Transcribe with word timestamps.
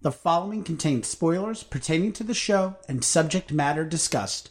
The 0.00 0.12
following 0.12 0.62
contains 0.62 1.08
spoilers 1.08 1.64
pertaining 1.64 2.12
to 2.12 2.24
the 2.24 2.34
show 2.34 2.76
and 2.88 3.02
subject 3.02 3.52
matter 3.52 3.84
discussed. 3.84 4.50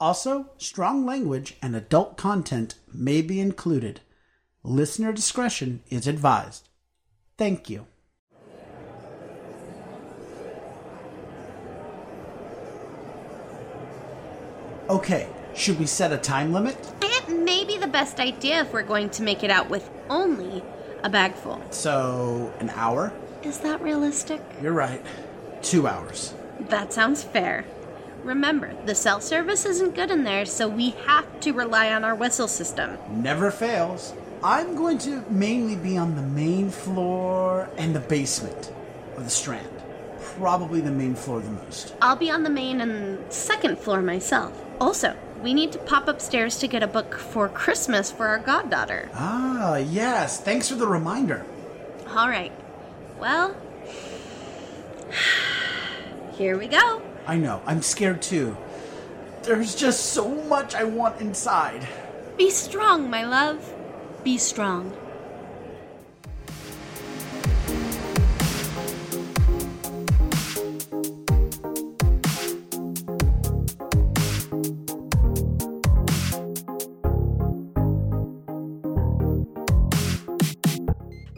Also, 0.00 0.50
strong 0.58 1.06
language 1.06 1.56
and 1.62 1.76
adult 1.76 2.16
content 2.16 2.74
may 2.92 3.22
be 3.22 3.38
included. 3.38 4.00
Listener 4.64 5.12
discretion 5.12 5.84
is 5.88 6.08
advised. 6.08 6.68
Thank 7.38 7.70
you. 7.70 7.86
Okay, 14.90 15.28
should 15.54 15.78
we 15.78 15.86
set 15.86 16.12
a 16.12 16.18
time 16.18 16.52
limit? 16.52 16.76
It 17.02 17.28
may 17.28 17.64
be 17.64 17.78
the 17.78 17.86
best 17.86 18.18
idea 18.18 18.62
if 18.62 18.72
we're 18.72 18.82
going 18.82 19.10
to 19.10 19.22
make 19.22 19.44
it 19.44 19.50
out 19.50 19.70
with 19.70 19.88
only 20.10 20.60
a 21.04 21.08
bag 21.08 21.34
full. 21.34 21.62
So, 21.70 22.52
an 22.58 22.70
hour? 22.70 23.12
Is 23.42 23.58
that 23.60 23.80
realistic? 23.82 24.40
You're 24.62 24.72
right. 24.72 25.04
Two 25.62 25.86
hours. 25.86 26.34
That 26.68 26.92
sounds 26.92 27.22
fair. 27.24 27.64
Remember, 28.22 28.72
the 28.86 28.94
cell 28.94 29.20
service 29.20 29.66
isn't 29.66 29.96
good 29.96 30.10
in 30.10 30.22
there, 30.22 30.46
so 30.46 30.68
we 30.68 30.90
have 31.06 31.40
to 31.40 31.52
rely 31.52 31.92
on 31.92 32.04
our 32.04 32.14
whistle 32.14 32.46
system. 32.46 32.96
Never 33.10 33.50
fails. 33.50 34.14
I'm 34.44 34.76
going 34.76 34.98
to 34.98 35.24
mainly 35.28 35.76
be 35.76 35.96
on 35.96 36.14
the 36.14 36.22
main 36.22 36.70
floor 36.70 37.68
and 37.76 37.94
the 37.94 38.00
basement 38.00 38.72
of 39.16 39.24
the 39.24 39.30
Strand. 39.30 39.68
Probably 40.20 40.80
the 40.80 40.90
main 40.92 41.14
floor 41.14 41.40
the 41.40 41.50
most. 41.50 41.94
I'll 42.00 42.16
be 42.16 42.30
on 42.30 42.42
the 42.44 42.50
main 42.50 42.80
and 42.80 43.32
second 43.32 43.78
floor 43.78 44.02
myself. 44.02 44.52
Also, 44.80 45.16
we 45.42 45.52
need 45.52 45.72
to 45.72 45.78
pop 45.78 46.06
upstairs 46.06 46.58
to 46.58 46.68
get 46.68 46.82
a 46.82 46.86
book 46.86 47.16
for 47.18 47.48
Christmas 47.48 48.10
for 48.12 48.28
our 48.28 48.38
goddaughter. 48.38 49.10
Ah, 49.14 49.76
yes. 49.76 50.40
Thanks 50.40 50.68
for 50.68 50.76
the 50.76 50.86
reminder. 50.86 51.44
All 52.10 52.28
right. 52.28 52.52
Well, 53.22 53.54
here 56.32 56.58
we 56.58 56.66
go. 56.66 57.00
I 57.24 57.36
know. 57.36 57.62
I'm 57.66 57.80
scared 57.80 58.20
too. 58.20 58.56
There's 59.44 59.76
just 59.76 60.06
so 60.06 60.28
much 60.46 60.74
I 60.74 60.82
want 60.82 61.20
inside. 61.20 61.86
Be 62.36 62.50
strong, 62.50 63.08
my 63.08 63.24
love. 63.24 63.72
Be 64.24 64.38
strong. 64.38 64.92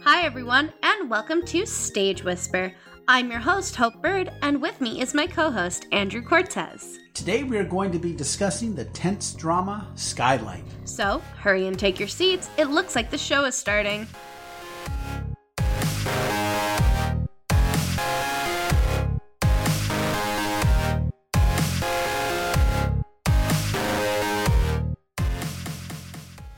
Hi, 0.03 0.23
everyone, 0.23 0.73
and 1.05 1.11
welcome 1.11 1.45
to 1.45 1.67
Stage 1.67 2.25
Whisper. 2.25 2.73
I'm 3.09 3.31
your 3.31 3.39
host, 3.39 3.77
Hope 3.77 4.01
Bird, 4.01 4.33
and 4.41 4.63
with 4.63 4.81
me 4.81 5.03
is 5.03 5.13
my 5.13 5.27
co 5.27 5.51
host, 5.51 5.87
Andrew 5.93 6.23
Cortez. 6.23 6.99
Today 7.13 7.43
we 7.43 7.59
are 7.59 7.65
going 7.65 7.93
to 7.93 7.99
be 7.99 8.15
discussing 8.15 8.75
the 8.75 8.87
tense 8.87 9.35
drama 9.35 9.87
Skylight. 9.97 10.65
So, 10.87 11.19
hurry 11.37 11.67
and 11.67 11.79
take 11.79 11.99
your 11.99 12.09
seats. 12.09 12.49
It 12.57 12.71
looks 12.71 12.97
like 12.97 13.11
the 13.11 13.19
show 13.19 13.45
is 13.45 13.55
starting. 13.55 14.07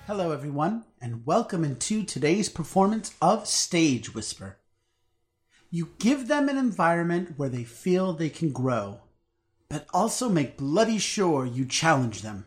Hello, 0.07 0.31
everyone, 0.31 0.85
and 1.07 1.25
welcome 1.25 1.63
into 1.63 2.03
today's 2.03 2.49
performance 2.49 3.15
of 3.23 3.47
Stage 3.47 4.13
Whisper. 4.13 4.57
You 5.71 5.91
give 6.01 6.27
them 6.27 6.49
an 6.49 6.59
environment 6.59 7.35
where 7.37 7.49
they 7.49 7.63
feel 7.63 8.13
they 8.13 8.29
can 8.29 8.51
grow, 8.51 9.03
but 9.69 9.87
also 9.95 10.29
make 10.29 10.57
bloody 10.57 10.99
sure 10.99 11.47
you 11.47 11.65
challenge 11.65 12.23
them. 12.23 12.47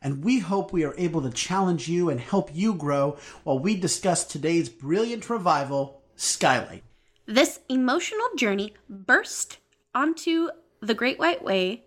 And 0.00 0.24
we 0.24 0.38
hope 0.38 0.72
we 0.72 0.84
are 0.84 0.94
able 0.96 1.20
to 1.20 1.28
challenge 1.28 1.86
you 1.86 2.08
and 2.08 2.18
help 2.18 2.48
you 2.54 2.72
grow 2.72 3.18
while 3.44 3.58
we 3.58 3.76
discuss 3.76 4.24
today's 4.24 4.70
brilliant 4.70 5.28
revival, 5.28 6.00
Skylight. 6.16 6.84
This 7.26 7.60
emotional 7.68 8.28
journey 8.38 8.72
burst 8.88 9.58
onto 9.94 10.48
the 10.80 10.94
Great 10.94 11.18
White 11.18 11.44
Way 11.44 11.84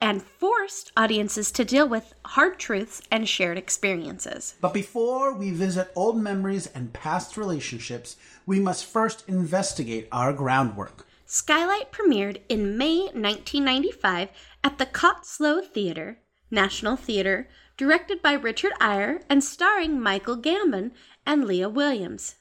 and 0.00 0.22
forced 0.22 0.92
audiences 0.96 1.50
to 1.52 1.64
deal 1.64 1.88
with 1.88 2.14
hard 2.24 2.58
truths 2.58 3.00
and 3.10 3.28
shared 3.28 3.56
experiences. 3.56 4.54
But 4.60 4.74
before 4.74 5.34
we 5.34 5.50
visit 5.50 5.90
old 5.96 6.20
memories 6.20 6.66
and 6.68 6.92
past 6.92 7.36
relationships, 7.36 8.16
we 8.44 8.60
must 8.60 8.84
first 8.84 9.24
investigate 9.28 10.08
our 10.12 10.32
groundwork. 10.32 11.06
Skylight 11.24 11.90
premiered 11.90 12.40
in 12.48 12.78
May 12.78 12.98
1995 13.12 14.28
at 14.62 14.78
the 14.78 14.86
Cottesloe 14.86 15.66
Theatre, 15.66 16.18
National 16.50 16.96
Theatre, 16.96 17.48
directed 17.76 18.22
by 18.22 18.32
Richard 18.32 18.72
Eyre 18.80 19.22
and 19.28 19.42
starring 19.42 20.00
Michael 20.00 20.36
Gambon 20.36 20.92
and 21.26 21.44
Lia 21.44 21.68
Williams. 21.68 22.36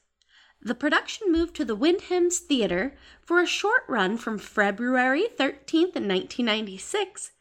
The 0.62 0.76
production 0.76 1.32
moved 1.32 1.56
to 1.58 1.66
the 1.66 1.76
Wyndham's 1.76 2.40
Theatre 2.40 2.96
for 3.22 3.40
a 3.40 3.46
short 3.46 3.84
run 3.88 4.18
from 4.18 4.40
February 4.40 5.28
13th, 5.38 5.96
1996, 5.96 7.32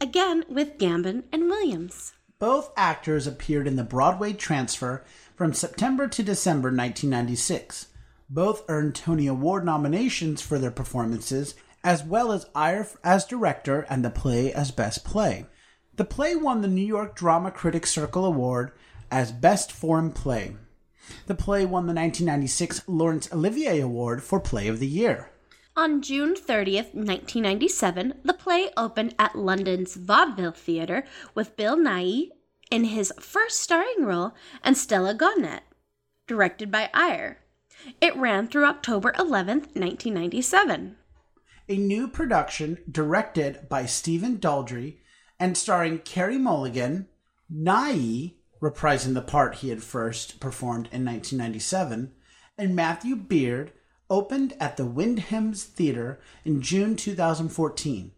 again 0.00 0.44
with 0.48 0.78
Gambon 0.78 1.24
and 1.32 1.44
Williams. 1.44 2.12
Both 2.38 2.72
actors 2.76 3.26
appeared 3.26 3.66
in 3.66 3.76
the 3.76 3.84
Broadway 3.84 4.32
transfer 4.32 5.04
from 5.36 5.52
September 5.52 6.08
to 6.08 6.22
December 6.22 6.68
1996. 6.68 7.88
Both 8.28 8.64
earned 8.68 8.94
Tony 8.94 9.26
Award 9.26 9.64
nominations 9.64 10.42
for 10.42 10.58
their 10.58 10.70
performances, 10.70 11.54
as 11.84 12.02
well 12.02 12.32
as 12.32 12.46
Eyre 12.54 12.88
as 13.04 13.24
director 13.24 13.86
and 13.88 14.04
the 14.04 14.10
play 14.10 14.52
as 14.52 14.70
best 14.70 15.04
play. 15.04 15.46
The 15.94 16.04
play 16.04 16.34
won 16.34 16.62
the 16.62 16.68
New 16.68 16.86
York 16.86 17.14
Drama 17.14 17.50
Critics 17.50 17.90
Circle 17.90 18.24
Award 18.24 18.72
as 19.10 19.30
Best 19.30 19.70
Foreign 19.70 20.10
Play. 20.10 20.56
The 21.26 21.34
play 21.34 21.66
won 21.66 21.86
the 21.86 21.92
1996 21.92 22.82
Laurence 22.86 23.30
Olivier 23.32 23.80
Award 23.80 24.22
for 24.22 24.40
Play 24.40 24.68
of 24.68 24.78
the 24.78 24.86
Year. 24.86 25.31
On 25.74 26.02
June 26.02 26.34
30th, 26.34 26.92
1997, 26.92 28.20
the 28.22 28.34
play 28.34 28.68
opened 28.76 29.14
at 29.18 29.34
London's 29.34 29.96
Vaudeville 29.96 30.52
Theatre 30.52 31.04
with 31.34 31.56
Bill 31.56 31.78
Nighy 31.78 32.28
in 32.70 32.84
his 32.84 33.10
first 33.18 33.58
starring 33.60 34.04
role 34.04 34.34
and 34.62 34.76
Stella 34.76 35.14
Gonet, 35.14 35.62
directed 36.26 36.70
by 36.70 36.90
Eyre. 36.92 37.38
It 38.02 38.14
ran 38.16 38.48
through 38.48 38.66
October 38.66 39.12
11th, 39.12 39.74
1997. 39.74 40.96
A 41.70 41.76
new 41.78 42.06
production 42.06 42.78
directed 42.90 43.66
by 43.70 43.86
Stephen 43.86 44.36
Daldry 44.36 44.98
and 45.40 45.56
starring 45.56 46.00
Carey 46.00 46.36
Mulligan, 46.36 47.08
Nighy 47.50 48.34
reprising 48.60 49.14
the 49.14 49.22
part 49.22 49.56
he 49.56 49.70
had 49.70 49.82
first 49.82 50.38
performed 50.38 50.90
in 50.92 51.02
1997, 51.06 52.12
and 52.58 52.76
Matthew 52.76 53.16
Beard 53.16 53.72
opened 54.12 54.52
at 54.60 54.76
the 54.76 54.84
Wyndham's 54.84 55.64
Theatre 55.64 56.20
in 56.44 56.60
June 56.60 56.96
2014. 56.96 58.12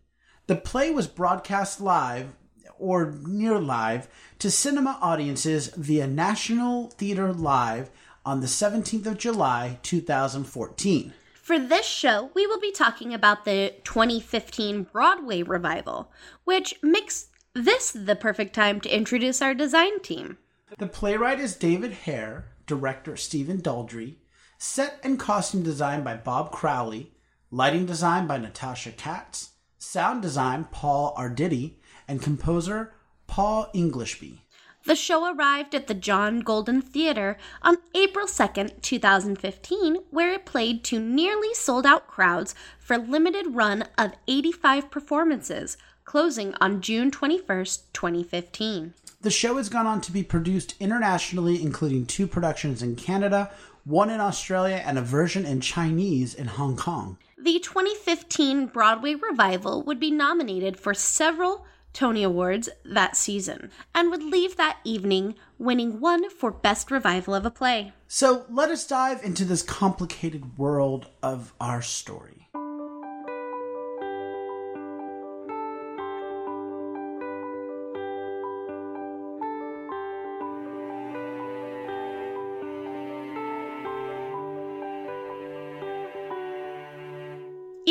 The 0.49 0.57
play 0.57 0.91
was 0.91 1.07
broadcast 1.07 1.81
live 1.81 2.35
or 2.81 3.15
near 3.25 3.61
live 3.61 4.09
to 4.41 4.51
cinema 4.51 4.99
audiences 5.01 5.69
via 5.69 6.09
National 6.09 6.89
Theatre 6.89 7.33
Live 7.33 7.93
on 8.27 8.41
the 8.41 8.49
17th 8.49 9.07
of 9.07 9.19
July 9.19 9.79
2014. 9.83 11.15
For 11.41 11.61
this 11.61 11.87
show, 11.87 12.31
we 12.35 12.45
will 12.45 12.61
be 12.61 12.73
talking 12.73 13.15
about 13.15 13.45
the 13.45 13.75
2015 13.85 14.89
Broadway 14.93 15.43
revival, 15.43 16.11
which 16.43 16.75
makes 16.83 17.29
this 17.55 17.93
the 17.93 18.17
perfect 18.17 18.53
time 18.53 18.81
to 18.81 18.95
introduce 18.95 19.41
our 19.41 19.55
design 19.55 20.01
team. 20.01 20.39
The 20.77 20.89
playwright 20.89 21.39
is 21.39 21.55
David 21.55 21.93
Hare, 21.93 22.47
director 22.67 23.17
Stephen 23.17 23.61
Daldry, 23.61 24.17
set 24.65 24.99
and 25.05 25.19
costume 25.19 25.63
design 25.63 26.03
by 26.03 26.17
Bob 26.17 26.51
Crowley, 26.51 27.13
lighting 27.51 27.85
design 27.85 28.27
by 28.27 28.39
Natasha 28.39 28.91
Katz, 28.93 29.51
sound 29.79 30.23
design 30.23 30.65
Paul 30.73 31.15
Arditi, 31.19 31.75
and 32.09 32.23
composer 32.23 32.95
Paul 33.27 33.69
Englishby. 33.75 34.41
The 34.87 34.97
show 34.97 35.31
arrived 35.33 35.75
at 35.75 35.87
the 35.87 35.95
John 35.95 36.41
Golden 36.41 36.81
Theater 36.81 37.37
on 37.61 37.77
April 37.95 38.27
2nd, 38.27 38.81
2015, 38.81 39.97
where 40.11 40.33
it 40.33 40.47
played 40.47 40.83
to 40.85 40.99
nearly 40.99 41.53
sold 41.53 41.85
out 41.85 42.09
crowds 42.09 42.55
for 42.79 42.95
a 42.95 42.99
limited 42.99 43.55
run 43.55 43.85
of 43.99 44.13
85 44.27 44.91
performances, 44.91 45.77
closing 46.05 46.55
on 46.61 46.81
June 46.81 47.11
21st, 47.11 47.83
2015. 47.93 48.95
The 49.21 49.31
show 49.31 49.57
has 49.57 49.71
gone 49.71 49.87
on 49.87 50.03
to 50.03 50.13
be 50.13 50.23
produced 50.23 50.75
internationally, 50.81 51.63
including 51.63 52.05
two 52.05 52.27
productions 52.27 52.83
in 52.83 52.95
Canada, 52.97 53.51
one 53.85 54.11
in 54.11 54.21
Australia, 54.21 54.83
and 54.85 54.99
a 54.99 55.03
version 55.03 55.45
in 55.45 55.61
Chinese 55.61 56.35
in 56.35 56.47
Hong 56.47 56.77
Kong. 56.77 57.19
The 57.39 57.59
2015 57.59 58.67
Broadway 58.67 59.15
revival 59.15 59.83
would 59.83 60.01
be 60.01 60.11
nominated 60.11 60.79
for 60.79 60.95
several 60.95 61.67
Tony 61.93 62.23
Awards 62.23 62.69
that 62.85 63.17
season 63.17 63.71
and 63.95 64.11
would 64.11 64.23
leave 64.23 64.57
that 64.57 64.79
evening 64.85 65.37
winning 65.59 66.01
one 66.01 66.29
for 66.29 66.51
Best 66.51 66.91
Revival 66.91 67.35
of 67.35 67.47
a 67.47 67.51
Play. 67.51 67.93
So 68.09 68.47
let 68.51 68.71
us 68.71 68.87
dive 68.87 69.23
into 69.23 69.45
this 69.45 69.63
complicated 69.63 70.59
world 70.59 71.07
of 71.23 71.55
our 71.61 71.83
story. 71.83 72.44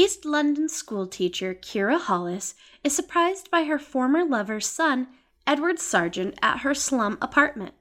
East 0.04 0.26
London 0.26 0.68
schoolteacher 0.68 1.54
Kyra 1.54 1.98
Hollis 1.98 2.56
is 2.84 2.94
surprised 2.94 3.50
by 3.50 3.64
her 3.64 3.80
former 3.80 4.26
lover's 4.26 4.68
son, 4.68 5.08
Edward 5.48 5.80
Sargent, 5.80 6.38
at 6.42 6.60
her 6.60 6.74
slum 6.74 7.18
apartment. 7.22 7.74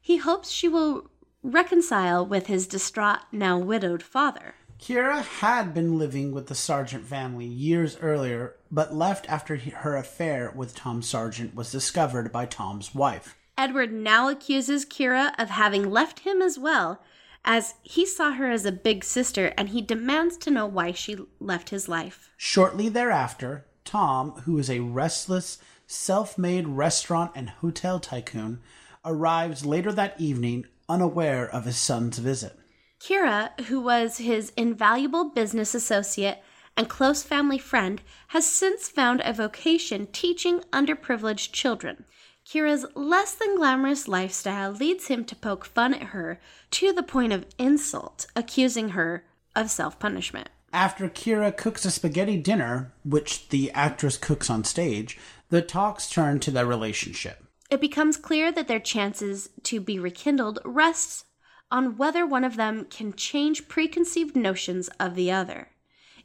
He 0.00 0.16
hopes 0.16 0.50
she 0.50 0.66
will 0.66 1.08
reconcile 1.40 2.26
with 2.26 2.48
his 2.48 2.66
distraught, 2.66 3.20
now 3.30 3.58
widowed 3.58 4.02
father. 4.02 4.56
Kyra 4.80 5.22
had 5.22 5.72
been 5.72 5.96
living 5.96 6.32
with 6.32 6.48
the 6.48 6.56
Sargent 6.56 7.06
family 7.06 7.46
years 7.46 7.96
earlier, 7.98 8.56
but 8.72 8.92
left 8.92 9.30
after 9.30 9.54
he- 9.54 9.70
her 9.70 9.94
affair 9.94 10.52
with 10.56 10.74
Tom 10.74 11.00
Sargent 11.00 11.54
was 11.54 11.70
discovered 11.70 12.32
by 12.32 12.44
Tom's 12.44 12.92
wife. 12.92 13.36
Edward 13.56 13.92
now 13.92 14.28
accuses 14.28 14.84
Kyra 14.84 15.32
of 15.38 15.50
having 15.50 15.88
left 15.92 16.20
him 16.20 16.42
as 16.42 16.58
well, 16.58 17.00
as 17.44 17.74
he 17.82 18.04
saw 18.04 18.32
her 18.32 18.50
as 18.50 18.64
a 18.64 18.72
big 18.72 19.04
sister 19.04 19.52
and 19.56 19.70
he 19.70 19.80
demands 19.80 20.36
to 20.38 20.50
know 20.50 20.66
why 20.66 20.92
she 20.92 21.16
left 21.40 21.70
his 21.70 21.88
life. 21.88 22.30
Shortly 22.36 22.88
thereafter, 22.88 23.66
Tom, 23.84 24.32
who 24.44 24.58
is 24.58 24.68
a 24.68 24.80
restless, 24.80 25.58
self 25.86 26.36
made 26.36 26.68
restaurant 26.68 27.32
and 27.34 27.48
hotel 27.48 27.98
tycoon, 27.98 28.60
arrives 29.04 29.64
later 29.64 29.92
that 29.92 30.20
evening 30.20 30.66
unaware 30.88 31.48
of 31.48 31.64
his 31.64 31.76
son's 31.76 32.18
visit. 32.18 32.58
Kyra, 33.00 33.58
who 33.62 33.80
was 33.80 34.18
his 34.18 34.52
invaluable 34.56 35.30
business 35.30 35.74
associate 35.74 36.42
and 36.76 36.88
close 36.88 37.22
family 37.22 37.58
friend, 37.58 38.02
has 38.28 38.46
since 38.46 38.88
found 38.88 39.22
a 39.24 39.32
vocation 39.32 40.06
teaching 40.12 40.60
underprivileged 40.72 41.52
children. 41.52 42.04
Kyra's 42.48 42.86
less 42.94 43.34
than 43.34 43.56
glamorous 43.56 44.08
lifestyle 44.08 44.72
leads 44.72 45.08
him 45.08 45.22
to 45.26 45.36
poke 45.36 45.66
fun 45.66 45.92
at 45.92 46.02
her 46.14 46.40
to 46.70 46.94
the 46.94 47.02
point 47.02 47.30
of 47.30 47.44
insult, 47.58 48.26
accusing 48.34 48.90
her 48.90 49.26
of 49.54 49.70
self 49.70 49.98
punishment. 49.98 50.48
After 50.72 51.10
Kyra 51.10 51.54
cooks 51.54 51.84
a 51.84 51.90
spaghetti 51.90 52.38
dinner, 52.38 52.94
which 53.04 53.50
the 53.50 53.70
actress 53.72 54.16
cooks 54.16 54.48
on 54.48 54.64
stage, 54.64 55.18
the 55.50 55.60
talks 55.60 56.08
turn 56.08 56.40
to 56.40 56.50
their 56.50 56.64
relationship. 56.64 57.44
It 57.70 57.82
becomes 57.82 58.16
clear 58.16 58.50
that 58.52 58.66
their 58.66 58.80
chances 58.80 59.50
to 59.64 59.78
be 59.78 59.98
rekindled 59.98 60.58
rests 60.64 61.26
on 61.70 61.98
whether 61.98 62.24
one 62.24 62.44
of 62.44 62.56
them 62.56 62.86
can 62.88 63.12
change 63.12 63.68
preconceived 63.68 64.34
notions 64.34 64.88
of 64.98 65.16
the 65.16 65.30
other. 65.30 65.68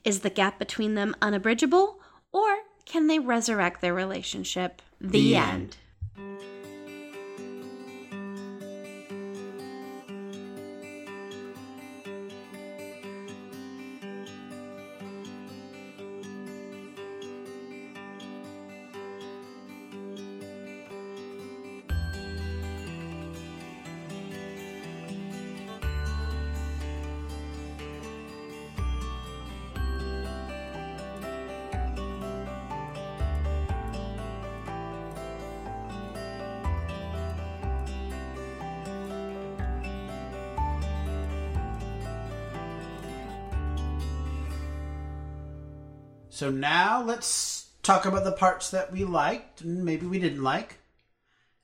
Is 0.06 0.22
the 0.22 0.30
gap 0.30 0.58
between 0.58 0.96
them 0.96 1.16
unabridgable, 1.22 2.00
or 2.32 2.60
can 2.86 3.08
they 3.08 3.20
resurrect 3.20 3.82
their 3.82 3.94
relationship? 3.94 4.82
The, 5.02 5.20
The 5.20 5.36
end. 5.36 5.78
So 46.34 46.50
now 46.50 47.04
let's 47.04 47.68
talk 47.84 48.06
about 48.08 48.24
the 48.24 48.32
parts 48.32 48.72
that 48.72 48.92
we 48.92 49.04
liked 49.04 49.62
and 49.62 49.86
maybe 49.86 50.08
we 50.08 50.18
didn't 50.18 50.42
like, 50.42 50.80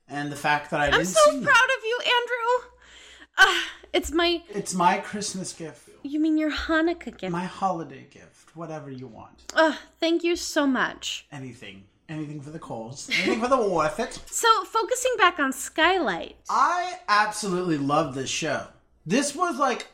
and 0.08 0.30
the 0.30 0.36
fact 0.36 0.70
that 0.70 0.78
I 0.80 0.84
I'm 0.86 0.92
didn't 0.92 1.06
so 1.08 1.20
see 1.32 1.42
proud 1.42 1.56
them. 1.56 1.76
of 1.78 1.84
you, 1.84 1.98
Andrew. 2.04 2.70
Ah, 3.38 3.64
it's 3.92 4.12
my. 4.12 4.42
It's 4.48 4.72
my 4.72 4.98
Christmas 4.98 5.52
gift, 5.52 5.88
You 6.04 6.20
mean 6.20 6.36
your 6.38 6.52
Hanukkah 6.52 7.18
gift? 7.18 7.32
my 7.32 7.46
holiday 7.46 8.06
gift, 8.12 8.54
whatever 8.54 8.92
you 8.92 9.08
want. 9.08 9.42
Ugh, 9.54 9.74
thank 9.98 10.22
you 10.22 10.36
so 10.36 10.68
much. 10.68 11.26
Anything, 11.32 11.82
anything 12.08 12.40
for 12.40 12.50
the 12.50 12.60
coals, 12.60 13.10
anything 13.12 13.40
for 13.40 13.48
the 13.48 13.56
worth 13.68 13.98
it. 13.98 14.20
So, 14.30 14.46
focusing 14.66 15.14
back 15.18 15.40
on 15.40 15.52
Skylight. 15.52 16.36
I 16.48 17.00
absolutely 17.08 17.78
love 17.78 18.14
this 18.14 18.30
show. 18.30 18.68
This 19.04 19.34
was 19.34 19.58
like 19.58 19.88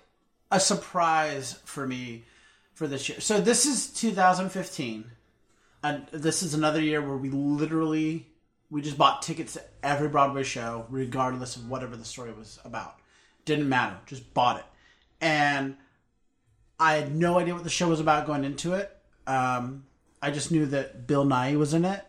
a 0.51 0.61
surprise 0.61 1.61
for 1.65 1.87
me 1.87 2.25
for 2.77 2.87
this 2.87 3.09
year. 3.09 3.21
So 3.21 3.41
this 3.41 3.65
is 3.65 3.89
2015, 3.89 5.11
and 5.83 6.07
this 6.13 6.43
is 6.43 6.55
another 6.55 6.81
year 6.81 7.01
where 7.01 7.17
we 7.17 7.31
literally 7.31 8.29
we 8.71 8.83
just 8.83 8.99
bought 8.99 9.23
tickets 9.23 9.55
to 9.55 9.63
every 9.83 10.09
Broadway 10.09 10.43
show, 10.43 10.87
regardless 10.91 11.57
of 11.57 11.71
whatever 11.71 11.97
the 11.97 12.05
story 12.05 12.33
was 12.33 12.59
about. 12.65 12.97
Didn't 13.47 13.69
matter, 13.69 13.97
just 14.07 14.35
bought 14.35 14.59
it, 14.59 14.67
and 15.21 15.77
I 16.79 16.95
had 16.95 17.17
no 17.17 17.39
idea 17.39 17.55
what 17.55 17.65
the 17.65 17.71
show 17.71 17.89
was 17.89 18.01
about 18.01 18.27
going 18.27 18.45
into 18.45 18.75
it. 18.75 18.95
Um, 19.27 19.87
I 20.21 20.31
just 20.31 20.53
knew 20.53 20.67
that 20.67 21.07
Bill 21.07 21.25
Nighy 21.25 21.57
was 21.57 21.73
in 21.75 21.85
it. 21.85 22.05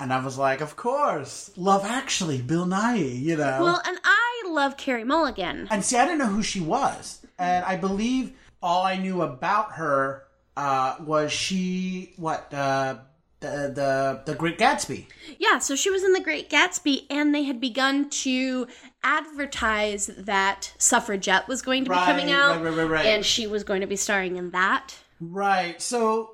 And 0.00 0.12
I 0.12 0.22
was 0.24 0.36
like, 0.36 0.60
of 0.60 0.74
course, 0.74 1.52
Love 1.56 1.84
Actually, 1.84 2.42
Bill 2.42 2.66
Nighy, 2.66 3.20
you 3.20 3.36
know. 3.36 3.58
Well, 3.62 3.80
and 3.86 3.96
I 4.02 4.42
love 4.48 4.76
Carey 4.76 5.04
Mulligan. 5.04 5.68
And 5.70 5.84
see, 5.84 5.96
I 5.96 6.04
didn't 6.04 6.18
know 6.18 6.26
who 6.26 6.42
she 6.42 6.60
was, 6.60 7.24
and 7.38 7.64
I 7.64 7.76
believe 7.76 8.32
all 8.62 8.84
I 8.84 8.96
knew 8.96 9.22
about 9.22 9.72
her 9.72 10.24
uh, 10.56 10.96
was 11.00 11.32
she 11.32 12.12
what 12.16 12.52
uh, 12.54 12.98
the 13.40 13.72
the 13.74 14.22
the 14.26 14.34
Great 14.36 14.58
Gatsby. 14.58 15.06
Yeah, 15.38 15.58
so 15.58 15.74
she 15.76 15.90
was 15.90 16.04
in 16.04 16.12
The 16.12 16.20
Great 16.20 16.48
Gatsby, 16.50 17.06
and 17.10 17.34
they 17.34 17.42
had 17.44 17.60
begun 17.60 18.08
to 18.10 18.66
advertise 19.02 20.06
that 20.16 20.72
Suffragette 20.78 21.48
was 21.48 21.62
going 21.62 21.84
to 21.84 21.90
be 21.90 21.96
Right, 21.96 22.06
coming 22.06 22.30
out, 22.30 22.56
right, 22.62 22.64
right, 22.64 22.76
right, 22.76 22.90
right. 22.90 23.06
and 23.06 23.24
she 23.24 23.46
was 23.46 23.64
going 23.64 23.80
to 23.80 23.86
be 23.86 23.96
starring 23.96 24.36
in 24.36 24.50
that. 24.50 24.94
Right. 25.20 25.80
So, 25.80 26.32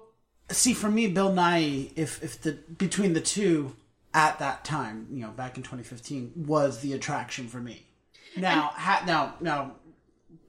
see, 0.51 0.75
for 0.75 0.91
me, 0.91 1.07
Bill 1.09 1.33
Nighy, 1.33 1.93
if 1.97 2.23
if 2.23 2.41
the 2.43 2.53
between 2.53 3.15
the 3.15 3.21
two 3.21 3.75
at 4.15 4.39
that 4.39 4.65
time, 4.65 5.07
you 5.11 5.21
know, 5.23 5.31
back 5.31 5.57
in 5.57 5.63
2015, 5.63 6.33
was 6.47 6.81
the 6.81 6.93
attraction 6.93 7.47
for 7.49 7.59
me. 7.59 7.85
Now, 8.37 8.71
ha- 8.75 9.03
now, 9.07 9.35
now, 9.41 9.77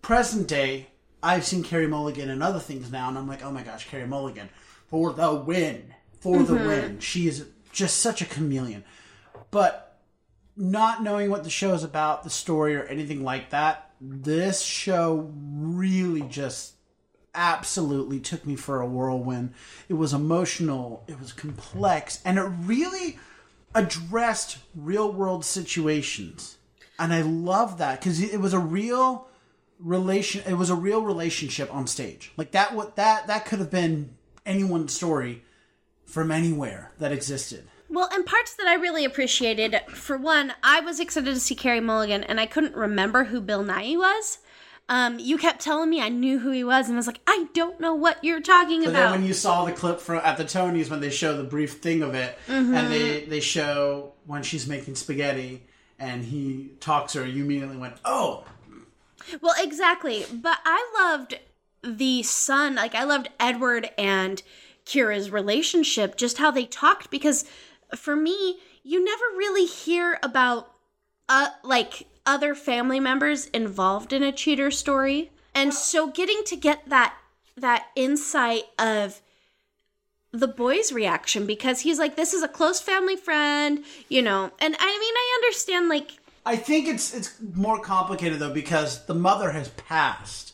present 0.02 0.48
day, 0.48 0.89
I've 1.22 1.46
seen 1.46 1.64
Carey 1.64 1.88
Mulligan 1.88 2.30
and 2.30 2.42
other 2.42 2.60
things 2.60 2.92
now, 2.92 3.10
and 3.10 3.18
I'm 3.18 3.28
like, 3.28 3.44
oh 3.44 3.52
my 3.52 3.64
gosh, 3.64 3.88
Carey 3.88 4.08
Mulligan 4.08 4.50
for 4.88 5.14
the 5.14 5.34
win, 5.34 5.94
for 6.20 6.42
the 6.44 6.56
mm-hmm. 6.56 6.68
win. 6.68 7.00
She 7.00 7.28
is 7.28 7.46
just 7.72 7.98
such 7.98 8.22
a 8.22 8.26
chameleon. 8.26 8.84
But 9.52 10.00
not 10.56 11.04
knowing 11.04 11.30
what 11.30 11.44
the 11.44 11.50
show 11.50 11.74
is 11.74 11.84
about, 11.84 12.24
the 12.24 12.30
story, 12.30 12.76
or 12.76 12.84
anything 12.84 13.24
like 13.24 13.52
that, 13.52 13.92
this 14.02 14.62
show 14.62 15.32
really 15.34 16.22
just 16.22 16.74
absolutely 17.36 18.20
took 18.20 18.46
me 18.46 18.56
for 18.56 18.82
a 18.82 18.88
whirlwind. 18.88 19.54
It 19.88 19.94
was 19.94 20.14
emotional, 20.14 21.04
it 21.08 21.20
was 21.20 21.32
complex, 21.32 22.22
and 22.26 22.38
it 22.38 22.44
really 22.44 23.20
addressed 23.76 24.58
real 24.76 25.12
world 25.12 25.46
situations. 25.46 26.58
And 26.98 27.14
I 27.14 27.22
love 27.22 27.78
that 27.78 28.00
because 28.00 28.22
it 28.22 28.42
was 28.42 28.54
a 28.54 28.60
real 28.60 29.29
relation 29.80 30.44
it 30.48 30.56
was 30.56 30.70
a 30.70 30.76
real 30.76 31.02
relationship 31.02 31.74
on 31.74 31.88
stage. 31.88 32.32
Like 32.38 32.52
that 32.52 32.74
what 32.76 32.96
that 32.98 33.28
that 33.28 33.46
could 33.46 33.60
have 33.60 33.72
been 33.72 34.12
anyone's 34.46 34.94
story 34.94 35.44
from 36.06 36.32
anywhere 36.32 36.92
that 37.00 37.12
existed. 37.12 37.68
Well, 37.92 38.10
and 38.14 38.24
parts 38.26 38.54
that 38.56 38.68
I 38.68 38.76
really 38.76 39.04
appreciated, 39.04 39.80
for 39.90 40.16
one, 40.18 40.54
I 40.64 40.80
was 40.80 41.00
excited 41.00 41.34
to 41.34 41.40
see 41.40 41.56
Carey 41.56 41.80
Mulligan, 41.80 42.24
and 42.24 42.40
I 42.40 42.46
couldn't 42.46 42.76
remember 42.76 43.24
who 43.24 43.42
Bill 43.42 43.64
Nighy 43.64 43.98
was. 43.98 44.38
Um, 44.90 45.18
you 45.20 45.38
kept 45.40 45.60
telling 45.62 45.90
me 45.90 46.00
I 46.02 46.10
knew 46.10 46.38
who 46.40 46.52
he 46.52 46.64
was, 46.64 46.88
and 46.88 46.96
I 46.96 47.00
was 47.00 47.08
like, 47.08 47.20
I 47.28 47.48
don't 47.54 47.80
know 47.80 47.94
what 47.96 48.24
you're 48.24 48.42
talking 48.42 48.84
about. 48.84 48.94
then 48.94 49.12
when 49.12 49.24
you 49.26 49.34
saw 49.34 49.66
the 49.66 49.72
clip 49.72 50.00
from 50.00 50.18
at 50.18 50.38
the 50.38 50.44
Tonys 50.46 50.90
when 50.90 51.00
they 51.00 51.10
show 51.12 51.36
the 51.38 51.44
brief 51.44 51.74
thing 51.80 52.02
of 52.04 52.14
it, 52.16 52.38
Mm-hmm. 52.48 52.74
and 52.76 52.92
they 52.92 53.26
they 53.26 53.40
show 53.40 54.14
when 54.26 54.44
she's 54.44 54.68
making 54.68 54.96
spaghetti 54.96 55.64
and 56.00 56.24
he 56.24 56.72
talks 56.80 57.14
her, 57.14 57.26
you 57.26 57.44
immediately 57.44 57.78
went, 57.78 57.96
"Oh, 58.06 58.46
Well, 59.42 59.56
exactly. 59.58 60.26
But 60.32 60.60
I 60.66 60.86
loved 61.00 61.40
the 61.84 62.24
son. 62.24 62.76
Like, 62.76 62.96
I 62.96 63.04
loved 63.04 63.30
Edward 63.40 63.90
and 63.98 64.42
Kyra's 64.86 65.32
relationship, 65.32 66.16
just 66.18 66.38
how 66.38 66.52
they 66.52 66.66
talked, 66.66 67.10
because 67.12 67.46
for 67.96 68.16
me, 68.16 68.60
you 68.84 69.04
never 69.04 69.24
really 69.38 69.66
hear 69.66 70.20
about 70.24 70.72
uh, 71.28 71.50
like 71.64 72.08
other 72.26 72.56
family 72.56 73.00
members 73.00 73.46
involved 73.48 74.14
in 74.14 74.24
a 74.24 74.32
cheater 74.32 74.72
story. 74.72 75.32
And 75.54 75.74
so 75.74 76.08
getting 76.08 76.44
to 76.46 76.56
get 76.56 76.88
that 76.90 77.16
that 77.58 77.88
insight 77.96 78.64
of 78.78 79.22
the 80.32 80.48
boy's 80.48 80.92
reaction 80.94 81.46
because 81.46 81.82
he's 81.82 82.00
like 82.00 82.16
this 82.16 82.34
is 82.34 82.44
a 82.44 82.48
close 82.48 82.80
family 82.80 83.16
friend, 83.16 83.84
you 84.08 84.22
know. 84.22 84.52
And 84.60 84.76
I 84.80 84.86
mean 84.86 85.14
I 85.16 85.40
understand 85.42 85.90
like 85.90 86.19
I 86.50 86.56
think 86.56 86.88
it's 86.88 87.14
it's 87.14 87.36
more 87.54 87.80
complicated 87.80 88.40
though 88.40 88.54
because 88.54 89.06
the 89.06 89.14
mother 89.14 89.52
has 89.52 89.70
passed. 89.70 90.54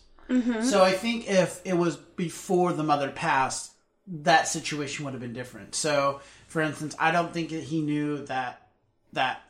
So 0.63 0.83
I 0.83 0.91
think 0.91 1.29
if 1.29 1.61
it 1.63 1.77
was 1.77 1.95
before 1.95 2.73
the 2.73 2.83
mother 2.83 3.09
passed, 3.09 3.71
that 4.07 4.47
situation 4.47 5.05
would 5.05 5.13
have 5.13 5.21
been 5.21 5.33
different. 5.33 5.73
So, 5.73 6.19
for 6.47 6.61
instance, 6.61 6.95
I 6.99 7.11
don't 7.11 7.31
think 7.31 7.49
that 7.51 7.63
he 7.63 7.81
knew 7.81 8.25
that 8.25 8.67
that 9.13 9.43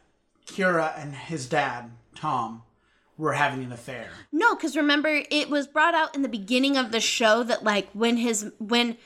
Kyra 0.46 0.94
and 1.02 1.16
his 1.16 1.48
dad 1.48 1.90
Tom 2.14 2.62
were 3.18 3.34
having 3.34 3.64
an 3.64 3.72
affair. 3.72 4.10
No, 4.32 4.54
because 4.56 4.76
remember, 4.78 5.24
it 5.32 5.50
was 5.50 5.66
brought 5.66 5.96
out 5.96 6.14
in 6.14 6.22
the 6.22 6.30
beginning 6.30 6.78
of 6.78 6.92
the 6.92 7.00
show 7.00 7.42
that 7.42 7.64
like 7.64 7.90
when 7.94 8.18
his 8.18 8.52
when 8.60 8.98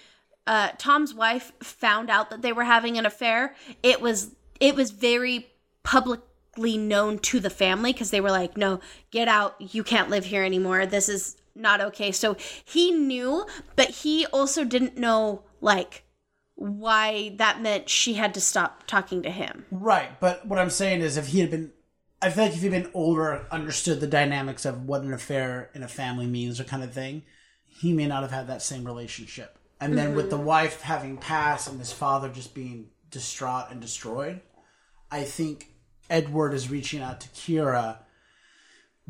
uh, 0.45 0.71
Tom's 0.77 1.13
wife 1.13 1.53
found 1.61 2.09
out 2.09 2.31
that 2.31 2.41
they 2.41 2.51
were 2.51 2.65
having 2.65 2.97
an 2.97 3.05
affair, 3.05 3.55
it 3.81 4.01
was 4.01 4.35
it 4.59 4.75
was 4.75 4.91
very 4.91 5.47
known 6.77 7.19
to 7.19 7.39
the 7.39 7.49
family 7.49 7.93
because 7.93 8.11
they 8.11 8.21
were 8.21 8.31
like, 8.31 8.57
"No, 8.57 8.79
get 9.11 9.27
out! 9.27 9.55
You 9.59 9.83
can't 9.83 10.09
live 10.09 10.25
here 10.25 10.43
anymore. 10.43 10.85
This 10.85 11.09
is 11.09 11.37
not 11.55 11.81
okay." 11.81 12.11
So 12.11 12.35
he 12.63 12.91
knew, 12.91 13.45
but 13.75 13.89
he 13.89 14.25
also 14.27 14.63
didn't 14.63 14.97
know 14.97 15.43
like 15.61 16.03
why 16.55 17.33
that 17.37 17.61
meant 17.61 17.89
she 17.89 18.15
had 18.15 18.33
to 18.33 18.41
stop 18.41 18.85
talking 18.85 19.23
to 19.23 19.31
him. 19.31 19.65
Right, 19.71 20.19
but 20.19 20.45
what 20.45 20.59
I'm 20.59 20.69
saying 20.69 21.01
is 21.01 21.15
if 21.15 21.27
he 21.27 21.39
had 21.39 21.51
been 21.51 21.71
I 22.21 22.29
feel 22.29 22.45
like 22.45 22.53
if 22.53 22.61
he'd 22.61 22.71
been 22.71 22.91
older, 22.93 23.47
understood 23.49 24.01
the 24.01 24.07
dynamics 24.07 24.65
of 24.65 24.85
what 24.85 25.03
an 25.03 25.13
affair 25.13 25.69
in 25.73 25.83
a 25.83 25.87
family 25.87 26.27
means 26.27 26.59
or 26.59 26.65
kind 26.65 26.83
of 26.83 26.93
thing, 26.93 27.23
he 27.65 27.93
may 27.93 28.07
not 28.07 28.23
have 28.23 28.31
had 28.31 28.47
that 28.47 28.61
same 28.61 28.83
relationship. 28.83 29.57
And 29.79 29.97
then 29.97 30.13
with 30.13 30.29
the 30.29 30.35
mm-hmm. 30.35 30.45
wife 30.45 30.81
having 30.81 31.17
passed 31.17 31.69
and 31.69 31.79
his 31.79 31.93
father 31.93 32.27
just 32.27 32.53
being 32.53 32.89
distraught 33.09 33.67
and 33.71 33.79
destroyed, 33.79 34.41
I 35.09 35.23
think 35.23 35.71
Edward 36.09 36.53
is 36.53 36.69
reaching 36.69 37.01
out 37.01 37.21
to 37.21 37.29
Kyra 37.29 37.97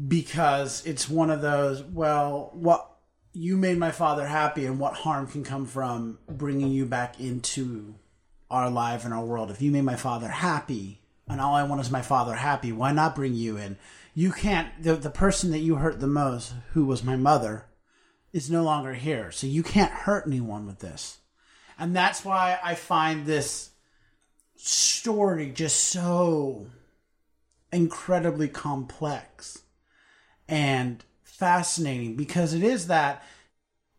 because 0.07 0.85
it's 0.85 1.09
one 1.09 1.29
of 1.29 1.41
those, 1.41 1.83
well, 1.83 2.51
what 2.53 2.89
you 3.33 3.57
made 3.57 3.77
my 3.77 3.91
father 3.91 4.25
happy 4.25 4.65
and 4.65 4.79
what 4.79 4.93
harm 4.93 5.27
can 5.27 5.43
come 5.43 5.65
from 5.65 6.19
bringing 6.27 6.71
you 6.71 6.85
back 6.85 7.19
into 7.19 7.95
our 8.49 8.69
life 8.69 9.05
and 9.05 9.13
our 9.13 9.23
world. 9.23 9.51
If 9.51 9.61
you 9.61 9.71
made 9.71 9.83
my 9.83 9.95
father 9.95 10.27
happy 10.27 11.01
and 11.27 11.39
all 11.39 11.55
I 11.55 11.63
want 11.63 11.81
is 11.81 11.91
my 11.91 12.01
father 12.01 12.35
happy, 12.35 12.71
why 12.71 12.91
not 12.91 13.15
bring 13.15 13.33
you 13.33 13.57
in? 13.57 13.77
You 14.15 14.31
can't, 14.31 14.81
the, 14.81 14.95
the 14.95 15.09
person 15.09 15.51
that 15.51 15.59
you 15.59 15.75
hurt 15.75 15.99
the 15.99 16.07
most, 16.07 16.53
who 16.73 16.85
was 16.85 17.03
my 17.03 17.15
mother, 17.15 17.65
is 18.33 18.49
no 18.49 18.63
longer 18.63 18.93
here. 18.93 19.31
So 19.31 19.47
you 19.47 19.63
can't 19.63 19.91
hurt 19.91 20.25
anyone 20.27 20.65
with 20.65 20.79
this. 20.79 21.19
And 21.77 21.95
that's 21.95 22.25
why 22.25 22.59
I 22.63 22.75
find 22.75 23.25
this 23.25 23.69
story 24.55 25.51
just 25.51 25.85
so 25.85 26.67
incredibly 27.71 28.47
complex 28.47 29.63
and 30.47 31.03
fascinating 31.23 32.15
because 32.15 32.53
it 32.53 32.63
is 32.63 32.87
that 32.87 33.23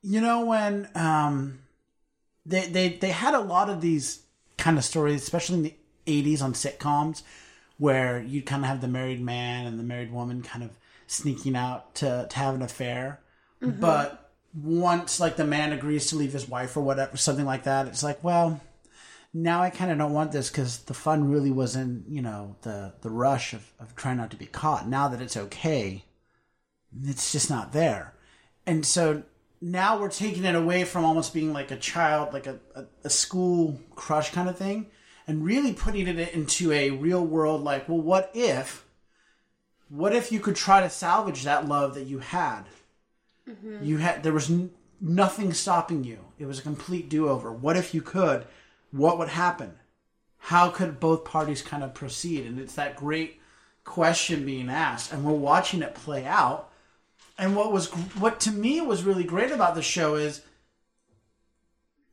you 0.03 0.21
know 0.21 0.45
when 0.45 0.89
um 0.95 1.61
they 2.45 2.67
they 2.69 2.89
they 2.89 3.11
had 3.11 3.35
a 3.35 3.41
lot 3.41 3.71
of 3.71 3.81
these 3.81 4.25
kind 4.59 4.77
of 4.77 4.85
stories 4.85 5.23
especially 5.23 5.57
in 5.57 5.62
the 5.62 5.75
80s 6.07 6.43
on 6.43 6.53
sitcoms 6.53 7.23
where 7.79 8.21
you'd 8.21 8.47
kind 8.47 8.62
of 8.62 8.69
have 8.69 8.81
the 8.81 8.89
married 8.89 9.21
man 9.21 9.67
and 9.67 9.79
the 9.79 9.85
married 9.85 10.12
woman 10.12 10.43
kind 10.43 10.62
of 10.62 10.71
sneaking 11.07 11.57
out 11.57 11.95
to, 11.95 12.27
to 12.29 12.37
have 12.37 12.55
an 12.55 12.62
affair. 12.62 13.21
But 13.62 14.31
once 14.55 15.21
like 15.21 15.37
the 15.37 15.45
man 15.45 15.73
agrees 15.73 16.07
to 16.09 16.17
leave 16.17 16.33
his 16.33 16.49
wife 16.49 16.77
or 16.77 16.81
whatever 16.81 17.17
something 17.17 17.45
like 17.45 17.65
that 17.65 17.87
it's 17.87 18.03
like 18.03 18.23
well 18.25 18.61
now 19.33 19.63
I 19.63 19.71
kind 19.71 19.91
of 19.91 19.99
don't 19.99 20.13
want 20.13 20.33
this 20.33 20.51
because 20.51 20.81
the 20.81 20.95
fun 20.95 21.31
really 21.31 21.51
was 21.51 21.77
in 21.77 22.05
you 22.09 22.23
know 22.23 22.57
the 22.63 22.95
the 23.01 23.11
rush 23.11 23.53
of, 23.53 23.73
of 23.79 23.95
trying 23.95 24.17
not 24.17 24.31
to 24.31 24.37
be 24.37 24.47
caught. 24.47 24.89
Now 24.89 25.09
that 25.09 25.21
it's 25.21 25.37
okay, 25.37 26.05
it's 27.05 27.33
just 27.33 27.51
not 27.51 27.73
there, 27.73 28.15
and 28.67 28.85
so 28.85 29.23
now 29.61 29.99
we're 30.01 30.11
taking 30.11 30.45
it 30.45 30.55
away 30.55 30.85
from 30.85 31.05
almost 31.05 31.35
being 31.35 31.53
like 31.53 31.71
a 31.71 31.77
child, 31.77 32.33
like 32.33 32.47
a, 32.47 32.59
a, 32.75 32.85
a 33.05 33.11
school 33.11 33.79
crush 33.95 34.33
kind 34.33 34.49
of 34.49 34.57
thing, 34.57 34.87
and 35.27 35.45
really 35.45 35.73
putting 35.73 36.09
it 36.09 36.33
into 36.33 36.73
a 36.73 36.91
real 36.91 37.25
world. 37.25 37.63
Like, 37.63 37.89
well, 37.89 38.01
what 38.01 38.31
if? 38.35 38.87
What 39.89 40.15
if 40.15 40.33
you 40.33 40.41
could 40.41 40.57
try 40.57 40.81
to 40.81 40.91
salvage 40.91 41.45
that 41.45 41.69
love 41.69 41.95
that 41.95 42.05
you 42.05 42.21
had? 42.21 42.63
Mm-hmm. 43.49 43.85
You 43.85 43.99
had 43.99 44.23
there 44.23 44.33
was 44.33 44.51
n- 44.51 44.71
nothing 45.01 45.53
stopping 45.53 46.05
you. 46.05 46.19
It 46.39 46.47
was 46.47 46.59
a 46.59 46.63
complete 46.63 47.09
do 47.09 47.29
over. 47.29 47.53
What 47.53 47.77
if 47.77 47.93
you 47.95 48.01
could? 48.01 48.47
What 48.91 49.19
would 49.19 49.29
happen? 49.29 49.75
How 50.39 50.71
could 50.71 51.01
both 51.01 51.25
parties 51.25 51.63
kind 51.63 51.83
of 51.83 51.95
proceed? 51.95 52.47
And 52.47 52.59
it's 52.59 52.75
that 52.75 52.97
great 52.97 53.41
question 53.85 54.45
being 54.45 54.69
asked, 54.69 55.13
and 55.13 55.25
we're 55.25 55.33
watching 55.33 55.83
it 55.83 55.95
play 55.95 56.25
out. 56.27 56.71
And 57.39 57.57
what 57.57 57.73
was 57.73 57.89
what 58.19 58.41
to 58.41 58.53
me 58.53 58.81
was 58.81 59.03
really 59.03 59.25
great 59.25 59.51
about 59.51 59.75
the 59.75 59.83
show 59.83 60.15
is, 60.15 60.43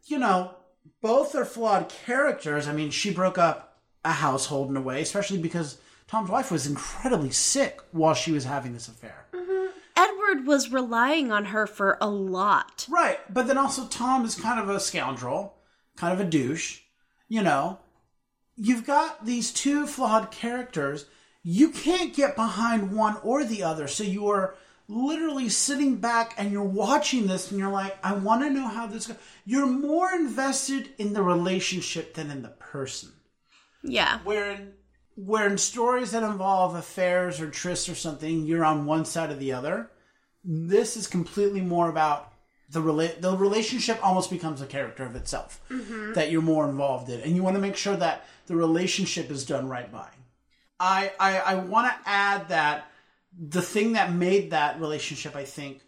you 0.05 0.17
know, 0.17 0.55
both 1.01 1.35
are 1.35 1.45
flawed 1.45 1.89
characters. 1.89 2.67
I 2.67 2.73
mean, 2.73 2.91
she 2.91 3.11
broke 3.13 3.37
up 3.37 3.79
a 4.05 4.11
household 4.13 4.69
in 4.69 4.77
a 4.77 4.81
way, 4.81 5.01
especially 5.01 5.37
because 5.37 5.77
Tom's 6.07 6.29
wife 6.29 6.51
was 6.51 6.65
incredibly 6.65 7.31
sick 7.31 7.81
while 7.91 8.13
she 8.13 8.31
was 8.31 8.45
having 8.45 8.73
this 8.73 8.87
affair. 8.87 9.25
Mm-hmm. 9.33 9.67
Edward 9.97 10.47
was 10.47 10.71
relying 10.71 11.31
on 11.31 11.45
her 11.45 11.67
for 11.67 11.97
a 11.99 12.09
lot. 12.09 12.85
Right, 12.89 13.19
but 13.33 13.47
then 13.47 13.57
also 13.57 13.85
Tom 13.87 14.23
is 14.23 14.35
kind 14.35 14.59
of 14.59 14.69
a 14.69 14.79
scoundrel, 14.79 15.56
kind 15.97 16.13
of 16.13 16.25
a 16.25 16.29
douche. 16.29 16.79
You 17.27 17.43
know, 17.43 17.79
you've 18.55 18.85
got 18.85 19.25
these 19.25 19.51
two 19.51 19.85
flawed 19.85 20.31
characters. 20.31 21.05
You 21.43 21.69
can't 21.69 22.15
get 22.15 22.35
behind 22.35 22.95
one 22.95 23.17
or 23.23 23.43
the 23.43 23.63
other, 23.63 23.87
so 23.87 24.03
you 24.03 24.27
are 24.29 24.55
literally 24.87 25.49
sitting 25.49 25.97
back 25.97 26.33
and 26.37 26.51
you're 26.51 26.63
watching 26.63 27.27
this 27.27 27.51
and 27.51 27.59
you're 27.59 27.71
like, 27.71 27.97
I 28.03 28.13
want 28.13 28.43
to 28.43 28.49
know 28.49 28.67
how 28.67 28.87
this 28.87 29.07
goes. 29.07 29.17
You're 29.45 29.67
more 29.67 30.11
invested 30.11 30.89
in 30.97 31.13
the 31.13 31.21
relationship 31.21 32.13
than 32.13 32.31
in 32.31 32.41
the 32.41 32.49
person. 32.49 33.11
Yeah. 33.83 34.19
Where 34.23 34.51
in, 34.51 34.73
where 35.15 35.47
in 35.47 35.57
stories 35.57 36.11
that 36.11 36.23
involve 36.23 36.75
affairs 36.75 37.41
or 37.41 37.49
trysts 37.49 37.91
or 37.91 37.95
something, 37.95 38.45
you're 38.45 38.65
on 38.65 38.85
one 38.85 39.05
side 39.05 39.29
or 39.29 39.35
the 39.35 39.53
other. 39.53 39.91
This 40.43 40.95
is 40.95 41.07
completely 41.07 41.61
more 41.61 41.89
about 41.89 42.31
the 42.69 42.81
rela- 42.81 43.19
the 43.21 43.35
relationship 43.35 43.99
almost 44.05 44.29
becomes 44.29 44.61
a 44.61 44.65
character 44.65 45.03
of 45.03 45.15
itself 45.15 45.61
mm-hmm. 45.69 46.13
that 46.13 46.31
you're 46.31 46.41
more 46.41 46.67
involved 46.67 47.09
in, 47.09 47.21
and 47.21 47.35
you 47.35 47.43
want 47.43 47.55
to 47.55 47.61
make 47.61 47.75
sure 47.75 47.95
that 47.95 48.25
the 48.47 48.55
relationship 48.55 49.31
is 49.31 49.45
done 49.45 49.67
right 49.67 49.91
by. 49.91 50.09
I 50.79 51.11
I, 51.19 51.37
I 51.37 51.55
want 51.55 51.87
to 51.87 52.09
add 52.09 52.49
that 52.49 52.91
the 53.37 53.61
thing 53.61 53.93
that 53.93 54.11
made 54.11 54.51
that 54.51 54.79
relationship, 54.79 55.35
I 55.35 55.43
think, 55.43 55.81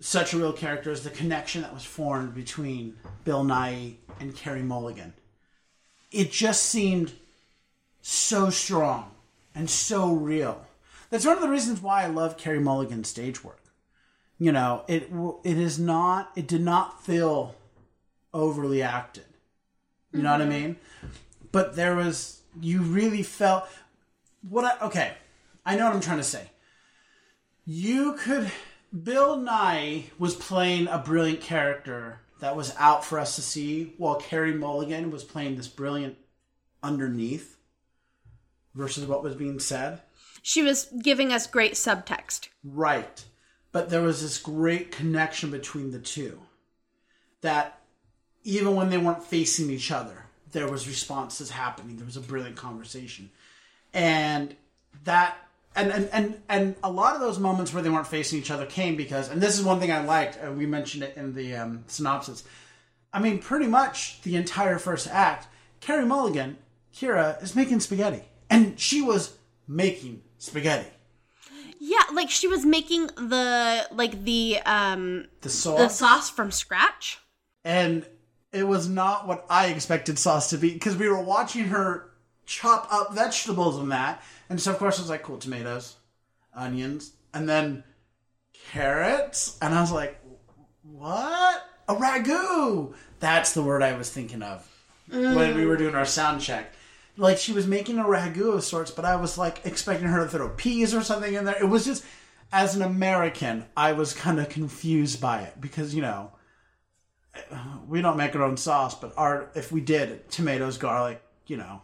such 0.00 0.32
a 0.32 0.38
real 0.38 0.52
character 0.52 0.90
is 0.90 1.02
the 1.02 1.10
connection 1.10 1.62
that 1.62 1.74
was 1.74 1.84
formed 1.84 2.34
between 2.34 2.96
Bill 3.24 3.44
Nighy 3.44 3.96
and 4.20 4.34
Carey 4.34 4.62
Mulligan. 4.62 5.14
It 6.10 6.30
just 6.30 6.64
seemed 6.64 7.12
so 8.00 8.50
strong 8.50 9.10
and 9.54 9.68
so 9.68 10.12
real. 10.12 10.64
That's 11.10 11.26
one 11.26 11.36
of 11.36 11.42
the 11.42 11.48
reasons 11.48 11.80
why 11.80 12.04
I 12.04 12.06
love 12.06 12.36
Carey 12.36 12.60
Mulligan's 12.60 13.08
stage 13.08 13.42
work. 13.42 13.57
You 14.38 14.52
know, 14.52 14.84
it 14.86 15.10
it 15.44 15.58
is 15.58 15.78
not 15.78 16.30
it 16.36 16.46
did 16.46 16.60
not 16.60 17.04
feel 17.04 17.54
overly 18.32 18.82
acted. 18.82 19.24
You 20.12 20.22
know 20.22 20.32
what 20.32 20.40
I 20.40 20.44
mm-hmm. 20.44 20.50
mean? 20.50 20.76
But 21.52 21.76
there 21.76 21.96
was 21.96 22.40
you 22.60 22.80
really 22.82 23.22
felt 23.22 23.68
what 24.48 24.64
I 24.64 24.86
okay. 24.86 25.14
I 25.66 25.76
know 25.76 25.86
what 25.86 25.94
I'm 25.94 26.00
trying 26.00 26.18
to 26.18 26.24
say. 26.24 26.50
You 27.64 28.14
could 28.14 28.50
Bill 29.02 29.36
Nighy 29.36 30.04
was 30.18 30.34
playing 30.34 30.88
a 30.88 30.98
brilliant 30.98 31.42
character 31.42 32.20
that 32.40 32.56
was 32.56 32.74
out 32.78 33.04
for 33.04 33.18
us 33.18 33.34
to 33.36 33.42
see, 33.42 33.94
while 33.98 34.14
Carey 34.16 34.54
Mulligan 34.54 35.10
was 35.10 35.24
playing 35.24 35.56
this 35.56 35.68
brilliant 35.68 36.16
underneath 36.82 37.56
versus 38.74 39.06
what 39.06 39.22
was 39.22 39.34
being 39.34 39.58
said. 39.58 40.00
She 40.42 40.62
was 40.62 40.86
giving 41.02 41.32
us 41.32 41.46
great 41.46 41.72
subtext. 41.72 42.48
Right. 42.64 43.24
But 43.78 43.90
there 43.90 44.02
was 44.02 44.20
this 44.22 44.38
great 44.38 44.90
connection 44.90 45.52
between 45.52 45.92
the 45.92 46.00
two. 46.00 46.40
That 47.42 47.80
even 48.42 48.74
when 48.74 48.90
they 48.90 48.98
weren't 48.98 49.22
facing 49.22 49.70
each 49.70 49.92
other, 49.92 50.24
there 50.50 50.66
was 50.66 50.88
responses 50.88 51.50
happening. 51.50 51.96
There 51.96 52.04
was 52.04 52.16
a 52.16 52.20
brilliant 52.20 52.56
conversation. 52.56 53.30
And 53.94 54.56
that 55.04 55.36
and 55.76 55.92
and 55.92 56.08
and, 56.12 56.42
and 56.48 56.74
a 56.82 56.90
lot 56.90 57.14
of 57.14 57.20
those 57.20 57.38
moments 57.38 57.72
where 57.72 57.80
they 57.80 57.88
weren't 57.88 58.08
facing 58.08 58.40
each 58.40 58.50
other 58.50 58.66
came 58.66 58.96
because 58.96 59.30
and 59.30 59.40
this 59.40 59.56
is 59.56 59.64
one 59.64 59.78
thing 59.78 59.92
I 59.92 60.04
liked, 60.04 60.36
and 60.42 60.58
we 60.58 60.66
mentioned 60.66 61.04
it 61.04 61.16
in 61.16 61.34
the 61.34 61.54
um, 61.54 61.84
synopsis. 61.86 62.42
I 63.12 63.20
mean, 63.20 63.38
pretty 63.38 63.68
much 63.68 64.20
the 64.22 64.34
entire 64.34 64.80
first 64.80 65.06
act, 65.06 65.46
Carey 65.78 66.04
Mulligan, 66.04 66.58
Kyra, 66.92 67.40
is 67.44 67.54
making 67.54 67.78
spaghetti. 67.78 68.24
And 68.50 68.80
she 68.80 69.02
was 69.02 69.36
making 69.68 70.22
spaghetti. 70.38 70.90
Yeah, 71.80 72.02
like 72.12 72.30
she 72.30 72.48
was 72.48 72.64
making 72.66 73.06
the 73.08 73.86
like 73.92 74.24
the 74.24 74.58
um 74.66 75.26
The 75.42 75.48
sauce. 75.48 75.78
the 75.78 75.88
sauce 75.88 76.30
from 76.30 76.50
scratch. 76.50 77.18
and 77.64 78.04
it 78.52 78.66
was 78.66 78.88
not 78.88 79.26
what 79.28 79.44
I 79.50 79.66
expected 79.66 80.18
sauce 80.18 80.50
to 80.50 80.58
be 80.58 80.72
because 80.72 80.96
we 80.96 81.08
were 81.08 81.20
watching 81.22 81.64
her 81.66 82.10
chop 82.46 82.88
up 82.90 83.14
vegetables 83.14 83.78
and 83.78 83.92
that, 83.92 84.22
and 84.48 84.60
so 84.60 84.70
of 84.72 84.78
course 84.78 84.98
I 84.98 85.02
was 85.02 85.10
like, 85.10 85.22
cool 85.22 85.36
tomatoes, 85.38 85.96
onions, 86.54 87.12
and 87.34 87.46
then 87.48 87.84
carrots, 88.72 89.58
and 89.60 89.74
I 89.74 89.80
was 89.80 89.92
like, 89.92 90.18
what? 90.82 91.64
A 91.88 91.94
ragu? 91.94 92.94
That's 93.20 93.52
the 93.52 93.62
word 93.62 93.82
I 93.82 93.96
was 93.96 94.10
thinking 94.10 94.42
of 94.42 94.66
when 95.10 95.54
we 95.56 95.66
were 95.66 95.76
doing 95.76 95.94
our 95.94 96.04
sound 96.04 96.40
check. 96.40 96.72
Like 97.18 97.36
she 97.36 97.52
was 97.52 97.66
making 97.66 97.98
a 97.98 98.04
ragu 98.04 98.54
of 98.54 98.64
sorts, 98.64 98.90
but 98.90 99.04
I 99.04 99.16
was 99.16 99.36
like 99.36 99.60
expecting 99.64 100.08
her 100.08 100.24
to 100.24 100.30
throw 100.30 100.48
peas 100.48 100.94
or 100.94 101.02
something 101.02 101.34
in 101.34 101.44
there. 101.44 101.60
It 101.60 101.68
was 101.68 101.84
just, 101.84 102.04
as 102.52 102.74
an 102.74 102.82
American, 102.82 103.66
I 103.76 103.92
was 103.92 104.14
kind 104.14 104.40
of 104.40 104.48
confused 104.48 105.20
by 105.20 105.42
it 105.42 105.60
because 105.60 105.94
you 105.94 106.00
know 106.00 106.32
we 107.88 108.00
don't 108.00 108.16
make 108.16 108.34
our 108.34 108.42
own 108.42 108.56
sauce, 108.56 108.94
but 108.94 109.12
our 109.16 109.50
if 109.54 109.72
we 109.72 109.80
did 109.80 110.30
tomatoes, 110.30 110.78
garlic, 110.78 111.22
you 111.46 111.56
know, 111.56 111.82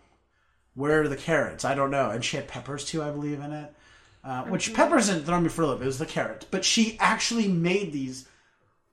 where 0.75 1.03
are 1.03 1.09
the 1.09 1.17
carrots? 1.17 1.65
I 1.65 1.75
don't 1.75 1.91
know. 1.91 2.11
And 2.11 2.25
she 2.25 2.37
had 2.37 2.49
peppers 2.49 2.85
too, 2.85 3.03
I 3.03 3.11
believe, 3.11 3.41
in 3.41 3.53
it. 3.53 3.75
Uh, 4.23 4.45
which 4.45 4.73
peppers 4.73 5.09
didn't 5.09 5.25
throw 5.25 5.39
me 5.39 5.51
for 5.51 5.63
a 5.63 5.67
loop. 5.67 5.83
It 5.83 5.87
was 5.87 5.99
the 5.99 6.07
carrots, 6.07 6.47
but 6.51 6.65
she 6.65 6.97
actually 6.99 7.47
made 7.47 7.93
these 7.93 8.27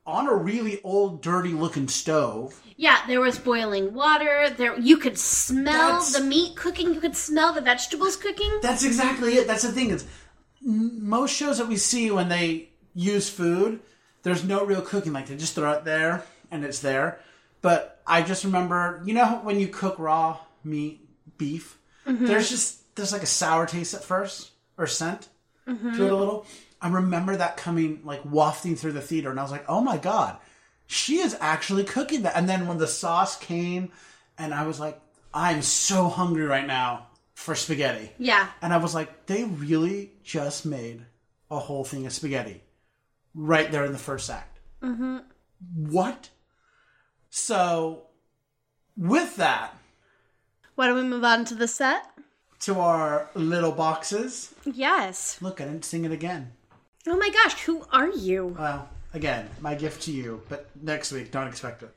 on 0.06 0.28
a 0.28 0.34
really 0.34 0.82
old, 0.84 1.22
dirty-looking 1.22 1.88
stove. 1.88 2.60
Yeah, 2.76 3.06
there 3.08 3.22
was 3.22 3.38
boiling 3.38 3.94
water. 3.94 4.50
There 4.50 4.78
you 4.80 4.98
could 4.98 5.18
smell 5.18 6.00
That's- 6.00 6.14
the 6.14 6.24
meat 6.24 6.56
cooking. 6.56 6.94
You 6.94 7.00
could 7.00 7.16
smell 7.16 7.54
the 7.54 7.62
vegetables 7.62 8.16
cooking. 8.16 8.60
That's 8.62 8.84
exactly 8.84 9.34
it. 9.36 9.48
That's 9.48 9.64
the 9.64 9.72
thing. 9.72 9.92
M- 9.92 11.08
most 11.08 11.36
shows 11.36 11.60
that 11.60 11.68
we 11.68 11.78
see 11.78 12.10
when 12.10 12.30
they 12.30 12.70
use 12.94 13.30
food, 13.30 13.80
there's 14.24 14.44
no 14.44 14.66
real 14.66 14.82
cooking. 14.82 15.14
Like 15.14 15.28
they 15.28 15.38
just 15.38 15.56
throw 15.56 15.72
it 15.74 15.86
there 15.86 16.24
and 16.50 16.66
it's 16.66 16.80
there. 16.80 17.20
But 17.62 18.02
I 18.08 18.24
just 18.24 18.44
remember, 18.44 19.02
you 19.06 19.14
know, 19.14 19.40
when 19.44 19.60
you 19.60 19.68
cook 19.68 20.00
raw 20.00 20.40
meat, 20.64 21.08
beef, 21.38 21.78
mm-hmm. 22.08 22.26
there's 22.26 22.50
just 22.50 22.96
there's 22.96 23.14
like 23.14 23.24
a 23.24 23.28
sour 23.28 23.66
taste 23.68 23.94
at 23.94 24.04
first 24.04 24.52
or 24.78 24.88
scent 24.88 25.30
to 25.68 26.06
it 26.06 26.12
a 26.12 26.16
little. 26.16 26.46
I 26.82 26.90
remember 26.90 27.36
that 27.36 27.58
coming 27.58 28.02
like 28.04 28.22
wafting 28.26 28.76
through 28.76 28.94
the 28.94 29.02
theater, 29.02 29.30
and 29.30 29.40
I 29.40 29.44
was 29.44 29.52
like, 29.52 29.66
oh 29.70 29.82
my 29.82 29.98
god, 29.98 30.38
she 30.88 31.18
is 31.20 31.38
actually 31.40 31.84
cooking 31.84 32.24
that. 32.24 32.36
And 32.36 32.50
then 32.50 32.68
when 32.68 32.78
the 32.78 32.88
sauce 32.88 33.38
came, 33.38 33.92
and 34.38 34.54
I 34.54 34.66
was 34.66 34.80
like, 34.80 35.00
I'm 35.34 35.62
so 35.62 36.08
hungry 36.10 36.44
right 36.44 36.66
now 36.66 37.08
for 37.34 37.56
spaghetti. 37.56 38.12
Yeah. 38.18 38.48
And 38.62 38.74
I 38.74 38.78
was 38.78 38.94
like, 38.96 39.26
they 39.28 39.44
really 39.44 40.12
just 40.24 40.66
made 40.66 41.06
a 41.50 41.60
whole 41.60 41.84
thing 41.84 42.06
of 42.06 42.14
spaghetti 42.14 42.62
right 43.34 43.72
there 43.72 43.86
in 43.86 43.92
the 43.94 43.98
first 43.98 44.30
act. 44.30 44.60
Mm-hmm. 44.82 45.18
What? 45.76 46.30
So, 47.30 48.08
with 48.98 49.38
that, 49.38 49.74
Why 50.76 50.88
don't 50.88 50.96
we 50.96 51.04
move 51.04 51.24
on 51.24 51.46
to 51.46 51.56
the 51.56 51.68
set? 51.68 52.04
to 52.62 52.80
our 52.80 53.28
little 53.34 53.72
boxes. 53.72 54.54
Yes. 54.66 55.42
Look, 55.42 55.60
I 55.60 55.66
didn't 55.66 55.86
sing 55.86 56.06
it 56.06 56.12
again. 56.12 56.52
Oh 57.08 57.18
my 57.18 57.30
gosh, 57.30 57.62
who 57.64 57.84
are 57.92 58.10
you? 58.10 58.56
Well, 58.58 58.88
again, 59.14 59.50
my 59.60 59.76
gift 59.76 60.04
to 60.04 60.12
you, 60.12 60.42
but 60.50 60.70
next 60.82 61.12
week, 61.12 61.32
don't 61.32 61.48
expect 61.48 61.84
it. 61.84 61.94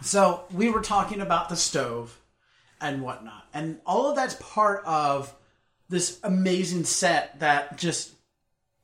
So, 0.00 0.44
we 0.52 0.70
were 0.70 0.80
talking 0.80 1.20
about 1.20 1.48
the 1.48 1.56
stove 1.56 2.18
and 2.80 3.02
whatnot, 3.02 3.46
and 3.52 3.80
all 3.84 4.08
of 4.08 4.16
that's 4.16 4.34
part 4.34 4.84
of 4.84 5.34
this 5.88 6.20
amazing 6.22 6.84
set 6.84 7.40
that 7.40 7.76
just 7.78 8.12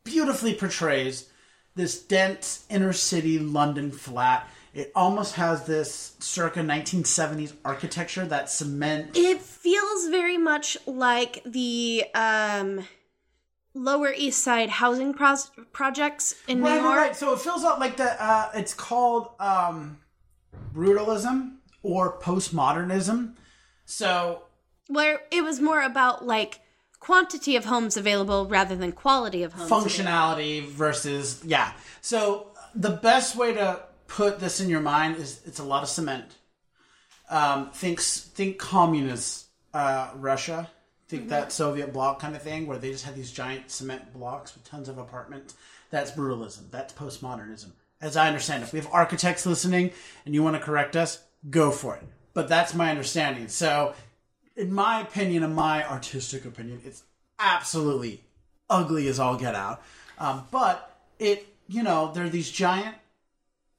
beautifully 0.03 0.55
portrays 0.55 1.31
this 1.77 2.03
dense 2.03 2.65
inner 2.69 2.93
city 2.93 3.39
London 3.39 3.91
flat. 3.91 4.49
It 4.73 4.91
almost 4.97 5.35
has 5.35 5.67
this 5.67 6.17
circa 6.19 6.61
1970s 6.61 7.53
architecture, 7.65 8.27
that 8.27 8.51
cement. 8.51 9.17
It 9.17 9.41
feels 9.41 10.09
very 10.09 10.37
much 10.37 10.77
like 10.87 11.43
the 11.45 12.05
um, 12.13 12.85
Lower 13.75 14.13
East 14.17 14.43
Side 14.43 14.71
housing 14.71 15.13
pros- 15.13 15.51
projects 15.73 16.35
in 16.47 16.61
New 16.61 16.69
York. 16.69 16.83
right, 16.83 16.97
right. 16.97 17.17
So 17.17 17.33
it 17.33 17.41
fills 17.41 17.65
out 17.65 17.81
like 17.81 17.97
the. 17.97 18.23
Uh, 18.23 18.51
it's 18.55 18.73
called 18.73 19.31
um, 19.41 19.99
brutalism 20.73 21.57
or 21.83 22.19
postmodernism. 22.21 23.35
So 23.85 24.43
where 24.89 25.21
it 25.31 25.43
was 25.43 25.61
more 25.61 25.83
about 25.83 26.27
like 26.27 26.61
quantity 27.01 27.57
of 27.57 27.67
homes 27.67 27.97
available 27.97 28.47
rather 28.47 28.77
than 28.77 28.93
quality 28.93 29.43
of 29.43 29.53
homes. 29.53 29.71
functionality 29.71 30.65
versus 30.65 31.43
yeah. 31.45 31.73
So 32.01 32.49
the 32.75 32.91
best 32.91 33.37
way 33.37 33.55
to 33.55 33.81
put 34.07 34.41
this 34.41 34.61
in 34.61 34.69
your 34.69 34.81
mind 34.81 35.17
is 35.17 35.41
it's 35.45 35.59
a 35.59 35.65
lot 35.65 35.83
of 35.83 35.89
cement. 35.89 36.25
Um, 37.29 37.71
think 37.71 38.01
think 38.01 38.59
communist 38.59 39.47
uh, 39.73 40.11
Russia. 40.17 40.71
Think 41.19 41.29
that 41.29 41.53
Soviet 41.53 41.93
bloc 41.93 42.21
kind 42.21 42.35
of 42.35 42.43
thing 42.43 42.67
where 42.67 42.79
they 42.79 42.91
just 42.91 43.05
had 43.05 43.15
these 43.15 43.31
giant 43.31 43.71
cement 43.71 44.13
blocks 44.13 44.55
with 44.55 44.65
tons 44.65 44.89
of 44.89 44.99
apartments. 44.99 45.55
That's 45.91 46.11
brutalism. 46.11 46.71
That's 46.71 46.93
postmodernism. 46.93 47.71
As 48.01 48.17
I 48.17 48.27
understand 48.27 48.63
it, 48.63 48.67
if 48.67 48.73
we 48.73 48.81
have 48.81 48.93
architects 48.93 49.47
listening 49.47 49.93
and 50.27 50.35
you 50.35 50.43
want 50.43 50.57
to 50.57 50.63
correct 50.63 50.97
us, 50.97 51.23
go 51.49 51.71
for 51.71 51.95
it. 51.97 52.03
But 52.33 52.49
that's 52.49 52.75
my 52.75 52.91
understanding. 52.91 53.49
So, 53.49 53.95
in 54.57 54.73
my 54.73 55.01
opinion, 55.01 55.45
in 55.45 55.55
my 55.55 55.89
artistic 55.89 56.45
opinion, 56.45 56.81
it's 56.85 57.05
absolutely 57.39 58.25
ugly 58.69 59.07
as 59.09 59.21
all 59.21 59.37
get 59.37 59.55
out. 59.55 59.83
Um, 60.19 60.47
but 60.51 60.99
it, 61.19 61.47
you 61.69 61.83
know, 61.83 62.13
there 62.13 62.25
are 62.25 62.29
these 62.29 62.51
giant, 62.51 62.97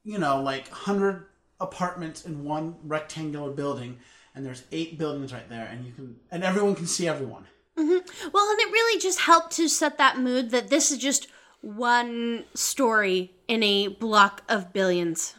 you 0.04 0.18
know, 0.18 0.40
like 0.42 0.68
hundred 0.68 1.26
apartments 1.60 2.24
in 2.24 2.44
one 2.44 2.76
rectangular 2.82 3.50
building, 3.50 3.98
and 4.36 4.44
there's 4.44 4.62
eight 4.70 4.98
buildings 4.98 5.32
right 5.32 5.48
there, 5.48 5.66
and 5.66 5.84
you 5.84 5.92
can, 5.92 6.14
and 6.30 6.44
everyone 6.44 6.74
can 6.74 6.86
see 6.86 7.08
everyone. 7.08 7.46
Mm-hmm. 7.76 8.30
Well, 8.32 8.50
and 8.50 8.60
it 8.60 8.70
really 8.70 9.00
just 9.00 9.20
helped 9.20 9.52
to 9.56 9.68
set 9.68 9.98
that 9.98 10.18
mood 10.18 10.50
that 10.50 10.68
this 10.68 10.92
is 10.92 10.98
just 10.98 11.28
one 11.62 12.44
story 12.54 13.32
in 13.48 13.62
a 13.62 13.88
block 13.88 14.42
of 14.48 14.72
billions. 14.72 15.34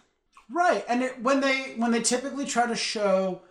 Right, 0.52 0.84
and 0.90 1.04
it, 1.04 1.22
when 1.22 1.40
they 1.42 1.76
when 1.78 1.92
they 1.92 2.02
typically 2.02 2.46
try 2.46 2.68
to 2.68 2.76
show 2.76 3.42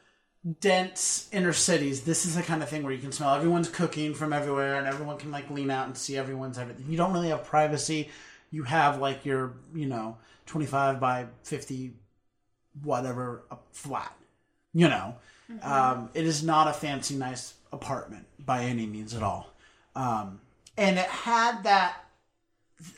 dense 0.60 1.28
inner 1.32 1.52
cities, 1.52 2.02
this 2.02 2.26
is 2.26 2.34
the 2.34 2.42
kind 2.42 2.62
of 2.62 2.68
thing 2.68 2.82
where 2.82 2.92
you 2.92 3.00
can 3.00 3.12
smell 3.12 3.34
everyone's 3.34 3.68
cooking 3.68 4.14
from 4.14 4.32
everywhere, 4.32 4.76
and 4.76 4.86
everyone 4.86 5.18
can 5.18 5.30
like 5.30 5.48
lean 5.50 5.70
out 5.70 5.86
and 5.86 5.96
see 5.96 6.16
everyone's 6.16 6.58
everything. 6.58 6.86
You 6.88 6.96
don't 6.96 7.12
really 7.12 7.28
have 7.28 7.44
privacy. 7.44 8.10
You 8.50 8.64
have 8.64 8.98
like 8.98 9.24
your 9.24 9.54
you 9.74 9.86
know 9.86 10.16
twenty 10.44 10.66
five 10.66 10.98
by 10.98 11.26
fifty, 11.44 11.94
whatever 12.82 13.44
a 13.50 13.56
flat. 13.72 14.12
You 14.72 14.88
know, 14.88 15.14
um, 15.62 16.10
it 16.14 16.24
is 16.24 16.42
not 16.42 16.68
a 16.68 16.72
fancy 16.72 17.14
nice 17.16 17.54
apartment 17.72 18.26
by 18.38 18.64
any 18.64 18.86
means 18.86 19.14
at 19.14 19.22
all, 19.22 19.52
um, 19.94 20.40
and 20.76 20.98
it 20.98 21.06
had 21.06 21.62
that. 21.64 22.04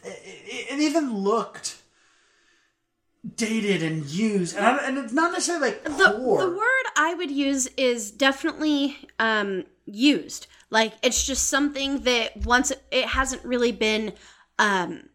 It, 0.05 0.73
it 0.73 0.81
even 0.81 1.15
looked 1.19 1.77
dated 3.37 3.83
and 3.83 4.05
used, 4.07 4.57
and, 4.57 4.65
I, 4.65 4.77
and 4.87 4.99
it's 4.99 5.13
not 5.13 5.33
necessarily 5.33 5.71
like 5.71 5.85
The, 5.85 6.15
poor. 6.17 6.41
the 6.41 6.51
word 6.51 6.85
I 6.97 7.15
would 7.15 7.31
use 7.31 7.67
is 7.77 8.11
definitely 8.11 8.97
um, 9.19 9.65
used. 9.87 10.47
Like 10.71 10.95
it's 11.03 11.25
just 11.27 11.49
something 11.49 12.01
that 12.01 12.45
once 12.45 12.71
it, 12.71 12.83
it 12.91 13.07
hasn't 13.07 13.45
really 13.45 13.73
been. 13.73 14.13
Um, 14.59 15.09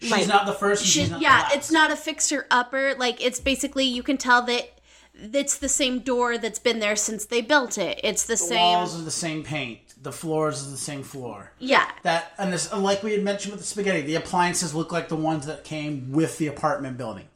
she's 0.00 0.10
like- 0.10 0.26
not 0.28 0.46
the 0.46 0.52
first. 0.52 0.82
and 0.82 0.88
She, 0.90 1.00
she's 1.00 1.10
not 1.10 1.18
the 1.18 1.22
yeah, 1.22 1.48
it's 1.52 1.70
not 1.70 1.90
a 1.90 1.96
fixer 1.96 2.46
upper. 2.50 2.94
Like 2.96 3.24
it's 3.24 3.40
basically 3.40 3.84
you 3.84 4.02
can 4.02 4.16
tell 4.18 4.42
that 4.42 4.80
it's 5.14 5.58
the 5.58 5.68
same 5.68 6.00
door 6.00 6.38
that's 6.38 6.58
been 6.58 6.78
there 6.78 6.96
since 6.96 7.24
they 7.26 7.40
built 7.42 7.78
it. 7.78 8.00
It's 8.02 8.24
the, 8.24 8.34
The 8.34 8.38
same. 8.38 8.58
walls 8.60 8.98
are 8.98 9.04
the 9.04 9.10
same 9.10 9.44
paint. 9.44 9.80
The 10.02 10.12
floors 10.12 10.66
are 10.66 10.70
the 10.70 10.76
same 10.76 11.02
floor. 11.02 11.52
Yeah, 11.58 11.88
That 12.02 12.32
and 12.38 12.52
this, 12.52 12.72
and 12.72 12.82
like 12.82 13.02
we 13.02 13.12
had 13.12 13.22
mentioned 13.22 13.52
with 13.52 13.60
the 13.60 13.66
spaghetti, 13.66 14.00
the 14.02 14.16
appliances 14.16 14.74
look 14.74 14.90
like 14.90 15.08
the 15.08 15.16
ones 15.16 15.46
that 15.46 15.62
came 15.64 16.10
with 16.12 16.38
the 16.38 16.48
apartment 16.48 16.98
building. 16.98 17.28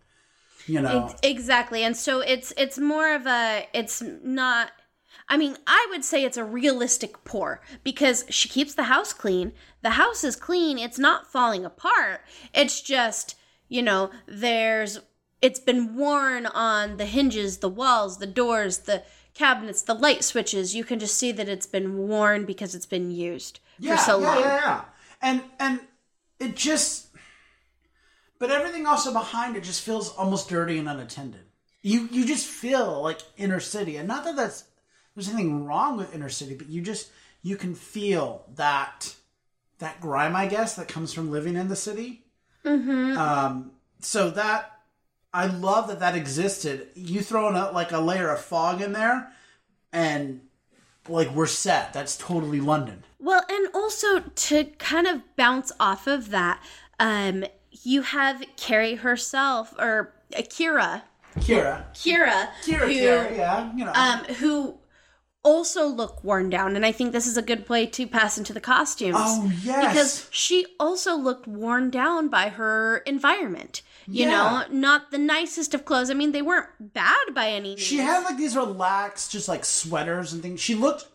You 0.67 0.81
know, 0.81 1.07
ex- 1.11 1.21
exactly. 1.23 1.85
And 1.85 1.97
so 1.97 2.19
it's 2.21 2.53
it's 2.57 2.77
more 2.77 3.15
of 3.15 3.27
a 3.27 3.69
it's 3.73 4.03
not. 4.03 4.73
I 5.29 5.37
mean, 5.37 5.57
I 5.67 5.87
would 5.91 6.05
say 6.05 6.25
it's 6.25 6.37
a 6.37 6.45
realistic 6.45 7.25
pour 7.25 7.61
because 7.85 8.25
she 8.31 8.49
keeps 8.49 8.75
the 8.75 8.85
house 8.85 9.13
clean. 9.13 9.53
The 9.83 9.91
house 9.91 10.25
is 10.25 10.35
clean. 10.35 10.79
It's 10.79 10.99
not 10.99 11.31
falling 11.31 11.65
apart. 11.65 12.21
It's 12.53 12.81
just, 12.81 13.37
you 13.69 13.83
know, 13.83 14.11
there's 14.27 14.99
it's 15.43 15.61
been 15.61 15.97
worn 15.97 16.47
on 16.47 16.97
the 16.97 17.07
hinges, 17.07 17.59
the 17.59 17.69
walls, 17.69 18.19
the 18.19 18.27
doors, 18.27 18.79
the 18.79 19.03
cabinets, 19.35 19.83
the 19.83 19.95
light 19.95 20.25
switches. 20.25 20.75
You 20.75 20.85
can 20.85 20.99
just 20.99 21.17
see 21.17 21.33
that 21.33 21.49
it's 21.49 21.67
been 21.67 22.09
worn 22.09 22.45
because 22.45 22.75
it's 22.75 22.87
been 22.87 23.11
used 23.11 23.61
yeah, 23.79 23.97
for 23.97 24.03
so 24.03 24.21
yeah, 24.21 24.27
long. 24.27 24.41
yeah, 24.41 24.57
yeah. 24.57 24.85
And 25.23 25.43
and 25.59 25.81
it 26.39 26.57
just, 26.57 27.09
but 28.39 28.51
everything 28.51 28.87
also 28.87 29.13
behind 29.13 29.57
it 29.57 29.63
just 29.63 29.83
feels 29.83 30.15
almost 30.17 30.49
dirty 30.49 30.79
and 30.79 30.89
unattended. 30.89 31.41
You 31.83 32.09
you 32.11 32.27
just 32.27 32.47
feel 32.47 33.03
like 33.03 33.21
inner 33.37 33.61
city, 33.61 33.97
and 33.97 34.09
not 34.09 34.25
that 34.25 34.37
that's 34.37 34.65
there's 35.15 35.29
anything 35.29 35.65
wrong 35.65 35.97
with 35.97 36.15
inner 36.15 36.29
city, 36.29 36.55
but 36.55 36.69
you 36.69 36.83
just 36.83 37.11
you 37.43 37.57
can 37.57 37.75
feel 37.75 38.45
that 38.57 39.15
that 39.79 40.01
grime, 40.01 40.35
I 40.35 40.47
guess, 40.47 40.75
that 40.77 40.89
comes 40.89 41.13
from 41.13 41.31
living 41.31 41.57
in 41.57 41.69
the 41.69 41.77
city. 41.77 42.25
Mm-hmm. 42.65 43.17
Um, 43.17 43.73
so 44.01 44.31
that 44.31 44.76
I 45.37 45.45
love 45.45 45.89
that 45.89 46.01
that 46.01 46.17
existed. 46.17 46.89
You 46.95 47.21
throw 47.21 47.49
in 47.49 47.55
like 47.75 47.93
a 47.93 47.99
layer 47.99 48.31
of 48.31 48.41
fog 48.41 48.81
in 48.81 48.93
there, 48.93 49.31
and 49.93 50.41
like 51.11 51.31
we're 51.31 51.45
set. 51.45 51.93
That's 51.93 52.17
totally 52.17 52.59
London. 52.59 53.05
Well, 53.21 53.45
and 53.47 53.69
also 53.75 54.21
to 54.21 54.65
kind 54.79 55.07
of 55.07 55.21
bounce 55.37 55.73
off 55.79 56.07
of 56.07 56.31
that, 56.31 56.63
um, 56.99 57.45
you 57.71 58.01
have 58.01 58.43
Carey 58.57 58.95
herself 58.95 59.75
or 59.79 60.15
Akira. 60.35 61.05
Kyra. 61.39 61.85
Kyra. 61.93 62.49
Kyra, 62.63 62.87
who, 62.87 62.95
Kyra, 62.95 63.37
yeah, 63.37 63.73
you 63.77 63.85
know. 63.85 63.93
Um, 63.93 64.21
who 64.37 64.79
also 65.43 65.87
look 65.87 66.25
worn 66.25 66.49
down, 66.49 66.77
and 66.77 66.87
I 66.87 66.93
think 66.93 67.13
this 67.13 67.27
is 67.27 67.37
a 67.37 67.43
good 67.43 67.67
play 67.67 67.85
to 67.85 68.07
pass 68.07 68.39
into 68.39 68.55
the 68.55 68.61
costumes. 68.61 69.17
Oh, 69.19 69.53
yes. 69.63 69.87
because 69.87 70.29
she 70.31 70.65
also 70.81 71.15
looked 71.15 71.47
worn 71.47 71.91
down 71.91 72.29
by 72.29 72.49
her 72.49 72.99
environment. 72.99 73.83
You 74.07 74.27
Yeah. 74.27 74.31
know, 74.31 74.65
not 74.71 75.11
the 75.11 75.19
nicest 75.19 75.75
of 75.75 75.85
clothes. 75.85 76.11
I 76.11 76.15
mean, 76.15 76.33
they 76.33 76.43
weren't 76.43 76.69
bad 76.81 77.35
by 77.35 77.51
any 77.51 77.71
means. 77.71 77.81
She 77.81 77.99
had 77.99 78.25
like 78.25 78.37
these 78.37 78.57
relaxed, 78.57 79.33
just 79.33 79.49
like 79.49 79.65
sweaters 79.65 80.33
and 80.33 80.43
things. 80.43 80.61
She 80.61 80.75
looked 80.75 81.07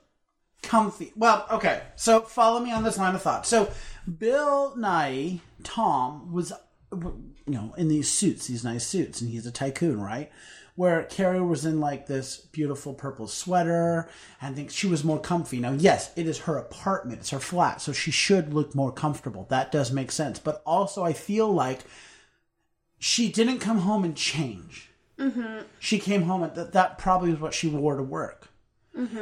comfy. 0.61 1.13
Well, 1.15 1.45
okay. 1.49 1.81
So 1.95 2.21
follow 2.21 2.59
me 2.59 2.71
on 2.71 2.83
this 2.83 2.97
line 2.97 3.15
of 3.15 3.21
thought. 3.21 3.45
So 3.47 3.71
Bill 4.17 4.73
Nighy, 4.77 5.39
Tom, 5.63 6.31
was, 6.33 6.51
you 6.91 7.33
know, 7.47 7.73
in 7.77 7.87
these 7.87 8.11
suits, 8.11 8.47
these 8.47 8.63
nice 8.63 8.85
suits, 8.85 9.21
and 9.21 9.29
he's 9.29 9.45
a 9.45 9.51
tycoon, 9.51 10.01
right? 10.01 10.29
Where 10.75 11.03
Carey 11.03 11.41
was 11.41 11.65
in 11.65 11.79
like 11.79 12.07
this 12.07 12.37
beautiful 12.37 12.93
purple 12.93 13.27
sweater, 13.27 14.09
and 14.41 14.53
I 14.53 14.55
think 14.55 14.71
she 14.71 14.87
was 14.87 15.03
more 15.03 15.19
comfy. 15.19 15.59
Now, 15.59 15.73
yes, 15.73 16.11
it 16.15 16.27
is 16.27 16.39
her 16.39 16.57
apartment, 16.57 17.19
it's 17.19 17.29
her 17.31 17.39
flat, 17.39 17.81
so 17.81 17.91
she 17.91 18.11
should 18.11 18.53
look 18.53 18.73
more 18.73 18.91
comfortable. 18.91 19.45
That 19.49 19.71
does 19.71 19.91
make 19.91 20.11
sense. 20.11 20.39
But 20.39 20.61
also, 20.65 21.03
I 21.03 21.13
feel 21.13 21.51
like 21.51 21.81
she 23.03 23.31
didn't 23.31 23.59
come 23.59 23.79
home 23.79 24.03
and 24.03 24.15
change 24.15 24.87
she 25.79 25.99
came 25.99 26.23
home 26.23 26.41
and 26.43 26.55
that 26.55 26.73
that 26.73 26.97
probably 26.97 27.29
was 27.31 27.39
what 27.39 27.53
she 27.53 27.67
wore 27.67 27.95
to 27.95 28.03
work. 28.03 28.47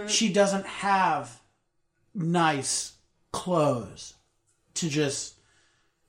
She 0.07 0.31
doesn't 0.31 0.65
have 0.65 1.41
nice 2.15 2.93
clothes 3.31 4.13
to 4.75 4.87
just, 4.89 5.35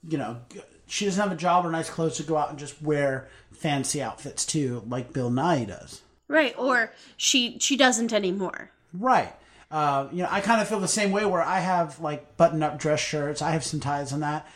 you 0.08 0.16
know, 0.16 0.38
she 0.86 1.04
doesn't 1.04 1.20
have 1.20 1.32
a 1.32 1.36
job 1.36 1.66
or 1.66 1.70
nice 1.70 1.90
clothes 1.90 2.16
to 2.18 2.22
go 2.22 2.36
out 2.36 2.50
and 2.50 2.58
just 2.58 2.80
wear 2.80 3.28
fancy 3.52 4.00
outfits 4.00 4.46
too, 4.46 4.82
like 4.88 5.12
Bill 5.12 5.30
Nighy 5.30 5.66
does. 5.66 6.02
right, 6.28 6.54
or 6.56 6.92
she 7.16 7.58
she 7.58 7.76
doesn't 7.76 8.12
anymore. 8.12 8.70
Right. 8.92 9.34
Uh, 9.70 10.08
you 10.12 10.22
know, 10.22 10.28
I 10.30 10.40
kind 10.40 10.60
of 10.60 10.68
feel 10.68 10.80
the 10.80 10.88
same 10.88 11.10
way 11.12 11.24
where 11.24 11.42
I 11.42 11.60
have 11.60 12.00
like 12.00 12.36
button 12.36 12.62
up 12.62 12.78
dress 12.78 13.00
shirts, 13.00 13.42
I 13.42 13.50
have 13.50 13.64
some 13.64 13.80
ties 13.80 14.12
and 14.12 14.22
that. 14.22 14.46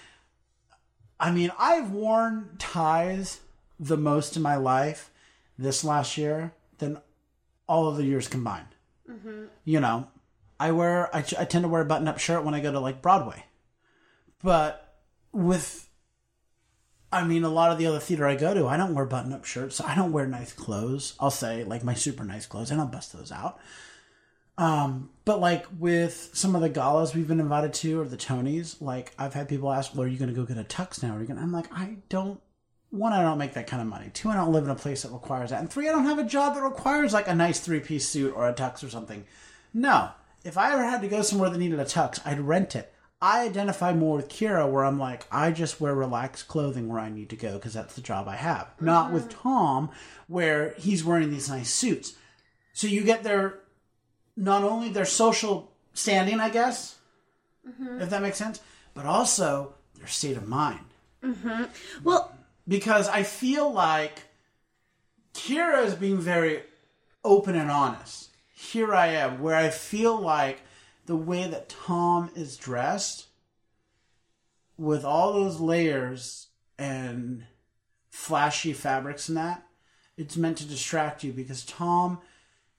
I 1.18 1.30
mean, 1.30 1.52
I've 1.58 1.90
worn 1.90 2.56
ties 2.58 3.40
the 3.78 3.96
most 3.96 4.36
in 4.36 4.42
my 4.42 4.56
life 4.56 5.10
this 5.58 5.84
last 5.84 6.18
year 6.18 6.52
than 6.78 6.98
all 7.68 7.88
of 7.88 7.96
the 7.96 8.04
years 8.04 8.28
combined. 8.28 8.68
Mm-hmm. 9.08 9.44
You 9.64 9.80
know, 9.80 10.08
I 10.58 10.72
wear, 10.72 11.14
I, 11.14 11.20
I 11.38 11.44
tend 11.44 11.64
to 11.64 11.68
wear 11.68 11.82
a 11.82 11.86
button 11.86 12.08
up 12.08 12.18
shirt 12.18 12.44
when 12.44 12.54
I 12.54 12.60
go 12.60 12.72
to 12.72 12.80
like 12.80 13.02
Broadway. 13.02 13.44
But 14.42 14.96
with, 15.32 15.88
I 17.12 17.24
mean, 17.24 17.44
a 17.44 17.48
lot 17.48 17.70
of 17.70 17.78
the 17.78 17.86
other 17.86 18.00
theater 18.00 18.26
I 18.26 18.34
go 18.34 18.54
to, 18.54 18.66
I 18.66 18.76
don't 18.76 18.94
wear 18.94 19.06
button 19.06 19.32
up 19.32 19.44
shirts. 19.44 19.80
I 19.80 19.94
don't 19.94 20.12
wear 20.12 20.26
nice 20.26 20.52
clothes. 20.52 21.14
I'll 21.20 21.30
say, 21.30 21.64
like 21.64 21.84
my 21.84 21.94
super 21.94 22.24
nice 22.24 22.46
clothes. 22.46 22.72
I 22.72 22.76
don't 22.76 22.92
bust 22.92 23.12
those 23.12 23.32
out. 23.32 23.58
Um, 24.56 25.10
but 25.24 25.40
like 25.40 25.66
with 25.78 26.30
some 26.32 26.54
of 26.54 26.62
the 26.62 26.68
galas 26.68 27.14
we've 27.14 27.26
been 27.26 27.40
invited 27.40 27.74
to 27.74 28.00
or 28.00 28.04
the 28.04 28.16
Tonys, 28.16 28.80
like 28.80 29.12
I've 29.18 29.34
had 29.34 29.48
people 29.48 29.72
ask, 29.72 29.94
well, 29.94 30.04
are 30.04 30.08
you 30.08 30.18
going 30.18 30.28
to 30.28 30.34
go 30.34 30.44
get 30.44 30.58
a 30.58 30.64
tux 30.64 31.02
now? 31.02 31.16
Are 31.16 31.20
you 31.20 31.26
going 31.26 31.38
I'm 31.38 31.52
like, 31.52 31.72
I 31.72 31.96
don't, 32.08 32.40
one, 32.90 33.12
I 33.12 33.22
don't 33.22 33.38
make 33.38 33.54
that 33.54 33.66
kind 33.66 33.82
of 33.82 33.88
money. 33.88 34.10
Two, 34.14 34.30
I 34.30 34.34
don't 34.34 34.52
live 34.52 34.64
in 34.64 34.70
a 34.70 34.76
place 34.76 35.02
that 35.02 35.12
requires 35.12 35.50
that. 35.50 35.60
And 35.60 35.70
three, 35.70 35.88
I 35.88 35.92
don't 35.92 36.04
have 36.04 36.18
a 36.18 36.24
job 36.24 36.54
that 36.54 36.62
requires 36.62 37.12
like 37.12 37.26
a 37.26 37.34
nice 37.34 37.58
three 37.58 37.80
piece 37.80 38.08
suit 38.08 38.32
or 38.36 38.48
a 38.48 38.54
tux 38.54 38.84
or 38.84 38.90
something. 38.90 39.24
No. 39.72 40.10
If 40.44 40.56
I 40.58 40.72
ever 40.72 40.84
had 40.84 41.00
to 41.00 41.08
go 41.08 41.22
somewhere 41.22 41.50
that 41.50 41.58
needed 41.58 41.80
a 41.80 41.84
tux, 41.84 42.20
I'd 42.24 42.40
rent 42.40 42.76
it. 42.76 42.92
I 43.20 43.44
identify 43.46 43.94
more 43.94 44.16
with 44.16 44.28
Kyra 44.28 44.70
where 44.70 44.84
I'm 44.84 44.98
like, 44.98 45.26
I 45.32 45.50
just 45.50 45.80
wear 45.80 45.94
relaxed 45.94 46.46
clothing 46.46 46.88
where 46.88 47.00
I 47.00 47.08
need 47.08 47.30
to 47.30 47.36
go 47.36 47.54
because 47.54 47.72
that's 47.72 47.94
the 47.94 48.02
job 48.02 48.28
I 48.28 48.36
have. 48.36 48.68
Not 48.80 49.12
with 49.12 49.30
Tom 49.30 49.88
where 50.28 50.74
he's 50.76 51.02
wearing 51.02 51.30
these 51.30 51.48
nice 51.48 51.70
suits. 51.70 52.12
So 52.74 52.86
you 52.86 53.02
get 53.02 53.22
their 53.22 53.60
not 54.36 54.62
only 54.64 54.88
their 54.88 55.04
social 55.04 55.72
standing, 55.92 56.40
I 56.40 56.50
guess, 56.50 56.96
if 58.00 58.10
that 58.10 58.22
makes 58.22 58.36
sense, 58.36 58.60
but 58.94 59.06
also 59.06 59.74
their 59.98 60.06
state 60.06 60.36
of 60.36 60.46
mind. 60.48 60.84
Mm-hmm. 61.22 61.64
Well, 62.02 62.32
Because 62.66 63.08
I 63.08 63.22
feel 63.22 63.72
like 63.72 64.22
Kyra 65.34 65.84
is 65.84 65.94
being 65.94 66.18
very 66.18 66.62
open 67.22 67.56
and 67.56 67.70
honest. 67.70 68.30
Here 68.54 68.94
I 68.94 69.08
am, 69.08 69.40
where 69.40 69.56
I 69.56 69.68
feel 69.70 70.18
like 70.18 70.60
the 71.06 71.16
way 71.16 71.46
that 71.46 71.68
Tom 71.68 72.30
is 72.34 72.56
dressed, 72.56 73.26
with 74.78 75.04
all 75.04 75.32
those 75.32 75.60
layers 75.60 76.48
and 76.78 77.44
flashy 78.10 78.72
fabrics 78.72 79.28
and 79.28 79.36
that, 79.36 79.66
it's 80.16 80.36
meant 80.36 80.58
to 80.58 80.66
distract 80.66 81.22
you 81.22 81.32
because 81.32 81.64
Tom 81.64 82.18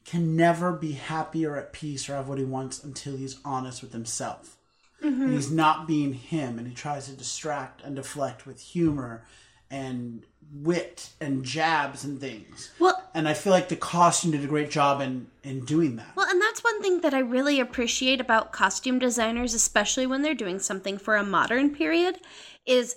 can 0.06 0.36
never 0.36 0.72
be 0.72 0.94
happy 0.94 1.46
or 1.46 1.58
at 1.58 1.74
peace 1.74 2.08
or 2.08 2.16
have 2.16 2.30
what 2.30 2.38
he 2.38 2.46
wants 2.46 2.84
until 2.84 3.18
he's 3.18 3.40
honest 3.44 3.82
with 3.82 3.92
himself. 3.92 4.58
And 5.02 5.34
he's 5.34 5.52
not 5.52 5.88
being 5.88 6.14
him, 6.14 6.58
and 6.58 6.68
he 6.68 6.74
tries 6.74 7.06
to 7.06 7.12
distract 7.12 7.84
and 7.84 7.96
deflect 7.96 8.48
with 8.48 8.60
humor 8.60 9.24
and 9.70 10.24
wit 10.52 11.10
and 11.20 11.44
jabs 11.44 12.04
and 12.04 12.20
things. 12.20 12.72
well, 12.80 13.04
And 13.14 13.28
I 13.28 13.34
feel 13.34 13.52
like 13.52 13.70
the 13.70 13.76
costume 13.76 14.32
did 14.32 14.44
a 14.44 14.48
great 14.48 14.72
job 14.72 15.02
in 15.02 15.28
in 15.44 15.66
doing 15.66 15.98
that. 15.98 16.16
Well, 16.16 16.28
and 16.30 16.42
that's 16.42 16.64
one 16.64 16.82
thing 16.82 17.02
that 17.02 17.14
I 17.14 17.20
really 17.20 17.60
appreciate 17.60 18.20
about 18.20 18.52
costume 18.52 18.98
designers, 18.98 19.54
especially 19.54 20.08
when 20.08 20.22
they're 20.22 20.34
doing 20.34 20.60
something 20.60 20.98
for 20.98 21.16
a 21.16 21.24
modern 21.24 21.76
period, 21.76 22.20
is 22.66 22.96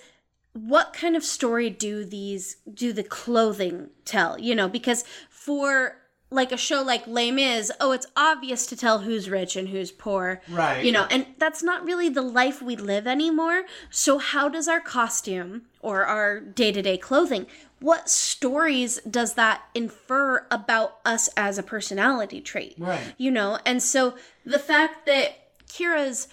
what 0.52 0.92
kind 0.92 1.14
of 1.16 1.24
story 1.24 1.68
do 1.68 2.04
these 2.04 2.56
do 2.72 2.92
the 2.92 3.02
clothing 3.04 3.90
tell? 4.04 4.38
You 4.38 4.54
know, 4.54 4.68
because 4.68 5.04
for 5.28 5.96
like 6.30 6.52
a 6.52 6.56
show 6.56 6.82
like 6.82 7.06
Les 7.06 7.30
Mis, 7.30 7.72
oh, 7.80 7.92
it's 7.92 8.06
obvious 8.16 8.66
to 8.66 8.76
tell 8.76 9.00
who's 9.00 9.30
rich 9.30 9.56
and 9.56 9.68
who's 9.68 9.90
poor. 9.90 10.42
Right. 10.48 10.84
You 10.84 10.92
know, 10.92 11.06
and 11.10 11.26
that's 11.38 11.62
not 11.62 11.84
really 11.84 12.08
the 12.08 12.22
life 12.22 12.60
we 12.60 12.76
live 12.76 13.06
anymore. 13.06 13.64
So 13.90 14.18
how 14.18 14.48
does 14.48 14.68
our 14.68 14.80
costume 14.80 15.62
or 15.80 16.04
our 16.04 16.40
day-to-day 16.40 16.98
clothing, 16.98 17.46
what 17.80 18.08
stories 18.08 19.00
does 19.08 19.34
that 19.34 19.62
infer 19.74 20.46
about 20.50 20.98
us 21.04 21.28
as 21.36 21.56
a 21.56 21.62
personality 21.62 22.40
trait? 22.40 22.74
Right. 22.76 23.14
You 23.16 23.30
know, 23.30 23.58
and 23.64 23.82
so 23.82 24.14
the 24.44 24.58
fact 24.58 25.06
that 25.06 25.38
Kyra's 25.68 26.28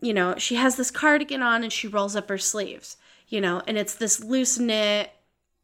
you 0.00 0.14
know, 0.14 0.36
she 0.36 0.54
has 0.54 0.76
this 0.76 0.90
cardigan 0.90 1.42
on 1.42 1.62
and 1.62 1.72
she 1.72 1.88
rolls 1.88 2.14
up 2.14 2.28
her 2.28 2.38
sleeves, 2.38 2.96
you 3.28 3.40
know, 3.40 3.62
and 3.66 3.76
it's 3.76 3.94
this 3.94 4.22
loose 4.22 4.58
knit, 4.58 5.10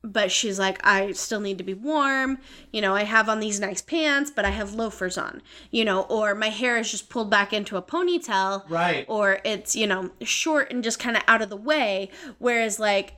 but 0.05 0.31
she's 0.31 0.59
like, 0.59 0.87
I 0.87 1.13
still 1.13 1.41
need 1.41 1.57
to 1.59 1.65
be 1.65 1.73
warm. 1.73 2.39
You 2.71 2.83
know, 2.83 2.95
I 2.95 3.05
have 3.05 3.29
on 3.29 3.41
these 3.41 3.59
nice 3.59 3.81
pants, 3.81 4.31
but 4.31 4.45
I 4.45 4.51
have 4.51 4.75
loafers 4.75 5.17
on, 5.17 5.41
you 5.71 5.85
know, 5.85 6.03
or 6.03 6.35
my 6.35 6.51
hair 6.51 6.77
is 6.77 6.91
just 6.91 7.09
pulled 7.09 7.31
back 7.31 7.55
into 7.55 7.79
a 7.79 7.83
ponytail. 7.83 8.69
Right. 8.69 9.07
Or 9.09 9.41
it's, 9.45 9.75
you 9.75 9.87
know, 9.87 10.11
short 10.23 10.71
and 10.71 10.85
just 10.85 10.99
kind 10.99 11.17
of 11.17 11.23
out 11.27 11.41
of 11.41 11.49
the 11.49 11.57
way. 11.57 12.11
Whereas, 12.39 12.79
like, 12.79 13.15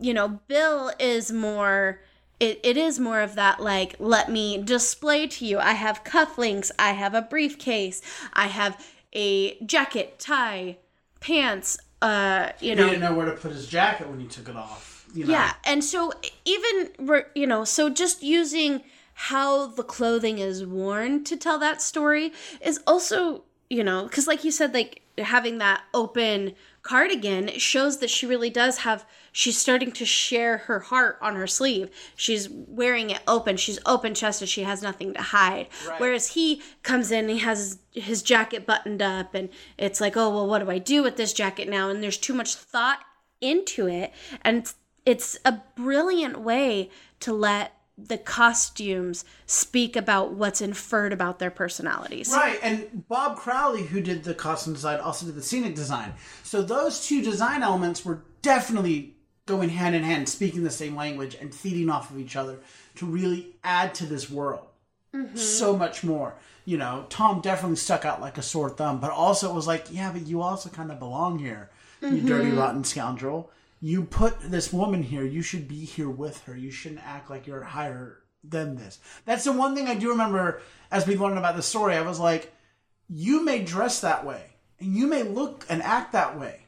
you 0.00 0.14
know, 0.14 0.40
Bill 0.48 0.90
is 0.98 1.30
more. 1.30 2.00
It, 2.40 2.60
it 2.62 2.76
is 2.76 3.00
more 3.00 3.20
of 3.20 3.34
that 3.34 3.58
like 3.58 3.96
let 3.98 4.30
me 4.30 4.62
display 4.62 5.26
to 5.26 5.44
you 5.44 5.58
i 5.58 5.72
have 5.72 6.04
cufflinks 6.04 6.70
i 6.78 6.90
have 6.90 7.12
a 7.12 7.22
briefcase 7.22 8.00
i 8.32 8.46
have 8.46 8.80
a 9.12 9.58
jacket 9.64 10.20
tie 10.20 10.76
pants 11.18 11.78
uh 12.02 12.50
you 12.60 12.70
He 12.70 12.76
didn't 12.76 13.00
know 13.00 13.14
where 13.14 13.26
to 13.26 13.32
put 13.32 13.52
his 13.52 13.66
jacket 13.66 14.08
when 14.08 14.20
he 14.20 14.26
took 14.26 14.48
it 14.48 14.56
off. 14.56 15.06
You 15.14 15.24
know? 15.24 15.32
yeah 15.32 15.54
and 15.64 15.82
so 15.82 16.12
even 16.44 16.90
you 17.34 17.46
know 17.46 17.64
so 17.64 17.88
just 17.88 18.22
using 18.22 18.82
how 19.14 19.66
the 19.66 19.82
clothing 19.82 20.38
is 20.38 20.66
worn 20.66 21.24
to 21.24 21.36
tell 21.36 21.58
that 21.58 21.80
story 21.80 22.32
is 22.60 22.78
also 22.86 23.42
you 23.70 23.82
know 23.82 24.04
because 24.04 24.26
like 24.26 24.44
you 24.44 24.50
said 24.50 24.74
like 24.74 25.00
having 25.16 25.58
that 25.58 25.82
open 25.94 26.54
cardigan 26.88 27.48
shows 27.58 27.98
that 27.98 28.08
she 28.08 28.24
really 28.24 28.48
does 28.48 28.78
have 28.78 29.04
she's 29.30 29.58
starting 29.58 29.92
to 29.92 30.06
share 30.06 30.56
her 30.56 30.80
heart 30.80 31.18
on 31.20 31.36
her 31.36 31.46
sleeve. 31.46 31.90
She's 32.16 32.48
wearing 32.48 33.10
it 33.10 33.20
open. 33.28 33.58
She's 33.58 33.78
open 33.84 34.14
chested 34.14 34.48
she 34.48 34.62
has 34.62 34.80
nothing 34.80 35.12
to 35.12 35.20
hide. 35.20 35.68
Right. 35.86 36.00
whereas 36.00 36.28
he 36.28 36.62
comes 36.82 37.10
in 37.10 37.28
he 37.28 37.40
has 37.40 37.78
his, 37.92 38.04
his 38.04 38.22
jacket 38.22 38.64
buttoned 38.64 39.02
up 39.02 39.34
and 39.34 39.50
it's 39.76 40.00
like 40.00 40.16
oh 40.16 40.30
well 40.30 40.46
what 40.46 40.60
do 40.60 40.70
i 40.70 40.78
do 40.78 41.02
with 41.02 41.16
this 41.16 41.34
jacket 41.34 41.68
now? 41.68 41.90
And 41.90 42.02
there's 42.02 42.16
too 42.16 42.34
much 42.34 42.54
thought 42.54 43.00
into 43.42 43.86
it. 43.86 44.12
And 44.40 44.58
it's, 44.58 44.74
it's 45.04 45.38
a 45.44 45.60
brilliant 45.76 46.40
way 46.40 46.90
to 47.20 47.34
let 47.34 47.72
the 47.98 48.18
costumes 48.18 49.24
speak 49.46 49.96
about 49.96 50.32
what's 50.32 50.60
inferred 50.60 51.12
about 51.12 51.40
their 51.40 51.50
personalities. 51.50 52.30
Right, 52.32 52.58
and 52.62 53.08
Bob 53.08 53.36
Crowley, 53.36 53.82
who 53.82 54.00
did 54.00 54.22
the 54.22 54.34
costume 54.34 54.74
design, 54.74 55.00
also 55.00 55.26
did 55.26 55.34
the 55.34 55.42
scenic 55.42 55.74
design. 55.74 56.14
So 56.44 56.62
those 56.62 57.06
two 57.06 57.22
design 57.22 57.62
elements 57.62 58.04
were 58.04 58.22
definitely 58.40 59.16
going 59.46 59.70
hand 59.70 59.96
in 59.96 60.04
hand, 60.04 60.28
speaking 60.28 60.62
the 60.62 60.70
same 60.70 60.94
language 60.94 61.36
and 61.40 61.52
feeding 61.52 61.90
off 61.90 62.10
of 62.10 62.18
each 62.18 62.36
other 62.36 62.58
to 62.96 63.06
really 63.06 63.56
add 63.64 63.94
to 63.94 64.06
this 64.06 64.30
world 64.30 64.66
mm-hmm. 65.14 65.36
so 65.36 65.76
much 65.76 66.04
more. 66.04 66.34
You 66.64 66.76
know, 66.76 67.06
Tom 67.08 67.40
definitely 67.40 67.76
stuck 67.76 68.04
out 68.04 68.20
like 68.20 68.38
a 68.38 68.42
sore 68.42 68.70
thumb, 68.70 69.00
but 69.00 69.10
also 69.10 69.50
it 69.50 69.54
was 69.54 69.66
like, 69.66 69.86
yeah, 69.90 70.12
but 70.12 70.26
you 70.26 70.42
also 70.42 70.68
kind 70.68 70.92
of 70.92 70.98
belong 70.98 71.38
here, 71.38 71.70
you 72.02 72.20
dirty, 72.20 72.50
mm-hmm. 72.50 72.58
rotten 72.58 72.84
scoundrel. 72.84 73.50
You 73.80 74.04
put 74.04 74.40
this 74.40 74.72
woman 74.72 75.02
here, 75.02 75.24
you 75.24 75.42
should 75.42 75.68
be 75.68 75.84
here 75.84 76.10
with 76.10 76.42
her. 76.44 76.56
You 76.56 76.70
shouldn't 76.70 77.06
act 77.06 77.30
like 77.30 77.46
you're 77.46 77.62
higher 77.62 78.18
than 78.42 78.76
this. 78.76 78.98
That's 79.24 79.44
the 79.44 79.52
one 79.52 79.74
thing 79.74 79.86
I 79.86 79.94
do 79.94 80.10
remember 80.10 80.60
as 80.90 81.06
we 81.06 81.16
learned 81.16 81.38
about 81.38 81.56
the 81.56 81.62
story. 81.62 81.94
I 81.94 82.02
was 82.02 82.18
like, 82.18 82.52
you 83.08 83.44
may 83.44 83.62
dress 83.62 84.00
that 84.00 84.26
way, 84.26 84.42
and 84.80 84.94
you 84.94 85.06
may 85.06 85.22
look 85.22 85.64
and 85.68 85.82
act 85.82 86.12
that 86.12 86.38
way, 86.38 86.66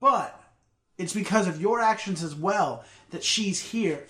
but 0.00 0.40
it's 0.98 1.12
because 1.12 1.46
of 1.46 1.60
your 1.60 1.80
actions 1.80 2.22
as 2.22 2.34
well 2.34 2.84
that 3.10 3.24
she's 3.24 3.60
here, 3.60 4.06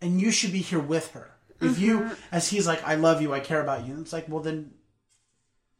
and 0.00 0.20
you 0.20 0.30
should 0.30 0.52
be 0.52 0.58
here 0.60 0.80
with 0.80 1.10
her. 1.12 1.30
If 1.60 1.80
you, 1.80 2.00
mm-hmm. 2.00 2.14
as 2.30 2.48
he's 2.48 2.68
like, 2.68 2.86
I 2.86 2.94
love 2.94 3.20
you, 3.20 3.34
I 3.34 3.40
care 3.40 3.60
about 3.60 3.84
you, 3.86 4.00
it's 4.00 4.12
like, 4.12 4.28
well, 4.28 4.42
then 4.42 4.72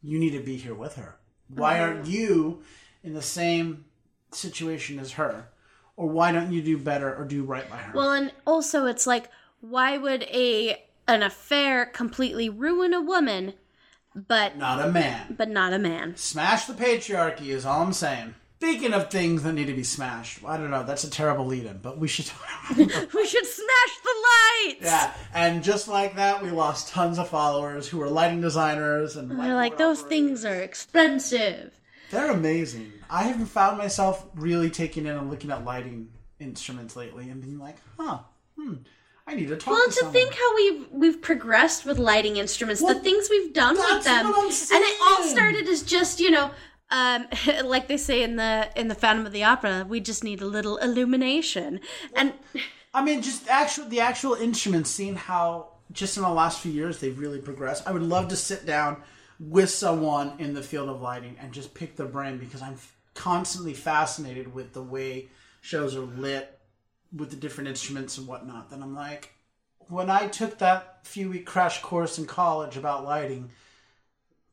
you 0.02 0.18
need 0.18 0.32
to 0.32 0.40
be 0.40 0.56
here 0.56 0.74
with 0.74 0.96
her. 0.96 1.16
Why 1.48 1.80
aren't 1.80 2.06
you 2.06 2.62
in 3.02 3.14
the 3.14 3.22
same 3.22 3.84
situation 4.32 4.98
as 4.98 5.12
her? 5.12 5.48
Or 5.98 6.06
why 6.06 6.30
don't 6.30 6.52
you 6.52 6.62
do 6.62 6.78
better 6.78 7.12
or 7.12 7.24
do 7.24 7.42
right 7.42 7.68
by 7.68 7.76
her? 7.76 7.92
Well, 7.92 8.12
and 8.12 8.32
also 8.46 8.86
it's 8.86 9.04
like, 9.04 9.28
why 9.60 9.98
would 9.98 10.22
a 10.22 10.80
an 11.08 11.24
affair 11.24 11.86
completely 11.86 12.48
ruin 12.48 12.94
a 12.94 13.00
woman, 13.00 13.54
but 14.14 14.56
Not 14.56 14.80
a 14.80 14.92
man. 14.92 15.34
but 15.36 15.48
not 15.48 15.72
a 15.72 15.78
man? 15.78 16.14
Smash 16.16 16.66
the 16.66 16.74
patriarchy 16.74 17.48
is 17.48 17.66
all 17.66 17.82
I'm 17.82 17.92
saying. 17.92 18.36
Speaking 18.60 18.92
of 18.92 19.10
things 19.10 19.42
that 19.42 19.54
need 19.54 19.66
to 19.66 19.74
be 19.74 19.82
smashed, 19.82 20.44
I 20.44 20.56
don't 20.56 20.70
know, 20.70 20.84
that's 20.84 21.02
a 21.02 21.10
terrible 21.10 21.46
lead 21.46 21.64
in, 21.64 21.78
but 21.78 21.98
we 21.98 22.06
should 22.06 22.26
We 22.78 23.26
should 23.26 23.46
smash 23.46 23.94
the 24.04 24.14
lights. 24.28 24.82
Yeah, 24.82 25.12
and 25.34 25.64
just 25.64 25.88
like 25.88 26.14
that, 26.14 26.44
we 26.44 26.50
lost 26.50 26.90
tons 26.90 27.18
of 27.18 27.28
followers 27.28 27.88
who 27.88 27.98
were 27.98 28.08
lighting 28.08 28.40
designers 28.40 29.16
and 29.16 29.32
They're 29.32 29.54
like 29.56 29.78
those 29.78 30.02
things 30.02 30.44
are 30.44 30.60
expensive. 30.60 31.72
They're 32.12 32.30
amazing. 32.30 32.92
I 33.10 33.24
haven't 33.24 33.46
found 33.46 33.78
myself 33.78 34.26
really 34.34 34.70
taking 34.70 35.06
in 35.06 35.16
and 35.16 35.30
looking 35.30 35.50
at 35.50 35.64
lighting 35.64 36.08
instruments 36.40 36.96
lately 36.96 37.30
and 37.30 37.40
being 37.40 37.58
like, 37.58 37.76
huh, 37.96 38.20
hmm, 38.56 38.74
I 39.26 39.34
need 39.34 39.48
to 39.48 39.56
talk 39.56 39.74
Well, 39.74 39.90
to 39.90 40.00
to 40.00 40.06
think 40.06 40.34
how 40.34 40.54
we've 40.56 40.86
we've 40.90 41.22
progressed 41.22 41.84
with 41.84 41.98
lighting 41.98 42.36
instruments, 42.36 42.80
Well, 42.80 42.94
the 42.94 43.00
things 43.00 43.28
we've 43.30 43.52
done 43.52 43.76
with 43.76 44.04
them, 44.04 44.26
what 44.26 44.38
I'm 44.38 44.44
and 44.46 44.84
it 44.84 45.00
all 45.02 45.22
started 45.24 45.68
as 45.68 45.82
just 45.82 46.20
you 46.20 46.30
know, 46.30 46.50
um, 46.90 47.26
like 47.64 47.88
they 47.88 47.96
say 47.96 48.22
in 48.22 48.36
the 48.36 48.68
in 48.74 48.88
the 48.88 48.94
Phantom 48.94 49.26
of 49.26 49.32
the 49.32 49.44
Opera, 49.44 49.86
we 49.88 50.00
just 50.00 50.24
need 50.24 50.40
a 50.40 50.46
little 50.46 50.78
illumination, 50.78 51.80
and 52.14 52.32
I 52.94 53.04
mean, 53.04 53.22
just 53.22 53.48
actual 53.48 53.84
the 53.86 54.00
actual 54.00 54.34
instruments, 54.34 54.90
seeing 54.90 55.16
how 55.16 55.72
just 55.92 56.16
in 56.16 56.22
the 56.22 56.28
last 56.28 56.60
few 56.60 56.72
years 56.72 56.98
they've 56.98 57.18
really 57.18 57.40
progressed. 57.40 57.86
I 57.86 57.92
would 57.92 58.02
love 58.02 58.28
to 58.28 58.36
sit 58.36 58.66
down 58.66 59.02
with 59.40 59.70
someone 59.70 60.32
in 60.38 60.54
the 60.54 60.62
field 60.62 60.88
of 60.88 61.00
lighting 61.00 61.36
and 61.40 61.52
just 61.52 61.74
pick 61.74 61.96
their 61.96 62.06
brain 62.06 62.38
because 62.38 62.60
I'm 62.60 62.76
constantly 63.18 63.74
fascinated 63.74 64.54
with 64.54 64.72
the 64.72 64.82
way 64.82 65.26
shows 65.60 65.96
are 65.96 66.02
lit 66.02 66.56
with 67.14 67.30
the 67.30 67.36
different 67.36 67.68
instruments 67.68 68.16
and 68.16 68.28
whatnot. 68.28 68.70
Then 68.70 68.80
I'm 68.80 68.94
like, 68.94 69.32
when 69.88 70.08
I 70.08 70.28
took 70.28 70.58
that 70.58 71.00
few 71.04 71.30
week 71.30 71.44
crash 71.44 71.82
course 71.82 72.16
in 72.16 72.26
college 72.26 72.76
about 72.76 73.04
lighting 73.04 73.50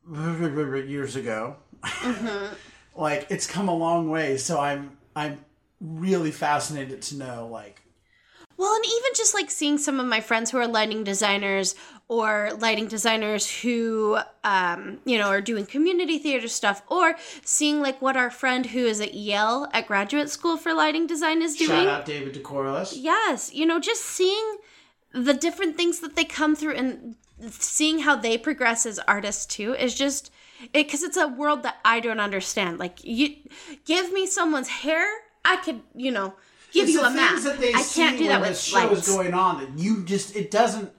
years 0.08 1.14
ago, 1.14 1.56
mm-hmm. 1.80 2.54
like 3.00 3.28
it's 3.30 3.46
come 3.46 3.68
a 3.68 3.74
long 3.74 4.10
way. 4.10 4.36
So 4.36 4.58
I'm 4.58 4.96
I'm 5.14 5.44
really 5.80 6.32
fascinated 6.32 7.02
to 7.02 7.16
know 7.18 7.46
like 7.46 7.80
Well, 8.56 8.74
and 8.74 8.84
even 8.84 9.12
just 9.14 9.34
like 9.34 9.50
seeing 9.50 9.78
some 9.78 10.00
of 10.00 10.06
my 10.06 10.20
friends 10.20 10.50
who 10.50 10.58
are 10.58 10.66
lighting 10.66 11.04
designers 11.04 11.74
or 12.08 12.50
lighting 12.58 12.86
designers 12.86 13.60
who, 13.60 14.18
um, 14.44 14.98
you 15.04 15.18
know, 15.18 15.28
are 15.28 15.40
doing 15.40 15.66
community 15.66 16.18
theater 16.18 16.48
stuff, 16.48 16.82
or 16.88 17.16
seeing 17.44 17.80
like 17.80 18.00
what 18.00 18.16
our 18.16 18.30
friend 18.30 18.66
who 18.66 18.86
is 18.86 19.00
at 19.00 19.14
Yale 19.14 19.68
at 19.72 19.86
graduate 19.88 20.30
school 20.30 20.56
for 20.56 20.72
lighting 20.72 21.06
design 21.06 21.42
is 21.42 21.56
doing. 21.56 21.70
Shout 21.70 21.88
out 21.88 22.06
David 22.06 22.34
DeCoros. 22.34 22.94
Yes, 22.96 23.52
you 23.52 23.66
know, 23.66 23.80
just 23.80 24.02
seeing 24.02 24.58
the 25.12 25.34
different 25.34 25.76
things 25.76 26.00
that 26.00 26.14
they 26.14 26.24
come 26.24 26.54
through 26.54 26.74
and 26.74 27.16
seeing 27.50 28.00
how 28.00 28.14
they 28.14 28.38
progress 28.38 28.86
as 28.86 28.98
artists 29.00 29.44
too 29.44 29.74
is 29.74 29.94
just 29.94 30.30
because 30.72 31.02
it's 31.02 31.16
a 31.16 31.28
world 31.28 31.62
that 31.64 31.76
I 31.84 32.00
don't 32.00 32.20
understand. 32.20 32.78
Like, 32.78 33.04
you 33.04 33.36
give 33.84 34.12
me 34.12 34.26
someone's 34.26 34.68
hair, 34.68 35.06
I 35.44 35.56
could, 35.56 35.82
you 35.94 36.10
know, 36.10 36.34
give 36.72 36.84
It's 36.84 36.92
you 36.92 37.02
a 37.04 37.10
map. 37.10 37.40
that 37.42 37.58
they 37.58 37.72
I 37.72 37.82
see 37.82 38.00
can't 38.00 38.18
do 38.18 38.28
that 38.28 38.40
when 38.40 38.50
with 38.50 38.58
the 38.58 38.64
show 38.64 38.78
lights. 38.86 39.08
is 39.08 39.14
going 39.14 39.34
on 39.34 39.60
that 39.60 39.78
you 39.82 40.04
just 40.04 40.34
it 40.36 40.50
doesn't 40.50 40.92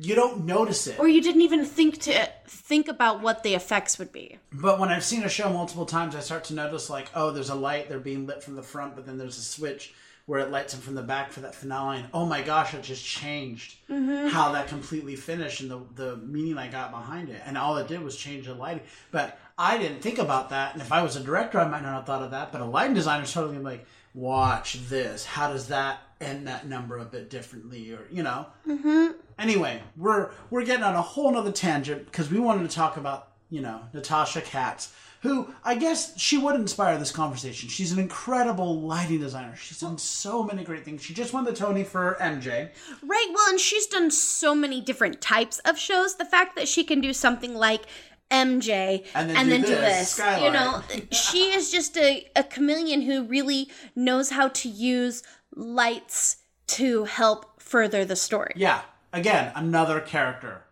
you 0.00 0.14
don't 0.14 0.44
notice 0.46 0.86
it. 0.86 0.98
or 1.00 1.08
you 1.08 1.20
didn't 1.20 1.42
even 1.42 1.64
think 1.64 2.00
to 2.02 2.28
think 2.46 2.86
about 2.86 3.20
what 3.20 3.42
the 3.42 3.54
effects 3.54 3.98
would 3.98 4.12
be. 4.12 4.38
But 4.52 4.78
when 4.78 4.90
I've 4.90 5.02
seen 5.04 5.24
a 5.24 5.28
show 5.28 5.50
multiple 5.52 5.86
times, 5.86 6.14
I 6.14 6.20
start 6.20 6.44
to 6.44 6.54
notice 6.54 6.88
like, 6.88 7.10
oh, 7.16 7.32
there's 7.32 7.50
a 7.50 7.56
light, 7.56 7.88
they're 7.88 7.98
being 7.98 8.24
lit 8.24 8.40
from 8.44 8.54
the 8.54 8.62
front, 8.62 8.94
but 8.94 9.06
then 9.06 9.18
there's 9.18 9.38
a 9.38 9.42
switch 9.42 9.92
where 10.26 10.38
it 10.38 10.50
lights 10.52 10.72
them 10.74 10.82
from 10.82 10.94
the 10.94 11.02
back 11.02 11.32
for 11.32 11.40
that 11.40 11.54
finale. 11.54 11.98
And 11.98 12.06
oh 12.14 12.26
my 12.26 12.42
gosh, 12.42 12.74
it 12.74 12.82
just 12.84 13.04
changed 13.04 13.74
Mm-hmm. 13.90 14.28
how 14.28 14.52
that 14.52 14.68
completely 14.68 15.16
finished 15.16 15.62
and 15.62 15.70
the 15.70 15.80
the 15.96 16.16
meaning 16.18 16.58
I 16.58 16.68
got 16.68 16.90
behind 16.92 17.28
it. 17.30 17.40
And 17.44 17.58
all 17.58 17.76
it 17.78 17.88
did 17.88 18.00
was 18.00 18.16
change 18.16 18.46
the 18.46 18.54
lighting. 18.54 18.82
But 19.10 19.36
I 19.56 19.78
didn't 19.78 20.00
think 20.02 20.18
about 20.18 20.50
that. 20.50 20.74
And 20.74 20.82
if 20.82 20.92
I 20.92 21.02
was 21.02 21.16
a 21.16 21.20
director, 21.20 21.58
I 21.58 21.66
might 21.66 21.82
not 21.82 21.94
have 21.94 22.06
thought 22.06 22.22
of 22.22 22.30
that. 22.30 22.52
But 22.52 22.60
a 22.60 22.66
lighting 22.66 22.94
designer's 22.94 23.32
totally 23.32 23.54
gonna 23.56 23.64
like, 23.68 23.86
watch 24.14 24.88
this. 24.88 25.24
How 25.24 25.52
does 25.52 25.68
that 25.68 26.00
end 26.20 26.46
that 26.46 26.66
number 26.66 26.98
a 26.98 27.04
bit 27.04 27.30
differently? 27.30 27.92
Or 27.92 28.06
you 28.10 28.22
know. 28.22 28.46
Mm-hmm. 28.66 29.12
Anyway, 29.38 29.82
we're 29.96 30.30
we're 30.50 30.64
getting 30.64 30.84
on 30.84 30.94
a 30.94 31.02
whole 31.02 31.30
nother 31.30 31.52
tangent 31.52 32.06
because 32.06 32.30
we 32.30 32.38
wanted 32.38 32.68
to 32.68 32.74
talk 32.74 32.96
about 32.96 33.28
you 33.50 33.60
know 33.60 33.82
Natasha 33.92 34.40
Katz, 34.40 34.92
who 35.22 35.52
I 35.64 35.74
guess 35.74 36.18
she 36.18 36.38
would 36.38 36.54
inspire 36.54 36.98
this 36.98 37.10
conversation. 37.10 37.68
She's 37.68 37.92
an 37.92 37.98
incredible 37.98 38.80
lighting 38.80 39.20
designer. 39.20 39.56
She's 39.56 39.80
done 39.80 39.98
so 39.98 40.42
many 40.42 40.64
great 40.64 40.84
things. 40.84 41.02
She 41.02 41.14
just 41.14 41.32
won 41.32 41.44
the 41.44 41.52
Tony 41.52 41.84
for 41.84 42.16
MJ. 42.20 42.70
Right. 43.02 43.26
Well, 43.32 43.48
and 43.48 43.60
she's 43.60 43.86
done 43.86 44.10
so 44.10 44.54
many 44.54 44.80
different 44.80 45.20
types 45.20 45.58
of 45.60 45.78
shows. 45.78 46.16
The 46.16 46.24
fact 46.24 46.56
that 46.56 46.68
she 46.68 46.84
can 46.84 47.00
do 47.00 47.12
something 47.12 47.54
like 47.54 47.82
MJ 48.30 49.06
And 49.14 49.30
then 49.30 49.62
do 49.62 49.66
do 49.68 49.74
this, 49.74 49.98
this, 49.98 50.10
Skylark. 50.10 50.42
you 50.42 50.50
know, 50.50 50.82
she 51.10 51.52
is 51.52 51.70
just 51.70 51.96
a, 51.96 52.28
a 52.36 52.44
chameleon 52.44 53.02
who 53.02 53.24
really 53.24 53.68
knows 53.96 54.30
how 54.30 54.48
to 54.48 54.68
use 54.68 55.22
lights 55.54 56.36
to 56.68 57.04
help 57.04 57.60
further 57.60 58.04
the 58.04 58.16
story. 58.16 58.52
Yeah, 58.56 58.82
again, 59.12 59.52
another 59.54 60.00
character 60.00 60.62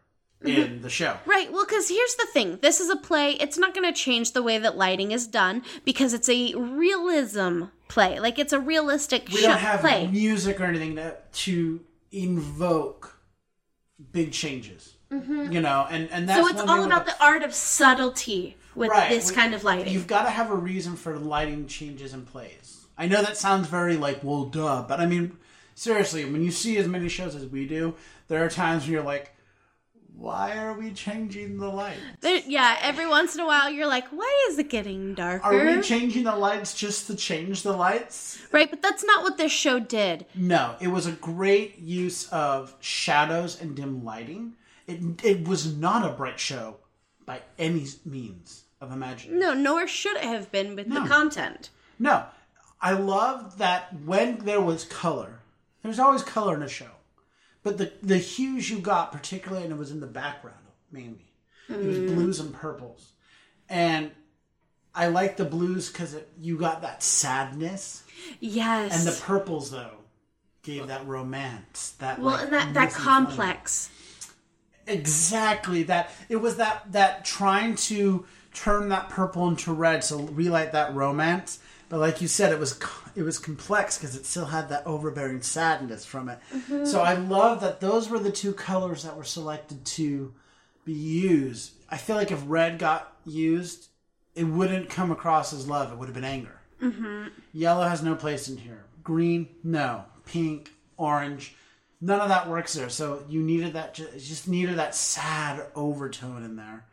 mm-hmm. 0.43 0.61
in 0.61 0.83
the 0.83 0.91
show. 0.91 1.17
Right. 1.27 1.51
Well, 1.53 1.65
because 1.65 1.89
here's 1.89 2.15
the 2.17 2.27
thing 2.33 2.59
this 2.63 2.81
is 2.81 2.91
a 2.91 2.97
play. 2.97 3.33
It's 3.33 3.59
not 3.59 3.75
going 3.75 3.93
to 3.93 3.99
change 3.99 4.33
the 4.33 4.43
way 4.43 4.59
that 4.59 4.77
lighting 4.77 5.13
is 5.13 5.27
done 5.27 5.63
because 5.85 6.15
it's 6.15 6.29
a 6.29 6.55
realism 6.55 7.65
play. 7.89 8.21
Like, 8.21 8.39
it's 8.39 8.53
a 8.53 8.61
realistic 8.61 9.29
show. 9.29 9.35
We 9.35 9.41
show, 9.43 9.49
don't 9.49 9.59
have 9.59 9.81
play. 9.81 10.07
music 10.09 10.61
or 10.61 10.65
anything 10.65 10.97
to, 10.97 11.17
to 11.33 11.81
invoke 12.13 13.19
big 14.13 14.33
changes. 14.33 14.96
Mm-hmm. 15.13 15.53
You 15.53 15.61
know, 15.61 15.87
and 15.89 16.11
and 16.11 16.29
that's 16.29 16.41
so 16.41 16.49
it's 16.49 16.69
all 16.69 16.85
about 16.85 17.07
the 17.07 17.15
art 17.23 17.43
of 17.43 17.55
subtlety 17.55 18.57
with 18.75 18.91
Right, 18.91 19.09
this 19.11 19.31
we- 19.31 19.37
kind 19.37 19.55
of 19.55 19.65
lighting. 19.65 19.93
You've 19.93 20.07
got 20.07 20.25
to 20.25 20.31
have 20.31 20.51
a 20.51 20.55
reason 20.57 20.97
for 20.97 21.17
lighting 21.17 21.67
changes 21.67 22.13
in 22.13 22.25
plays. 22.27 22.87
I 22.99 23.07
know 23.07 23.23
that 23.23 23.37
sounds 23.37 23.69
very 23.69 23.97
like, 23.97 24.25
well, 24.25 24.45
duh, 24.47 24.85
but 24.89 25.01
I 25.01 25.07
mean, 25.07 25.37
seriously, 25.75 26.25
when 26.25 26.43
you 26.43 26.51
see 26.51 26.77
as 26.79 26.89
many 26.89 27.09
shows 27.09 27.35
as 27.35 27.47
we 27.47 27.67
do, 27.67 27.95
there 28.29 28.45
are 28.45 28.49
times 28.49 28.85
when 28.85 28.93
you're 28.93 29.03
like, 29.03 29.33
why 30.17 30.57
are 30.57 30.73
we 30.73 30.93
changing 30.93 31.59
the 31.59 31.69
light? 31.69 31.99
There, 32.23 32.41
yeah, 32.47 32.79
every 32.81 33.07
once 33.07 33.35
in 33.35 33.43
a 33.43 33.47
while 33.47 33.69
you're 33.69 33.87
like, 33.87 34.09
why 34.09 34.47
is 34.49 34.59
it 34.59 34.71
getting 34.71 35.15
darker? 35.15 35.45
Are 35.45 35.77
we 35.77 35.83
changing 35.83 36.25
the 36.25 36.35
lights 36.35 36.75
just 36.75 37.07
to 37.09 37.15
change 37.17 37.63
the 37.63 37.77
lights? 37.77 38.39
right, 38.51 38.71
but 38.71 38.81
that's 38.81 39.05
not 39.05 39.23
what 39.23 39.37
this 39.37 39.53
show 39.53 39.79
did. 39.79 40.25
No, 40.35 40.75
it 40.81 40.89
was 40.89 41.07
a 41.07 41.13
great 41.13 41.79
use 41.79 42.29
of 42.31 42.75
shadows 42.81 43.61
and 43.61 43.77
dim 43.77 44.05
lighting. 44.05 44.55
It, 44.87 45.25
it 45.25 45.49
was 45.49 45.77
not 45.77 46.05
a 46.09 46.15
bright 46.15 46.39
show 46.39 46.77
by 47.25 47.41
any 47.59 47.87
means 48.05 48.65
of 48.81 48.93
imagination. 48.93 49.39
No, 49.39 49.53
nor 49.55 49.87
should 49.87 50.17
it 50.17 50.25
have 50.25 50.53
been 50.53 50.77
with 50.77 50.87
No. 50.87 51.03
the 51.03 51.09
content. 51.09 51.71
No, 51.99 52.25
I 52.81 52.93
love 52.93 53.59
that 53.59 54.01
when 54.05 54.39
there 54.39 54.61
was 54.61 54.85
color, 54.85 55.41
there's 55.83 55.99
always 55.99 56.23
color 56.23 56.55
in 56.55 56.63
a 56.63 56.69
show, 56.69 56.91
but 57.63 57.79
the 57.79 57.93
the 58.03 58.19
hues 58.19 58.71
you 58.71 58.79
got, 58.81 59.13
particularly, 59.13 59.65
and 59.65 59.73
it 59.73 59.79
was 59.79 59.91
in 59.91 60.01
the 60.01 60.07
background 60.07 60.59
mainly, 60.93 61.33
it 61.69 61.85
was 61.85 61.99
mm. 61.99 62.15
blues 62.15 62.39
and 62.39 62.53
purples, 62.53 63.13
and 63.69 64.13
I 64.95 65.09
like 65.09 65.37
the 65.37 65.45
blues 65.45 65.91
because 65.91 66.17
you 66.41 66.59
got 66.59 66.83
that 66.83 67.03
sadness, 67.03 68.05
Yes. 68.41 68.95
and 68.97 69.07
the 69.07 69.21
purples 69.21 69.71
though 69.71 69.99
gave 70.63 70.87
that 70.89 71.07
romance. 71.07 71.95
That 71.99 72.19
Well, 72.19 72.35
like, 72.35 72.45
and 72.45 72.53
that 72.53 72.75
that 72.75 72.93
feeling. 72.93 73.07
Exactly 74.87 75.83
that. 75.85 76.11
It 76.29 76.37
was 76.37 76.57
that 76.57 76.93
that 76.93 77.25
trying 77.25 77.77
to 77.77 78.27
turn 78.55 78.89
that 78.89 79.09
purple 79.09 79.49
into 79.49 79.73
red, 79.73 80.03
so 80.03 80.21
relight 80.21 80.73
that 80.73 80.95
romance. 80.95 81.59
But 81.89 82.01
like 82.01 82.21
you 82.21 82.29
said, 82.29 82.53
it 82.53 82.59
was 82.59 82.79
it 83.15 83.23
was 83.23 83.39
complex 83.39 83.97
because 83.97 84.17
it 84.17 84.27
still 84.27 84.47
had 84.47 84.69
that 84.71 84.87
overbearing 84.87 85.43
sadness 85.43 86.05
from 86.05 86.29
it. 86.29 86.39
Mm-hmm. 86.53 86.85
So 86.85 87.01
I 87.01 87.15
love 87.15 87.61
that 87.61 87.81
those 87.81 88.09
were 88.09 88.19
the 88.19 88.33
two 88.33 88.53
colors 88.53 89.03
that 89.05 89.17
were 89.17 89.25
selected 89.25 89.85
to 89.85 90.35
be 90.85 90.93
used. 90.93 91.73
I 91.89 91.97
feel 91.97 92.17
like 92.17 92.33
if 92.33 92.43
red 92.47 92.79
got 92.79 93.17
used, 93.25 93.89
it 94.35 94.45
wouldn't 94.45 94.89
come 94.89 95.11
across 95.11 95.53
as 95.53 95.69
love. 95.69 95.93
It 95.93 95.99
would 95.99 96.09
have 96.09 96.15
been 96.15 96.25
anger. 96.25 96.61
Mm-hmm. 96.83 97.29
Yellow 97.53 97.89
has 97.89 98.03
no 98.03 98.15
place 98.15 98.49
in 98.49 98.59
here. 98.59 98.85
Green, 99.03 99.49
no. 99.63 100.05
Pink, 100.25 100.71
orange, 100.97 101.55
none 102.01 102.21
of 102.21 102.29
that 102.29 102.49
works 102.49 102.75
there. 102.75 102.89
So 102.89 103.25
you 103.29 103.43
needed 103.43 103.73
that, 103.75 103.95
just 103.95 104.49
needed 104.49 104.77
that 104.77 104.95
sad 104.95 105.67
overtone 105.75 106.45
in 106.45 106.57
there. 106.57 106.85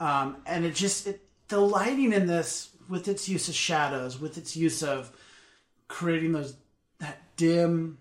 Um, 0.00 0.36
and 0.46 0.64
it 0.64 0.74
just, 0.74 1.06
it, 1.06 1.20
the 1.48 1.60
lighting 1.60 2.12
in 2.12 2.26
this, 2.26 2.70
with 2.88 3.08
its 3.08 3.28
use 3.28 3.48
of 3.48 3.54
shadows, 3.54 4.20
with 4.20 4.36
its 4.38 4.56
use 4.56 4.82
of 4.82 5.10
creating 5.88 6.32
those, 6.32 6.56
that 6.98 7.20
dim, 7.36 7.98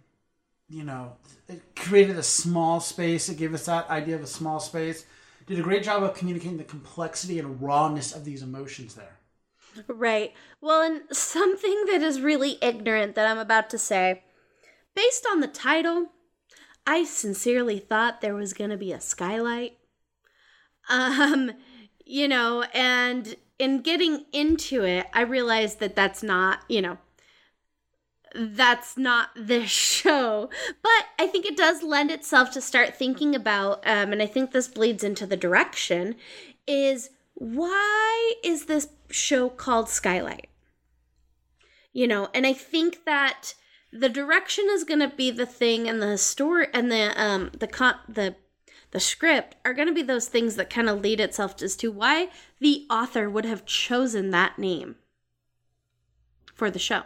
you 0.69 0.83
know, 0.83 1.13
it 1.47 1.75
created 1.75 2.17
a 2.17 2.23
small 2.23 2.79
space. 2.79 3.29
It 3.29 3.37
gave 3.37 3.53
us 3.53 3.65
that 3.65 3.89
idea 3.89 4.15
of 4.15 4.23
a 4.23 4.27
small 4.27 4.59
space. 4.59 5.05
Did 5.45 5.59
a 5.59 5.63
great 5.63 5.83
job 5.83 6.03
of 6.03 6.13
communicating 6.13 6.57
the 6.57 6.63
complexity 6.63 7.37
and 7.39 7.61
rawness 7.61 8.15
of 8.15 8.23
these 8.23 8.41
emotions 8.41 8.95
there. 8.95 9.17
Right. 9.87 10.33
Well, 10.61 10.81
and 10.81 11.01
something 11.11 11.85
that 11.91 12.01
is 12.01 12.21
really 12.21 12.57
ignorant 12.61 13.15
that 13.15 13.27
I'm 13.27 13.39
about 13.39 13.69
to 13.71 13.77
say, 13.77 14.23
based 14.95 15.27
on 15.29 15.41
the 15.41 15.47
title, 15.47 16.11
I 16.85 17.03
sincerely 17.03 17.79
thought 17.79 18.21
there 18.21 18.35
was 18.35 18.53
going 18.53 18.69
to 18.69 18.77
be 18.77 18.91
a 18.91 18.99
skylight. 18.99 19.77
Um, 20.89 21.51
you 22.05 22.27
know, 22.27 22.63
and 22.73 23.35
in 23.57 23.81
getting 23.81 24.25
into 24.33 24.83
it, 24.83 25.07
I 25.13 25.21
realized 25.21 25.79
that 25.79 25.95
that's 25.95 26.21
not, 26.21 26.59
you 26.67 26.81
know, 26.81 26.97
that's 28.35 28.97
not 28.97 29.29
this 29.35 29.69
show. 29.69 30.49
But 30.81 31.05
I 31.19 31.27
think 31.27 31.45
it 31.45 31.57
does 31.57 31.83
lend 31.83 32.11
itself 32.11 32.51
to 32.51 32.61
start 32.61 32.95
thinking 32.95 33.35
about, 33.35 33.85
um, 33.85 34.11
and 34.11 34.21
I 34.21 34.25
think 34.25 34.51
this 34.51 34.67
bleeds 34.67 35.03
into 35.03 35.25
the 35.25 35.37
direction, 35.37 36.15
is 36.67 37.09
why 37.35 38.33
is 38.43 38.65
this 38.65 38.89
show 39.09 39.49
called 39.49 39.89
Skylight? 39.89 40.49
You 41.93 42.07
know, 42.07 42.29
and 42.33 42.45
I 42.45 42.53
think 42.53 43.05
that 43.05 43.53
the 43.93 44.09
direction 44.09 44.67
is 44.71 44.83
going 44.83 44.99
to 44.99 45.09
be 45.09 45.29
the 45.31 45.45
thing, 45.45 45.87
and 45.87 46.01
the 46.01 46.17
story 46.17 46.67
and 46.73 46.91
the 46.91 47.13
um 47.21 47.51
the 47.57 47.67
con 47.67 47.95
the 48.07 48.35
the 48.91 48.99
script 48.99 49.55
are 49.65 49.73
going 49.73 49.87
to 49.87 49.93
be 49.93 50.03
those 50.03 50.27
things 50.27 50.55
that 50.55 50.69
kind 50.69 50.89
of 50.89 51.01
lead 51.01 51.19
itself 51.19 51.61
as 51.61 51.75
to 51.77 51.91
why 51.91 52.29
the 52.59 52.85
author 52.89 53.29
would 53.29 53.45
have 53.45 53.65
chosen 53.65 54.29
that 54.31 54.59
name 54.59 54.95
for 56.53 56.69
the 56.69 56.79
show. 56.79 57.01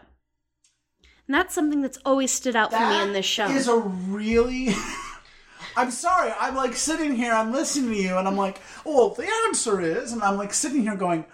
And 1.27 1.35
that's 1.35 1.55
something 1.55 1.81
that's 1.81 1.99
always 2.05 2.31
stood 2.31 2.55
out 2.55 2.71
for 2.71 2.79
me 2.79 3.01
in 3.01 3.13
this 3.13 3.25
show. 3.25 3.47
Is 3.47 3.67
a 3.67 3.77
really. 3.77 4.69
I'm 5.75 5.91
sorry. 5.91 6.33
I'm 6.39 6.55
like 6.55 6.75
sitting 6.75 7.15
here. 7.15 7.33
I'm 7.33 7.51
listening 7.51 7.91
to 7.91 7.95
you, 7.95 8.17
and 8.17 8.27
I'm 8.27 8.37
like, 8.37 8.61
"Oh, 8.85 9.13
the 9.13 9.29
answer 9.47 9.81
is," 9.81 10.11
and 10.11 10.23
I'm 10.23 10.37
like 10.37 10.53
sitting 10.53 10.81
here 10.81 10.95
going, 10.95 11.25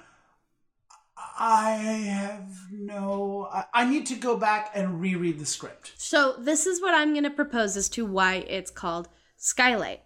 "I 1.38 1.72
have 1.72 2.67
no. 2.72 3.48
I, 3.52 3.65
I 3.74 3.89
need 3.89 4.06
to 4.08 4.15
go 4.15 4.38
back 4.38 4.72
and 4.74 5.02
reread 5.02 5.39
the 5.39 5.46
script." 5.46 5.93
So, 5.98 6.36
this 6.38 6.65
is 6.65 6.82
what 6.82 6.93
I'm 6.93 7.13
going 7.13 7.24
to 7.24 7.30
propose 7.30 7.76
as 7.78 7.89
to 7.89 8.06
why 8.06 8.36
it's 8.36 8.72
called 8.72 9.10
Skylight. 9.38 10.02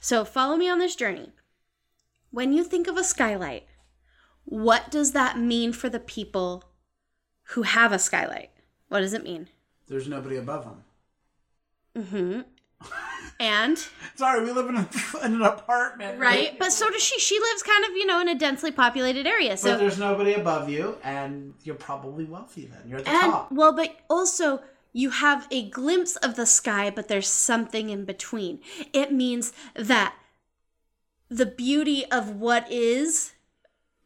So, 0.00 0.24
follow 0.24 0.56
me 0.56 0.68
on 0.68 0.78
this 0.78 0.96
journey. 0.96 1.32
When 2.30 2.52
you 2.52 2.64
think 2.64 2.86
of 2.86 2.96
a 2.96 3.04
skylight, 3.04 3.66
what 4.44 4.90
does 4.90 5.12
that 5.12 5.38
mean 5.38 5.72
for 5.72 5.88
the 5.88 6.00
people 6.00 6.64
who 7.50 7.62
have 7.62 7.92
a 7.92 7.98
skylight? 7.98 8.50
What 8.88 9.00
does 9.00 9.12
it 9.12 9.24
mean? 9.24 9.48
There's 9.88 10.08
nobody 10.08 10.36
above 10.36 10.64
them. 10.64 10.84
Mm-hmm. 11.96 12.40
And, 13.38 13.76
Sorry, 14.14 14.42
we 14.42 14.50
live 14.50 14.68
in, 14.68 14.76
a, 14.76 14.88
in 15.24 15.34
an 15.34 15.42
apartment, 15.42 16.18
right? 16.18 16.58
But 16.58 16.72
so 16.72 16.88
does 16.90 17.02
she. 17.02 17.20
She 17.20 17.38
lives 17.38 17.62
kind 17.62 17.84
of, 17.84 17.90
you 17.90 18.06
know, 18.06 18.20
in 18.20 18.28
a 18.28 18.34
densely 18.34 18.72
populated 18.72 19.26
area. 19.26 19.50
But 19.50 19.58
So, 19.58 19.76
there's 19.76 19.98
nobody 19.98 20.32
above 20.34 20.70
you, 20.70 20.96
and 21.04 21.52
you're 21.62 21.74
probably 21.74 22.24
wealthy. 22.24 22.66
Then 22.66 22.80
you're 22.88 22.98
at 22.98 23.04
the 23.04 23.10
and, 23.10 23.32
top. 23.32 23.52
well, 23.52 23.74
but 23.74 23.94
also, 24.08 24.62
you 24.94 25.10
have 25.10 25.46
a 25.50 25.68
glimpse 25.68 26.16
of 26.16 26.36
the 26.36 26.46
sky, 26.46 26.88
but 26.88 27.08
there's 27.08 27.28
something 27.28 27.90
in 27.90 28.06
between. 28.06 28.60
It 28.94 29.12
means 29.12 29.52
that 29.74 30.14
the 31.28 31.46
beauty 31.46 32.06
of 32.10 32.30
what 32.36 32.70
is 32.70 33.32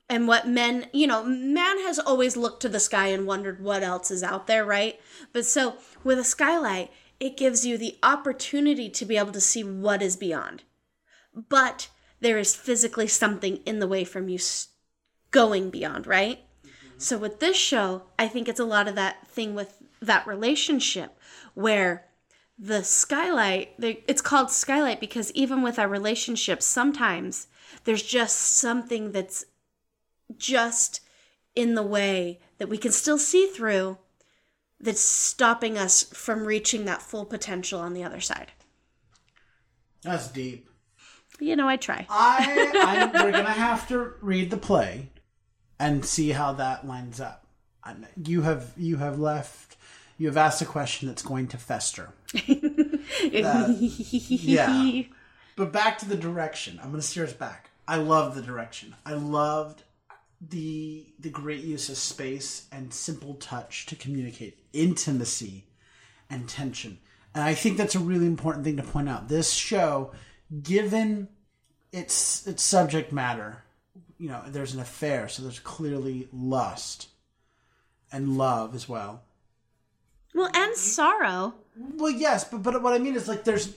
and 0.08 0.26
what 0.26 0.48
men, 0.48 0.88
you 0.92 1.06
know, 1.06 1.22
man 1.22 1.78
has 1.82 2.00
always 2.00 2.36
looked 2.36 2.62
to 2.62 2.68
the 2.68 2.80
sky 2.80 3.06
and 3.06 3.26
wondered 3.26 3.62
what 3.62 3.84
else 3.84 4.10
is 4.10 4.24
out 4.24 4.48
there, 4.48 4.64
right? 4.64 4.98
But 5.32 5.46
so 5.46 5.76
with 6.02 6.18
a 6.18 6.24
skylight, 6.24 6.90
it 7.20 7.36
gives 7.36 7.66
you 7.66 7.76
the 7.76 7.98
opportunity 8.02 8.88
to 8.88 9.04
be 9.04 9.18
able 9.18 9.32
to 9.32 9.40
see 9.40 9.62
what 9.62 10.02
is 10.02 10.16
beyond. 10.16 10.64
But 11.48 11.88
there 12.20 12.38
is 12.38 12.56
physically 12.56 13.06
something 13.06 13.58
in 13.66 13.78
the 13.78 13.86
way 13.86 14.04
from 14.04 14.28
you 14.28 14.38
going 15.30 15.70
beyond, 15.70 16.06
right? 16.06 16.38
Mm-hmm. 16.38 16.98
So 16.98 17.18
with 17.18 17.38
this 17.38 17.56
show, 17.56 18.02
I 18.18 18.26
think 18.26 18.48
it's 18.48 18.58
a 18.58 18.64
lot 18.64 18.88
of 18.88 18.94
that 18.96 19.28
thing 19.28 19.54
with 19.54 19.82
that 20.00 20.26
relationship 20.26 21.16
where 21.54 22.06
the 22.58 22.82
skylight, 22.82 23.74
it's 23.78 24.22
called 24.22 24.50
skylight 24.50 25.00
because 25.00 25.30
even 25.32 25.62
with 25.62 25.78
our 25.78 25.88
relationships, 25.88 26.66
sometimes 26.66 27.46
there's 27.84 28.02
just 28.02 28.36
something 28.36 29.12
that's 29.12 29.44
just 30.36 31.00
in 31.54 31.74
the 31.74 31.82
way 31.82 32.38
that 32.58 32.68
we 32.68 32.78
can 32.78 32.92
still 32.92 33.18
see 33.18 33.46
through 33.46 33.98
that's 34.80 35.00
stopping 35.00 35.76
us 35.76 36.02
from 36.02 36.46
reaching 36.46 36.84
that 36.86 37.02
full 37.02 37.24
potential 37.24 37.80
on 37.80 37.94
the 37.94 38.02
other 38.02 38.20
side. 38.20 38.52
That's 40.02 40.28
deep. 40.28 40.68
You 41.38 41.56
know, 41.56 41.68
I 41.68 41.76
try. 41.76 42.06
I, 42.08 43.12
I'm, 43.14 43.24
we're 43.24 43.32
gonna 43.32 43.50
have 43.50 43.88
to 43.88 44.12
read 44.20 44.50
the 44.50 44.56
play 44.56 45.10
and 45.78 46.04
see 46.04 46.30
how 46.30 46.52
that 46.54 46.86
lines 46.86 47.20
up. 47.20 47.46
You 48.24 48.42
have 48.42 48.72
you 48.76 48.96
have 48.98 49.18
left. 49.18 49.76
You 50.18 50.26
have 50.28 50.36
asked 50.36 50.60
a 50.60 50.66
question 50.66 51.08
that's 51.08 51.22
going 51.22 51.48
to 51.48 51.56
fester. 51.56 52.12
yeah. 53.24 55.02
But 55.56 55.72
back 55.72 55.98
to 55.98 56.08
the 56.08 56.16
direction. 56.16 56.78
I'm 56.80 56.90
going 56.90 57.02
to 57.02 57.06
steer 57.06 57.24
us 57.24 57.34
back. 57.34 57.68
I 57.86 57.96
love 57.96 58.34
the 58.34 58.40
direction. 58.40 58.94
I 59.04 59.12
loved 59.12 59.82
the 60.40 61.06
the 61.18 61.28
great 61.28 61.62
use 61.62 61.88
of 61.88 61.96
space 61.96 62.66
and 62.72 62.92
simple 62.92 63.34
touch 63.34 63.86
to 63.86 63.96
communicate 63.96 64.58
intimacy 64.72 65.64
and 66.30 66.48
tension. 66.48 66.98
And 67.34 67.44
I 67.44 67.54
think 67.54 67.76
that's 67.76 67.94
a 67.94 68.00
really 68.00 68.26
important 68.26 68.64
thing 68.64 68.76
to 68.76 68.82
point 68.82 69.08
out. 69.08 69.28
This 69.28 69.52
show, 69.52 70.12
given 70.62 71.28
its 71.92 72.46
its 72.46 72.62
subject 72.62 73.12
matter, 73.12 73.62
you 74.18 74.28
know, 74.28 74.42
there's 74.48 74.74
an 74.74 74.80
affair, 74.80 75.28
so 75.28 75.42
there's 75.42 75.58
clearly 75.58 76.28
lust 76.32 77.08
and 78.12 78.36
love 78.36 78.74
as 78.74 78.88
well. 78.88 79.22
Well, 80.34 80.50
and 80.54 80.76
sorrow. 80.76 81.54
Well, 81.76 82.10
yes, 82.10 82.44
but 82.44 82.62
but 82.62 82.82
what 82.82 82.94
I 82.94 82.98
mean 82.98 83.14
is 83.14 83.28
like 83.28 83.44
there's 83.44 83.74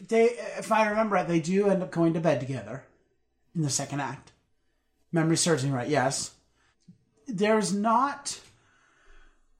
they 0.00 0.24
if 0.58 0.72
I 0.72 0.88
remember 0.88 1.16
right, 1.16 1.28
they 1.28 1.40
do 1.40 1.68
end 1.68 1.82
up 1.82 1.90
going 1.90 2.14
to 2.14 2.20
bed 2.20 2.40
together 2.40 2.84
in 3.54 3.62
the 3.62 3.70
second 3.70 4.00
act. 4.00 4.32
Memory 5.14 5.36
serves 5.36 5.64
me 5.64 5.70
right. 5.70 5.86
Yes, 5.86 6.32
there's 7.28 7.72
not. 7.72 8.40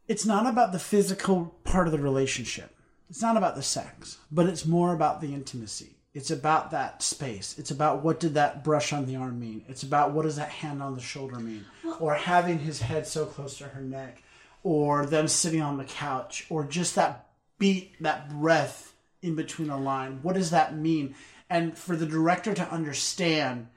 It's 0.08 0.26
not 0.26 0.48
about 0.48 0.72
the 0.72 0.80
physical 0.80 1.54
part 1.62 1.86
of 1.86 1.92
the 1.92 2.00
relationship. 2.00 2.76
It's 3.08 3.22
not 3.22 3.36
about 3.36 3.54
the 3.54 3.62
sex, 3.62 4.18
but 4.32 4.46
it's 4.46 4.66
more 4.66 4.92
about 4.92 5.20
the 5.20 5.32
intimacy. 5.32 5.94
It's 6.12 6.32
about 6.32 6.72
that 6.72 7.04
space. 7.04 7.54
It's 7.56 7.70
about 7.70 8.02
what 8.02 8.18
did 8.18 8.34
that 8.34 8.64
brush 8.64 8.92
on 8.92 9.06
the 9.06 9.14
arm 9.14 9.38
mean. 9.38 9.64
It's 9.68 9.84
about 9.84 10.10
what 10.10 10.24
does 10.24 10.34
that 10.36 10.48
hand 10.48 10.82
on 10.82 10.96
the 10.96 11.00
shoulder 11.00 11.38
mean, 11.38 11.64
or 12.00 12.14
having 12.14 12.58
his 12.58 12.80
head 12.80 13.06
so 13.06 13.24
close 13.24 13.56
to 13.58 13.68
her 13.68 13.80
neck, 13.80 14.24
or 14.64 15.06
them 15.06 15.28
sitting 15.28 15.62
on 15.62 15.78
the 15.78 15.84
couch, 15.84 16.46
or 16.50 16.64
just 16.64 16.96
that 16.96 17.28
beat, 17.60 17.92
that 18.02 18.28
breath 18.28 18.92
in 19.22 19.36
between 19.36 19.70
a 19.70 19.78
line. 19.78 20.18
What 20.22 20.34
does 20.34 20.50
that 20.50 20.76
mean? 20.76 21.14
And 21.48 21.78
for 21.78 21.94
the 21.94 22.06
director 22.06 22.54
to 22.54 22.72
understand 22.72 23.68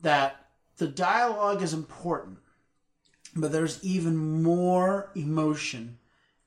that 0.00 0.45
the 0.78 0.86
dialogue 0.86 1.62
is 1.62 1.72
important, 1.72 2.38
but 3.34 3.52
there's 3.52 3.82
even 3.84 4.42
more 4.42 5.10
emotion 5.14 5.98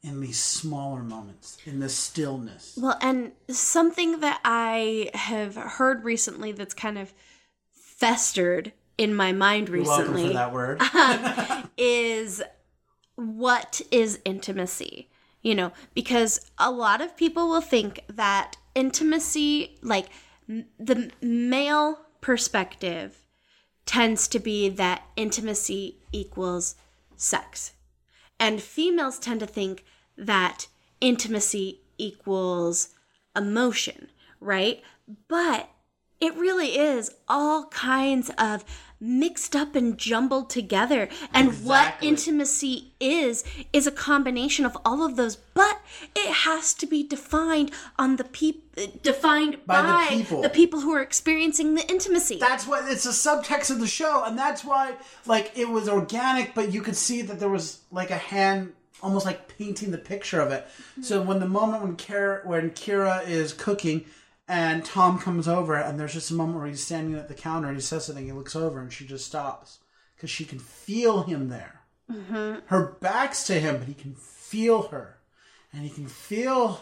in 0.01 0.21
these 0.21 0.41
smaller 0.41 1.03
moments, 1.03 1.57
in 1.65 1.79
the 1.79 1.89
stillness. 1.89 2.77
Well, 2.81 2.97
and 3.01 3.33
something 3.49 4.21
that 4.21 4.39
I 4.45 5.09
have 5.13 5.55
heard 5.55 6.05
recently 6.05 6.51
that's 6.53 6.73
kind 6.73 6.97
of 6.97 7.13
festered 7.73 8.71
in 8.97 9.13
my 9.13 9.33
mind 9.33 9.69
Welcome 9.69 10.13
recently 10.13 10.27
for 10.27 10.33
that 10.33 10.53
word. 10.53 10.81
is 11.77 12.41
what 13.15 13.81
is 13.91 14.19
intimacy? 14.23 15.09
you 15.41 15.55
know, 15.55 15.71
because 15.93 16.51
a 16.57 16.71
lot 16.71 17.01
of 17.01 17.15
people 17.15 17.49
will 17.49 17.61
think 17.61 18.03
that 18.09 18.57
intimacy, 18.75 19.77
like 19.81 20.07
m- 20.49 20.65
the 20.77 21.11
male 21.21 21.99
perspective, 22.21 23.23
tends 23.89 24.27
to 24.27 24.37
be 24.37 24.69
that 24.69 25.01
intimacy 25.15 25.97
equals 26.11 26.75
sex. 27.15 27.71
And 28.39 28.61
females 28.61 29.17
tend 29.17 29.39
to 29.39 29.47
think 29.47 29.83
that 30.15 30.67
intimacy 31.01 31.81
equals 31.97 32.89
emotion, 33.35 34.11
right? 34.39 34.83
But 35.27 35.71
it 36.21 36.35
really 36.35 36.77
is 36.77 37.09
all 37.27 37.65
kinds 37.69 38.29
of 38.37 38.63
mixed 38.99 39.55
up 39.55 39.75
and 39.75 39.97
jumbled 39.97 40.49
together. 40.49 41.07
And 41.33 41.53
what 41.63 41.95
intimacy 42.01 42.91
is, 42.99 43.43
is 43.71 43.87
a 43.87 43.91
combination 43.91 44.65
of 44.65 44.77
all 44.83 45.05
of 45.05 45.15
those, 45.15 45.37
but 45.53 45.79
it 46.15 46.29
has 46.29 46.73
to 46.75 46.85
be 46.85 47.03
defined 47.03 47.71
on 47.97 48.17
the 48.17 48.23
peop- 48.23 48.75
defined 49.01 49.57
By 49.65 49.81
by, 49.81 50.07
the 50.09 50.17
people. 50.17 50.41
the 50.41 50.49
people 50.49 50.81
who 50.81 50.93
are 50.93 51.01
experiencing 51.01 51.75
the 51.75 51.89
intimacy. 51.89 52.37
That's 52.39 52.67
what 52.67 52.89
it's 52.91 53.05
a 53.05 53.09
subtext 53.09 53.69
of 53.71 53.79
the 53.79 53.87
show, 53.87 54.23
and 54.25 54.37
that's 54.37 54.63
why 54.63 54.93
like 55.25 55.51
it 55.55 55.69
was 55.69 55.89
organic, 55.89 56.53
but 56.53 56.71
you 56.71 56.81
could 56.81 56.95
see 56.95 57.21
that 57.23 57.39
there 57.39 57.49
was 57.49 57.79
like 57.91 58.11
a 58.11 58.17
hand 58.17 58.73
almost 59.01 59.25
like 59.25 59.57
painting 59.57 59.91
the 59.91 59.97
picture 59.97 60.41
of 60.41 60.51
it. 60.51 60.67
So 61.01 61.21
when 61.21 61.39
the 61.39 61.47
moment 61.47 61.83
when 61.83 61.95
Kyra 61.95 62.45
when 62.45 62.71
Kyra 62.71 63.27
is 63.27 63.53
cooking 63.53 64.05
and 64.49 64.83
Tom 64.83 65.19
comes 65.19 65.47
over 65.47 65.75
and 65.75 65.99
there's 65.99 66.13
just 66.13 66.31
a 66.31 66.33
moment 66.33 66.57
where 66.57 66.67
he's 66.67 66.83
standing 66.83 67.13
at 67.13 67.27
the 67.27 67.35
counter 67.35 67.67
and 67.67 67.77
he 67.77 67.81
says 67.81 68.05
something, 68.05 68.25
he 68.25 68.31
looks 68.31 68.55
over 68.55 68.81
and 68.81 68.91
she 68.91 69.05
just 69.05 69.27
stops 69.27 69.77
because 70.15 70.31
she 70.31 70.43
can 70.43 70.57
feel 70.57 71.21
him 71.21 71.49
there. 71.49 71.81
Mm-hmm. 72.11 72.65
Her 72.65 72.97
back's 72.99 73.45
to 73.45 73.59
him, 73.59 73.77
but 73.77 73.87
he 73.87 73.93
can 73.93 74.15
feel 74.15 74.87
her, 74.87 75.19
and 75.71 75.83
he 75.83 75.89
can 75.91 76.07
feel 76.07 76.81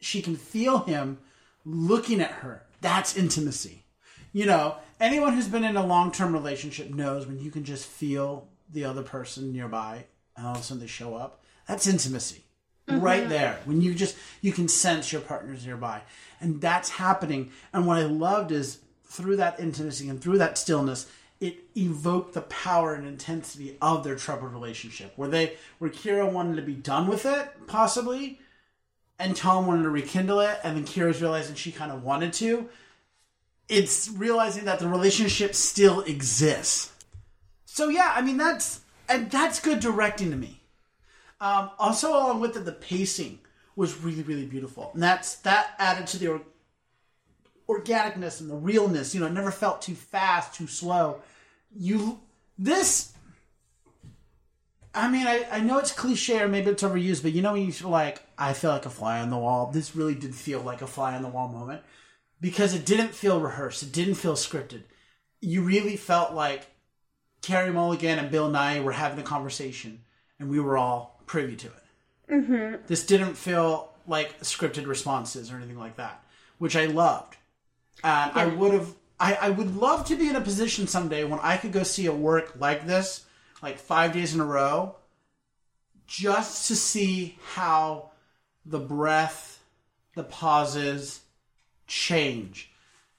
she 0.00 0.22
can 0.22 0.36
feel 0.36 0.78
him 0.78 1.18
looking 1.64 2.20
at 2.20 2.30
her. 2.30 2.62
That's 2.80 3.16
intimacy. 3.16 3.84
You 4.32 4.46
know, 4.46 4.76
anyone 5.00 5.32
who's 5.32 5.48
been 5.48 5.64
in 5.64 5.76
a 5.76 5.84
long 5.84 6.12
term 6.12 6.32
relationship 6.32 6.90
knows 6.90 7.26
when 7.26 7.40
you 7.40 7.50
can 7.50 7.64
just 7.64 7.86
feel 7.86 8.46
the 8.70 8.84
other 8.84 9.02
person 9.02 9.52
nearby 9.52 10.04
and 10.36 10.46
all 10.46 10.54
of 10.54 10.60
a 10.60 10.62
sudden 10.62 10.80
they 10.80 10.86
show 10.86 11.16
up. 11.16 11.42
That's 11.66 11.88
intimacy. 11.88 12.44
Right 12.88 13.20
mm-hmm. 13.20 13.30
there. 13.30 13.58
When 13.64 13.80
you 13.80 13.94
just 13.94 14.16
you 14.40 14.52
can 14.52 14.68
sense 14.68 15.12
your 15.12 15.20
partner's 15.20 15.66
nearby. 15.66 16.02
And 16.40 16.60
that's 16.60 16.90
happening. 16.90 17.50
And 17.72 17.86
what 17.86 17.98
I 17.98 18.04
loved 18.04 18.52
is 18.52 18.78
through 19.04 19.36
that 19.36 19.58
intimacy 19.58 20.08
and 20.08 20.20
through 20.20 20.38
that 20.38 20.56
stillness, 20.56 21.10
it 21.40 21.58
evoked 21.76 22.34
the 22.34 22.42
power 22.42 22.94
and 22.94 23.06
intensity 23.06 23.76
of 23.80 24.04
their 24.04 24.16
troubled 24.16 24.52
relationship. 24.52 25.12
Where 25.16 25.28
they 25.28 25.56
where 25.78 25.90
Kyra 25.90 26.30
wanted 26.30 26.56
to 26.56 26.62
be 26.62 26.74
done 26.74 27.06
with 27.06 27.26
it, 27.26 27.48
possibly, 27.66 28.40
and 29.18 29.36
Tom 29.36 29.66
wanted 29.66 29.84
to 29.84 29.90
rekindle 29.90 30.40
it, 30.40 30.58
and 30.64 30.76
then 30.76 30.84
Kyra's 30.84 31.20
realizing 31.20 31.54
she 31.54 31.72
kind 31.72 31.92
of 31.92 32.02
wanted 32.02 32.32
to. 32.34 32.68
It's 33.68 34.08
realizing 34.08 34.64
that 34.64 34.78
the 34.78 34.88
relationship 34.88 35.54
still 35.54 36.00
exists. 36.00 36.92
So 37.66 37.88
yeah, 37.88 38.12
I 38.16 38.22
mean 38.22 38.36
that's 38.36 38.80
and 39.08 39.30
that's 39.30 39.60
good 39.60 39.80
directing 39.80 40.30
to 40.30 40.36
me. 40.36 40.57
Um, 41.40 41.70
also, 41.78 42.10
along 42.10 42.40
with 42.40 42.56
it, 42.56 42.64
the 42.64 42.72
pacing 42.72 43.38
was 43.76 43.98
really 43.98 44.22
really 44.22 44.46
beautiful, 44.46 44.90
and 44.94 45.02
that's 45.02 45.36
that 45.36 45.74
added 45.78 46.06
to 46.08 46.18
the 46.18 46.28
or- 46.28 46.42
organicness 47.68 48.40
and 48.40 48.50
the 48.50 48.56
realness. 48.56 49.14
You 49.14 49.20
know, 49.20 49.26
it 49.26 49.32
never 49.32 49.50
felt 49.50 49.82
too 49.82 49.94
fast, 49.94 50.54
too 50.54 50.66
slow. 50.66 51.22
You 51.76 52.20
this 52.58 53.12
I 54.94 55.08
mean, 55.08 55.26
I, 55.26 55.46
I 55.50 55.60
know 55.60 55.78
it's 55.78 55.92
cliche 55.92 56.40
or 56.40 56.48
maybe 56.48 56.70
it's 56.70 56.82
overused, 56.82 57.22
but 57.22 57.32
you 57.32 57.42
know 57.42 57.52
when 57.52 57.64
you 57.64 57.72
feel 57.72 57.88
like, 57.90 58.22
I 58.36 58.52
feel 58.52 58.70
like 58.70 58.86
a 58.86 58.90
fly 58.90 59.20
on 59.20 59.30
the 59.30 59.36
wall. 59.36 59.70
This 59.70 59.94
really 59.94 60.14
did 60.14 60.34
feel 60.34 60.60
like 60.60 60.82
a 60.82 60.86
fly 60.86 61.14
on 61.14 61.22
the 61.22 61.28
wall 61.28 61.48
moment 61.48 61.82
because 62.40 62.74
it 62.74 62.86
didn't 62.86 63.14
feel 63.14 63.40
rehearsed. 63.40 63.82
It 63.82 63.92
didn't 63.92 64.14
feel 64.14 64.34
scripted. 64.34 64.82
You 65.40 65.62
really 65.62 65.96
felt 65.96 66.32
like 66.32 66.66
Carey 67.42 67.70
Mulligan 67.70 68.18
and 68.18 68.30
Bill 68.30 68.50
Nighy 68.50 68.82
were 68.82 68.92
having 68.92 69.20
a 69.20 69.22
conversation 69.22 70.00
and 70.40 70.48
we 70.48 70.58
were 70.58 70.76
all 70.76 71.17
privy 71.28 71.54
to 71.54 71.68
it. 71.68 72.32
Mm-hmm. 72.32 72.86
This 72.88 73.06
didn't 73.06 73.34
feel 73.34 73.92
like 74.06 74.40
scripted 74.40 74.86
responses 74.86 75.52
or 75.52 75.56
anything 75.56 75.78
like 75.78 75.96
that, 75.96 76.24
which 76.58 76.74
I 76.74 76.86
loved. 76.86 77.36
And 78.02 78.32
I 78.32 78.46
would 78.46 78.74
have, 78.74 78.94
I, 79.20 79.34
I 79.34 79.50
would 79.50 79.76
love 79.76 80.06
to 80.06 80.16
be 80.16 80.28
in 80.28 80.36
a 80.36 80.40
position 80.40 80.86
someday 80.86 81.24
when 81.24 81.40
I 81.42 81.56
could 81.56 81.72
go 81.72 81.82
see 81.82 82.06
a 82.06 82.12
work 82.12 82.54
like 82.58 82.86
this, 82.86 83.24
like 83.62 83.78
five 83.78 84.12
days 84.12 84.34
in 84.34 84.40
a 84.40 84.44
row, 84.44 84.96
just 86.06 86.68
to 86.68 86.76
see 86.76 87.38
how 87.54 88.10
the 88.64 88.78
breath, 88.78 89.62
the 90.14 90.24
pauses 90.24 91.20
change. 91.86 92.70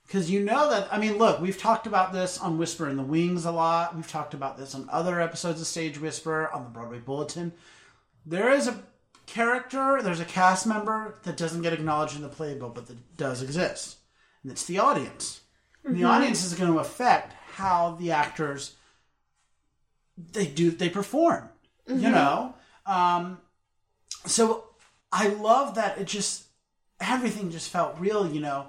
Because 0.05 0.31
you 0.31 0.39
know 0.39 0.71
that, 0.71 0.87
I 0.91 0.97
mean, 0.97 1.17
look, 1.17 1.39
we've 1.39 1.59
talked 1.59 1.85
about 1.85 2.13
this 2.13 2.39
on 2.39 2.57
Whisper 2.57 2.89
in 2.89 2.97
the 2.97 3.03
Wings 3.03 3.45
a 3.45 3.51
lot. 3.51 3.95
We've 3.95 4.09
talked 4.09 4.33
about 4.33 4.57
this 4.57 4.73
on 4.73 4.89
other 4.91 5.21
episodes 5.21 5.61
of 5.61 5.67
Stage 5.67 5.99
Whisper, 5.99 6.49
on 6.51 6.63
the 6.63 6.69
Broadway 6.69 6.99
Bulletin. 6.99 7.51
There 8.25 8.51
is 8.51 8.67
a 8.67 8.83
character, 9.25 10.01
there's 10.01 10.19
a 10.19 10.25
cast 10.25 10.65
member 10.67 11.15
that 11.23 11.37
doesn't 11.37 11.61
get 11.61 11.73
acknowledged 11.73 12.15
in 12.15 12.21
the 12.21 12.29
playbill, 12.29 12.69
but 12.69 12.87
that 12.87 13.17
does 13.17 13.41
exist. 13.41 13.97
And 14.43 14.51
it's 14.51 14.65
the 14.65 14.79
audience. 14.79 15.41
And 15.83 15.95
the 15.95 16.03
audience 16.03 16.43
is 16.43 16.53
going 16.53 16.71
to 16.71 16.79
affect 16.79 17.33
how 17.53 17.95
the 17.99 18.11
actors 18.11 18.75
they 20.33 20.45
do 20.45 20.69
they 20.71 20.89
perform 20.89 21.47
you 21.87 22.09
know? 22.09 22.53
Um 22.85 23.39
so 24.25 24.65
i 25.11 25.27
love 25.29 25.75
that 25.75 25.97
it 25.97 26.05
just 26.07 26.43
everything 26.99 27.49
just 27.51 27.69
felt 27.69 27.97
real 27.99 28.29
you 28.29 28.39
know? 28.41 28.67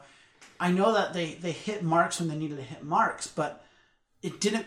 I 0.60 0.70
know 0.70 0.92
that 0.94 1.12
they 1.12 1.34
they 1.34 1.52
hit 1.52 1.82
marks 1.82 2.20
when 2.20 2.28
they 2.28 2.36
needed 2.36 2.56
to 2.58 2.62
hit 2.62 2.84
marks 2.84 3.26
but 3.26 3.64
it 4.22 4.40
didn't 4.40 4.66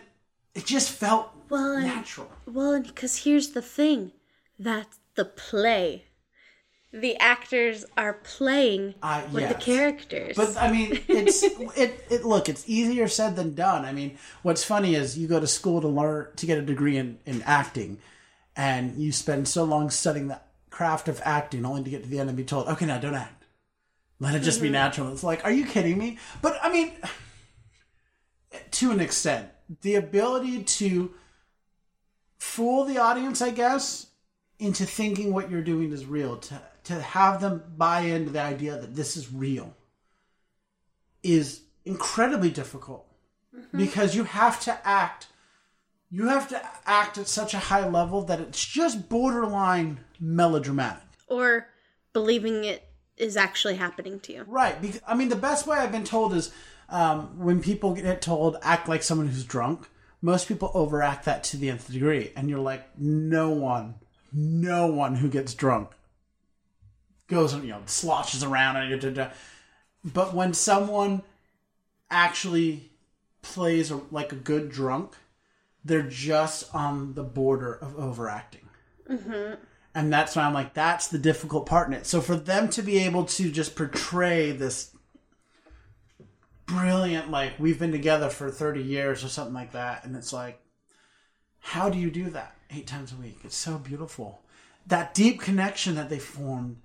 it 0.54 0.66
just 0.66 0.90
felt 0.90 1.30
Well, 1.48 1.76
and- 1.76 1.86
natural. 1.86 2.30
Well, 2.46 2.80
because 2.80 3.24
here's 3.24 3.50
the 3.50 3.62
thing 3.62 4.12
that's 4.58 4.98
the 5.14 5.24
play. 5.24 6.04
The 6.92 7.16
actors 7.16 7.84
are 7.96 8.14
playing 8.14 8.94
Uh, 9.02 9.22
with 9.32 9.48
the 9.48 9.54
characters. 9.54 10.36
But 10.36 10.56
I 10.56 10.70
mean, 10.70 11.00
it's 11.08 11.42
it, 11.42 12.06
it. 12.08 12.24
Look, 12.24 12.48
it's 12.48 12.62
easier 12.68 13.08
said 13.08 13.34
than 13.34 13.54
done. 13.54 13.84
I 13.84 13.92
mean, 13.92 14.16
what's 14.42 14.62
funny 14.62 14.94
is 14.94 15.18
you 15.18 15.26
go 15.26 15.40
to 15.40 15.46
school 15.48 15.80
to 15.80 15.88
learn 15.88 16.28
to 16.36 16.46
get 16.46 16.56
a 16.58 16.62
degree 16.62 16.96
in 16.96 17.18
in 17.26 17.42
acting, 17.42 17.98
and 18.54 18.96
you 18.96 19.10
spend 19.10 19.48
so 19.48 19.64
long 19.64 19.90
studying 19.90 20.28
the 20.28 20.40
craft 20.70 21.08
of 21.08 21.20
acting, 21.24 21.64
only 21.66 21.82
to 21.82 21.90
get 21.90 22.04
to 22.04 22.08
the 22.08 22.20
end 22.20 22.28
and 22.28 22.36
be 22.36 22.44
told, 22.44 22.68
"Okay, 22.68 22.86
now 22.86 22.98
don't 22.98 23.14
act. 23.14 23.44
Let 24.20 24.36
it 24.36 24.40
just 24.40 24.62
be 24.62 24.70
natural." 24.70 25.12
It's 25.12 25.24
like, 25.24 25.44
are 25.44 25.50
you 25.50 25.66
kidding 25.66 25.98
me? 25.98 26.18
But 26.42 26.60
I 26.62 26.70
mean, 26.72 26.92
to 28.70 28.92
an 28.92 29.00
extent, 29.00 29.48
the 29.82 29.96
ability 29.96 30.62
to 30.62 31.12
fool 32.38 32.84
the 32.84 32.98
audience, 32.98 33.42
I 33.42 33.50
guess, 33.50 34.06
into 34.58 34.86
thinking 34.86 35.32
what 35.32 35.50
you're 35.50 35.62
doing 35.62 35.92
is 35.92 36.06
real, 36.06 36.36
to 36.36 36.60
to 36.84 37.00
have 37.00 37.40
them 37.40 37.62
buy 37.76 38.00
into 38.00 38.30
the 38.30 38.40
idea 38.40 38.78
that 38.78 38.94
this 38.94 39.16
is 39.16 39.32
real 39.32 39.74
is 41.22 41.62
incredibly 41.84 42.50
difficult 42.50 43.06
because 43.74 44.14
you 44.14 44.24
have 44.24 44.60
to 44.60 44.86
act 44.86 45.28
you 46.10 46.28
have 46.28 46.48
to 46.48 46.62
act 46.86 47.18
at 47.18 47.26
such 47.26 47.54
a 47.54 47.58
high 47.58 47.88
level 47.88 48.22
that 48.22 48.38
it's 48.40 48.64
just 48.64 49.08
borderline 49.08 49.98
melodramatic. 50.20 51.02
or 51.28 51.66
believing 52.12 52.64
it 52.64 52.86
is 53.16 53.36
actually 53.36 53.76
happening 53.76 54.20
to 54.20 54.32
you. 54.32 54.44
Right. 54.46 54.80
Because, 54.80 55.00
I 55.06 55.14
mean, 55.14 55.28
the 55.28 55.36
best 55.36 55.66
way 55.66 55.76
I've 55.76 55.90
been 55.90 56.04
told 56.04 56.32
is 56.34 56.52
um, 56.88 57.38
when 57.38 57.60
people 57.60 57.94
get 57.94 58.22
told 58.22 58.56
act 58.62 58.88
like 58.88 59.02
someone 59.02 59.26
who's 59.26 59.44
drunk, 59.44 59.88
most 60.22 60.46
people 60.46 60.70
overact 60.74 61.24
that 61.24 61.42
to 61.44 61.56
the 61.56 61.68
nth 61.70 61.90
degree. 61.90 62.32
And 62.36 62.48
you're 62.48 62.60
like, 62.60 62.96
no 62.98 63.50
one, 63.50 63.96
no 64.34 64.86
one 64.86 65.14
who 65.16 65.28
gets 65.28 65.54
drunk 65.54 65.90
goes, 67.28 67.54
you 67.54 67.68
know, 67.68 67.82
sloshes 67.86 68.42
around. 68.42 68.76
And 68.76 69.00
da, 69.00 69.08
da, 69.08 69.24
da. 69.24 69.30
But 70.04 70.34
when 70.34 70.54
someone 70.54 71.22
actually 72.10 72.90
plays 73.42 73.90
a, 73.90 74.00
like 74.10 74.32
a 74.32 74.36
good 74.36 74.70
drunk, 74.70 75.14
they're 75.84 76.02
just 76.02 76.74
on 76.74 77.14
the 77.14 77.22
border 77.22 77.74
of 77.74 77.98
overacting. 77.98 78.68
Mm-hmm. 79.08 79.54
And 79.94 80.12
that's 80.12 80.34
why 80.34 80.42
I'm 80.42 80.54
like, 80.54 80.74
that's 80.74 81.08
the 81.08 81.18
difficult 81.18 81.66
part 81.66 81.88
in 81.88 81.94
it. 81.94 82.06
So 82.06 82.20
for 82.20 82.36
them 82.36 82.68
to 82.70 82.82
be 82.82 82.98
able 82.98 83.24
to 83.26 83.50
just 83.50 83.76
portray 83.76 84.50
this 84.50 84.94
brilliant, 86.66 87.30
like, 87.30 87.52
we've 87.58 87.78
been 87.78 87.92
together 87.92 88.28
for 88.28 88.50
30 88.50 88.82
years 88.82 89.22
or 89.22 89.28
something 89.28 89.54
like 89.54 89.72
that, 89.72 90.04
and 90.04 90.16
it's 90.16 90.32
like, 90.32 90.60
how 91.64 91.88
do 91.88 91.98
you 91.98 92.10
do 92.10 92.28
that 92.28 92.54
eight 92.70 92.86
times 92.86 93.10
a 93.10 93.16
week? 93.16 93.38
It's 93.42 93.56
so 93.56 93.78
beautiful. 93.78 94.42
That 94.86 95.14
deep 95.14 95.40
connection 95.40 95.94
that 95.94 96.10
they 96.10 96.18
formed 96.18 96.76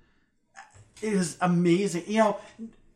is 1.02 1.36
amazing. 1.42 2.04
You 2.06 2.18
know, 2.18 2.40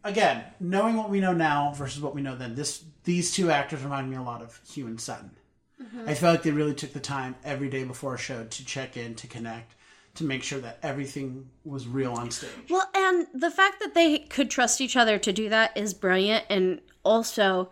again, 0.02 0.44
knowing 0.58 0.96
what 0.96 1.10
we 1.10 1.20
know 1.20 1.34
now 1.34 1.74
versus 1.76 2.00
what 2.00 2.14
we 2.14 2.22
know 2.22 2.36
then, 2.36 2.54
this 2.54 2.84
these 3.04 3.32
two 3.32 3.50
actors 3.50 3.82
remind 3.82 4.08
me 4.08 4.16
a 4.16 4.22
lot 4.22 4.40
of 4.40 4.58
Hugh 4.66 4.86
and 4.86 4.98
Sutton. 4.98 5.30
Mm-hmm. 5.80 6.08
I 6.08 6.14
felt 6.14 6.36
like 6.36 6.42
they 6.42 6.52
really 6.52 6.72
took 6.74 6.94
the 6.94 7.00
time 7.00 7.36
every 7.44 7.68
day 7.68 7.84
before 7.84 8.14
a 8.14 8.18
show 8.18 8.44
to 8.44 8.64
check 8.64 8.96
in, 8.96 9.14
to 9.16 9.26
connect, 9.26 9.74
to 10.14 10.24
make 10.24 10.42
sure 10.42 10.60
that 10.60 10.78
everything 10.82 11.50
was 11.66 11.86
real 11.86 12.14
on 12.14 12.30
stage. 12.30 12.50
Well, 12.70 12.88
and 12.94 13.26
the 13.34 13.50
fact 13.50 13.80
that 13.80 13.92
they 13.92 14.20
could 14.20 14.48
trust 14.48 14.80
each 14.80 14.96
other 14.96 15.18
to 15.18 15.32
do 15.34 15.50
that 15.50 15.76
is 15.76 15.92
brilliant 15.92 16.46
and 16.48 16.80
also 17.04 17.68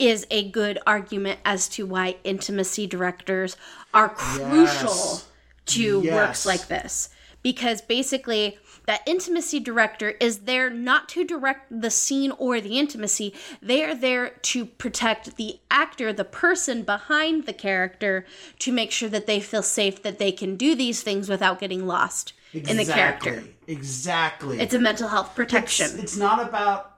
is 0.00 0.26
a 0.30 0.50
good 0.50 0.78
argument 0.86 1.38
as 1.44 1.68
to 1.68 1.86
why 1.86 2.16
intimacy 2.24 2.86
directors 2.86 3.56
are 3.92 4.08
crucial 4.08 4.88
Yes. 4.88 5.26
to 5.66 6.00
Yes. 6.02 6.14
works 6.14 6.46
like 6.46 6.66
this. 6.68 7.10
Because 7.42 7.80
basically, 7.80 8.58
that 8.86 9.02
intimacy 9.06 9.60
director 9.60 10.10
is 10.20 10.40
there 10.40 10.68
not 10.68 11.08
to 11.10 11.24
direct 11.24 11.66
the 11.70 11.90
scene 11.90 12.32
or 12.32 12.60
the 12.60 12.78
intimacy. 12.78 13.32
They 13.62 13.84
are 13.84 13.94
there 13.94 14.30
to 14.30 14.66
protect 14.66 15.36
the 15.36 15.58
actor, 15.70 16.12
the 16.12 16.24
person 16.24 16.82
behind 16.82 17.46
the 17.46 17.52
character, 17.52 18.26
to 18.58 18.72
make 18.72 18.90
sure 18.90 19.08
that 19.08 19.26
they 19.26 19.40
feel 19.40 19.62
safe 19.62 20.02
that 20.02 20.18
they 20.18 20.32
can 20.32 20.56
do 20.56 20.74
these 20.74 21.02
things 21.02 21.28
without 21.28 21.60
getting 21.60 21.86
lost 21.86 22.32
in 22.52 22.76
the 22.76 22.84
character. 22.84 23.44
Exactly. 23.66 24.60
It's 24.60 24.74
a 24.74 24.78
mental 24.78 25.08
health 25.08 25.34
protection. 25.34 25.86
It's, 25.86 26.02
it's 26.02 26.16
not 26.16 26.46
about 26.46 26.90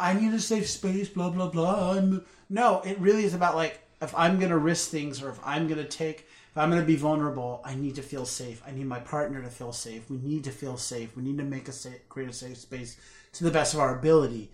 I 0.00 0.14
need 0.14 0.32
a 0.32 0.38
safe 0.40 0.68
space, 0.68 1.08
blah 1.08 1.30
blah 1.30 1.48
blah. 1.48 1.92
I'm, 1.96 2.24
no, 2.48 2.80
it 2.82 2.98
really 2.98 3.24
is 3.24 3.34
about 3.34 3.56
like 3.56 3.80
if 4.00 4.14
I'm 4.14 4.38
gonna 4.38 4.58
risk 4.58 4.90
things 4.90 5.22
or 5.22 5.30
if 5.30 5.38
I'm 5.44 5.68
gonna 5.68 5.84
take 5.84 6.28
if 6.50 6.56
I'm 6.56 6.70
gonna 6.70 6.82
be 6.82 6.96
vulnerable, 6.96 7.60
I 7.64 7.74
need 7.74 7.96
to 7.96 8.02
feel 8.02 8.24
safe. 8.24 8.62
I 8.66 8.70
need 8.70 8.86
my 8.86 9.00
partner 9.00 9.42
to 9.42 9.48
feel 9.48 9.72
safe. 9.72 10.08
We 10.10 10.18
need 10.18 10.44
to 10.44 10.50
feel 10.50 10.76
safe. 10.76 11.16
We 11.16 11.22
need 11.22 11.38
to 11.38 11.44
make 11.44 11.68
a 11.68 11.72
safe, 11.72 12.08
create 12.08 12.30
a 12.30 12.32
safe 12.32 12.56
space 12.56 12.96
to 13.34 13.44
the 13.44 13.50
best 13.50 13.74
of 13.74 13.80
our 13.80 13.98
ability. 13.98 14.50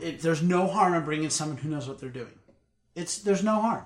It, 0.00 0.20
there's 0.20 0.42
no 0.42 0.66
harm 0.66 0.94
in 0.94 1.04
bringing 1.04 1.30
someone 1.30 1.58
who 1.58 1.68
knows 1.68 1.88
what 1.88 1.98
they're 1.98 2.08
doing. 2.08 2.38
It's 2.94 3.18
there's 3.18 3.44
no 3.44 3.60
harm. 3.60 3.84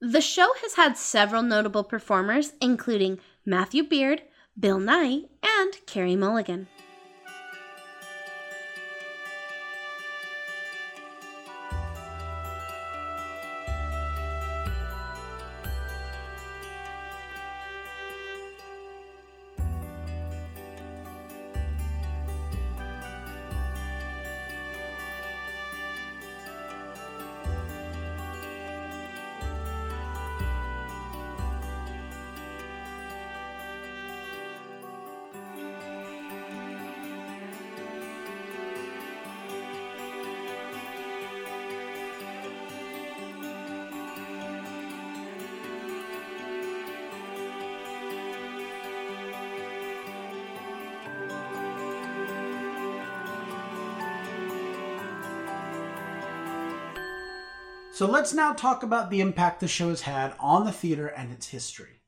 The 0.00 0.20
show 0.20 0.52
has 0.62 0.74
had 0.74 0.96
several 0.96 1.42
notable 1.42 1.82
performers, 1.82 2.52
including 2.60 3.18
Matthew 3.44 3.82
Beard, 3.82 4.22
Bill 4.58 4.78
Nighy, 4.78 5.28
and 5.42 5.74
Carey 5.86 6.14
Mulligan. 6.14 6.68
So 57.98 58.06
let's 58.06 58.32
now 58.32 58.52
talk 58.52 58.84
about 58.84 59.10
the 59.10 59.20
impact 59.20 59.58
the 59.58 59.66
show 59.66 59.88
has 59.88 60.02
had 60.02 60.32
on 60.38 60.64
the 60.64 60.70
theater 60.70 61.08
and 61.08 61.32
its 61.32 61.48
history. 61.48 62.00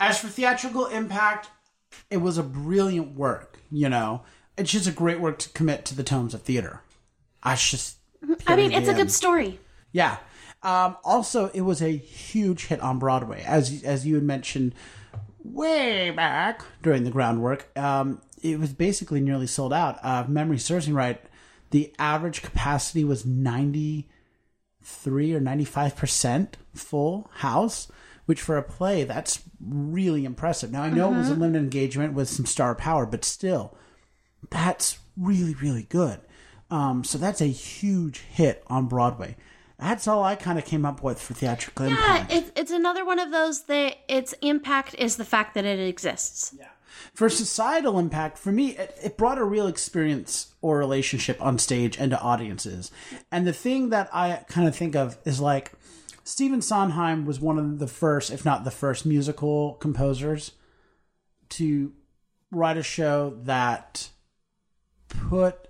As 0.00 0.18
for 0.18 0.26
theatrical 0.26 0.86
impact, 0.86 1.48
it 2.10 2.16
was 2.16 2.38
a 2.38 2.42
brilliant 2.42 3.14
work, 3.14 3.60
you 3.70 3.88
know. 3.88 4.22
It's 4.56 4.72
just 4.72 4.88
a 4.88 4.90
great 4.90 5.20
work 5.20 5.38
to 5.38 5.48
commit 5.50 5.84
to 5.84 5.94
the 5.94 6.02
tones 6.02 6.34
of 6.34 6.42
theater. 6.42 6.82
I 7.40 7.54
just 7.54 7.98
I 8.48 8.56
mean, 8.56 8.72
it's 8.72 8.88
a 8.88 8.94
good 8.94 9.12
story. 9.12 9.60
Yeah. 9.92 10.16
Um, 10.64 10.96
also, 11.04 11.50
it 11.54 11.60
was 11.60 11.80
a 11.80 11.96
huge 11.96 12.66
hit 12.66 12.80
on 12.80 12.98
Broadway, 12.98 13.44
as 13.46 13.84
as 13.84 14.04
you 14.04 14.16
had 14.16 14.24
mentioned 14.24 14.74
way 15.44 16.10
back 16.10 16.64
during 16.82 17.04
the 17.04 17.12
groundwork. 17.12 17.78
Um, 17.78 18.20
it 18.42 18.58
was 18.58 18.72
basically 18.72 19.20
nearly 19.20 19.46
sold 19.46 19.72
out. 19.72 20.04
Uh, 20.04 20.24
memory 20.26 20.58
serves 20.58 20.88
me 20.88 20.94
right, 20.94 21.24
the 21.70 21.94
average 22.00 22.42
capacity 22.42 23.04
was 23.04 23.24
ninety 23.24 24.08
three 24.82 25.34
or 25.34 25.40
ninety 25.40 25.64
five 25.64 25.96
percent 25.96 26.56
full 26.74 27.30
house, 27.36 27.90
which 28.26 28.40
for 28.40 28.56
a 28.56 28.62
play 28.62 29.04
that's 29.04 29.42
really 29.60 30.24
impressive. 30.24 30.70
Now 30.70 30.82
I 30.82 30.90
know 30.90 31.12
it 31.12 31.18
was 31.18 31.28
a 31.30 31.34
limited 31.34 31.62
engagement 31.62 32.14
with 32.14 32.28
some 32.28 32.46
star 32.46 32.74
power, 32.74 33.06
but 33.06 33.24
still, 33.24 33.76
that's 34.50 34.98
really 35.16 35.54
really 35.54 35.84
good. 35.84 36.20
Um, 36.70 37.02
so 37.04 37.18
that's 37.18 37.40
a 37.40 37.46
huge 37.46 38.18
hit 38.20 38.62
on 38.68 38.86
Broadway. 38.86 39.36
That's 39.78 40.06
all 40.06 40.22
I 40.22 40.34
kind 40.36 40.58
of 40.58 40.64
came 40.66 40.84
up 40.84 41.02
with 41.02 41.20
for 41.20 41.32
theatrical 41.34 41.86
Yeah, 41.86 41.92
impact. 41.92 42.32
it's 42.32 42.52
it's 42.54 42.70
another 42.70 43.04
one 43.04 43.18
of 43.18 43.30
those 43.32 43.64
that 43.64 43.96
its 44.08 44.34
impact 44.42 44.94
is 44.98 45.16
the 45.16 45.24
fact 45.24 45.54
that 45.54 45.64
it 45.64 45.80
exists. 45.80 46.54
Yeah. 46.58 46.66
For 47.14 47.28
societal 47.28 47.98
impact, 47.98 48.38
for 48.38 48.52
me, 48.52 48.76
it, 48.76 48.96
it 49.02 49.16
brought 49.16 49.38
a 49.38 49.44
real 49.44 49.66
experience 49.66 50.54
or 50.60 50.78
relationship 50.78 51.40
on 51.40 51.58
stage 51.58 51.98
and 51.98 52.10
to 52.10 52.20
audiences. 52.20 52.90
And 53.30 53.46
the 53.46 53.52
thing 53.52 53.90
that 53.90 54.08
I 54.12 54.44
kind 54.48 54.66
of 54.68 54.76
think 54.76 54.94
of 54.96 55.18
is 55.24 55.40
like 55.40 55.72
Stephen 56.24 56.62
Sondheim 56.62 57.24
was 57.24 57.40
one 57.40 57.58
of 57.58 57.78
the 57.78 57.86
first, 57.86 58.30
if 58.30 58.44
not 58.44 58.64
the 58.64 58.70
first, 58.70 59.06
musical 59.06 59.74
composers 59.74 60.52
to 61.50 61.92
write 62.50 62.76
a 62.76 62.82
show 62.82 63.36
that 63.42 64.10
put 65.08 65.68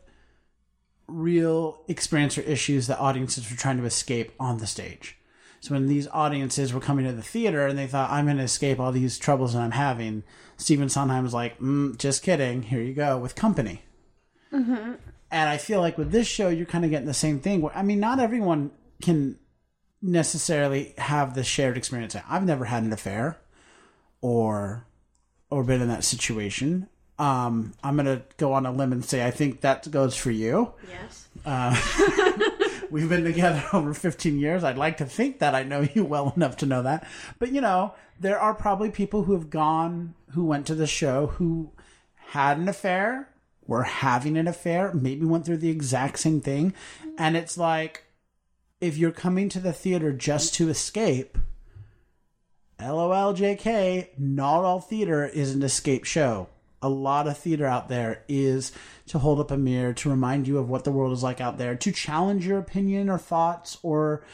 real 1.06 1.82
experience 1.88 2.38
or 2.38 2.42
issues 2.42 2.86
that 2.86 3.00
audiences 3.00 3.50
were 3.50 3.56
trying 3.56 3.78
to 3.78 3.84
escape 3.84 4.32
on 4.38 4.58
the 4.58 4.66
stage. 4.66 5.19
So 5.60 5.74
when 5.74 5.86
these 5.86 6.08
audiences 6.08 6.72
were 6.72 6.80
coming 6.80 7.04
to 7.04 7.12
the 7.12 7.22
theater 7.22 7.66
and 7.66 7.78
they 7.78 7.86
thought, 7.86 8.10
I'm 8.10 8.24
going 8.24 8.38
to 8.38 8.42
escape 8.42 8.80
all 8.80 8.92
these 8.92 9.18
troubles 9.18 9.52
that 9.52 9.60
I'm 9.60 9.72
having, 9.72 10.22
Stephen 10.56 10.88
Sondheim 10.88 11.22
was 11.22 11.34
like, 11.34 11.58
mm, 11.58 11.96
just 11.98 12.22
kidding. 12.22 12.62
Here 12.62 12.80
you 12.80 12.94
go 12.94 13.18
with 13.18 13.34
company. 13.34 13.82
And 15.30 15.48
I 15.48 15.58
feel 15.58 15.80
like 15.80 15.98
with 15.98 16.12
this 16.12 16.26
show, 16.26 16.48
you're 16.48 16.66
kind 16.66 16.84
of 16.84 16.90
getting 16.90 17.06
the 17.06 17.14
same 17.14 17.40
thing. 17.40 17.60
Where, 17.60 17.76
I 17.76 17.82
mean, 17.82 18.00
not 18.00 18.18
everyone 18.18 18.70
can 19.02 19.38
necessarily 20.02 20.94
have 20.98 21.34
the 21.34 21.44
shared 21.44 21.76
experience. 21.76 22.16
I've 22.28 22.44
never 22.44 22.64
had 22.64 22.82
an 22.82 22.92
affair 22.92 23.38
or 24.20 24.86
or 25.50 25.64
been 25.64 25.82
in 25.82 25.88
that 25.88 26.04
situation. 26.04 26.88
Um, 27.18 27.74
I'm 27.82 27.96
gonna 27.96 28.22
go 28.38 28.52
on 28.54 28.66
a 28.66 28.72
limb 28.72 28.92
and 28.92 29.04
say 29.04 29.26
I 29.26 29.30
think 29.30 29.60
that 29.60 29.90
goes 29.90 30.16
for 30.16 30.30
you. 30.30 30.72
Yes. 30.88 31.28
We've 32.90 33.08
been 33.08 33.24
together 33.24 33.64
over 33.72 33.94
15 33.94 34.38
years. 34.38 34.64
I'd 34.64 34.78
like 34.78 34.96
to 34.98 35.04
think 35.04 35.38
that 35.38 35.54
I 35.54 35.62
know 35.62 35.80
you 35.94 36.04
well 36.04 36.32
enough 36.36 36.56
to 36.58 36.66
know 36.66 36.82
that. 36.82 37.06
But 37.38 37.52
you 37.52 37.60
know, 37.60 37.94
there 38.18 38.38
are 38.38 38.54
probably 38.54 38.90
people 38.90 39.24
who 39.24 39.32
have 39.32 39.50
gone, 39.50 40.14
who 40.32 40.44
went 40.44 40.66
to 40.66 40.74
the 40.74 40.86
show, 40.86 41.28
who 41.28 41.72
had 42.14 42.58
an 42.58 42.68
affair, 42.68 43.28
were 43.66 43.84
having 43.84 44.36
an 44.36 44.48
affair, 44.48 44.92
maybe 44.92 45.24
went 45.24 45.44
through 45.46 45.58
the 45.58 45.70
exact 45.70 46.18
same 46.18 46.40
thing. 46.40 46.74
And 47.16 47.36
it's 47.36 47.56
like, 47.56 48.04
if 48.80 48.96
you're 48.96 49.12
coming 49.12 49.48
to 49.50 49.60
the 49.60 49.72
theater 49.72 50.12
just 50.12 50.54
to 50.54 50.68
escape, 50.68 51.38
LOL 52.80 53.34
JK, 53.34 54.18
not 54.18 54.64
all 54.64 54.80
theater 54.80 55.26
is 55.26 55.54
an 55.54 55.62
escape 55.62 56.04
show. 56.04 56.48
A 56.82 56.88
lot 56.88 57.26
of 57.26 57.36
theater 57.36 57.66
out 57.66 57.88
there 57.88 58.24
is 58.28 58.72
to 59.06 59.18
hold 59.18 59.40
up 59.40 59.50
a 59.50 59.56
mirror, 59.56 59.92
to 59.92 60.10
remind 60.10 60.48
you 60.48 60.58
of 60.58 60.68
what 60.68 60.84
the 60.84 60.90
world 60.90 61.12
is 61.12 61.22
like 61.22 61.40
out 61.40 61.58
there, 61.58 61.74
to 61.74 61.92
challenge 61.92 62.46
your 62.46 62.58
opinion 62.58 63.10
or 63.10 63.18
thoughts 63.18 63.76
or 63.82 64.24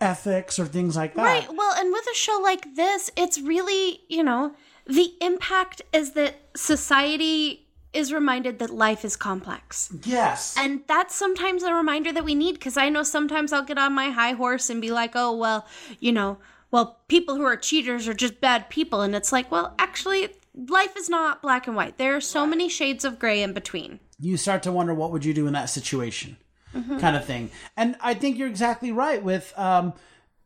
ethics 0.00 0.58
or 0.58 0.66
things 0.66 0.96
like 0.96 1.14
that. 1.14 1.22
Right. 1.22 1.48
Well, 1.54 1.74
and 1.76 1.92
with 1.92 2.06
a 2.10 2.14
show 2.14 2.40
like 2.42 2.74
this, 2.74 3.10
it's 3.16 3.40
really, 3.40 4.00
you 4.08 4.22
know, 4.22 4.54
the 4.86 5.12
impact 5.20 5.82
is 5.92 6.12
that 6.12 6.36
society 6.56 7.66
is 7.92 8.12
reminded 8.12 8.58
that 8.58 8.70
life 8.70 9.04
is 9.04 9.16
complex. 9.16 9.94
Yes. 10.04 10.54
And 10.58 10.80
that's 10.86 11.14
sometimes 11.14 11.62
a 11.62 11.74
reminder 11.74 12.12
that 12.12 12.24
we 12.24 12.34
need 12.34 12.54
because 12.54 12.76
I 12.76 12.88
know 12.88 13.02
sometimes 13.02 13.52
I'll 13.52 13.64
get 13.64 13.78
on 13.78 13.92
my 13.92 14.10
high 14.10 14.32
horse 14.32 14.70
and 14.70 14.80
be 14.80 14.90
like, 14.90 15.12
oh, 15.14 15.36
well, 15.36 15.66
you 16.00 16.12
know, 16.12 16.38
well, 16.70 17.00
people 17.08 17.36
who 17.36 17.44
are 17.44 17.56
cheaters 17.56 18.08
are 18.08 18.14
just 18.14 18.40
bad 18.40 18.70
people. 18.70 19.02
And 19.02 19.14
it's 19.14 19.30
like, 19.30 19.50
well, 19.50 19.74
actually, 19.78 20.30
life 20.54 20.96
is 20.96 21.08
not 21.08 21.42
black 21.42 21.66
and 21.66 21.76
white. 21.76 21.98
There 21.98 22.16
are 22.16 22.20
so 22.20 22.46
many 22.46 22.68
shades 22.68 23.04
of 23.04 23.18
gray 23.18 23.42
in 23.42 23.52
between. 23.52 24.00
you 24.20 24.36
start 24.36 24.62
to 24.64 24.72
wonder 24.72 24.94
what 24.94 25.10
would 25.12 25.24
you 25.24 25.34
do 25.34 25.46
in 25.46 25.52
that 25.54 25.70
situation? 25.70 26.36
Kind 26.72 27.16
of 27.16 27.24
thing. 27.26 27.50
And 27.76 27.96
i 28.00 28.14
think 28.14 28.38
you're 28.38 28.48
exactly 28.48 28.92
right 28.92 29.22
with 29.22 29.52
um, 29.58 29.92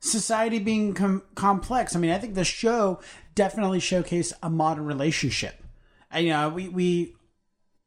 society 0.00 0.58
being 0.58 0.92
com- 0.92 1.22
complex. 1.36 1.94
I 1.94 2.00
mean 2.00 2.10
i 2.10 2.18
think 2.18 2.34
the 2.34 2.44
show 2.44 3.00
definitely 3.34 3.78
showcased 3.78 4.32
a 4.42 4.50
modern 4.50 4.86
relationship. 4.86 5.62
And 6.10 6.26
you 6.26 6.32
know 6.32 6.48
we, 6.48 6.68
we 6.68 7.14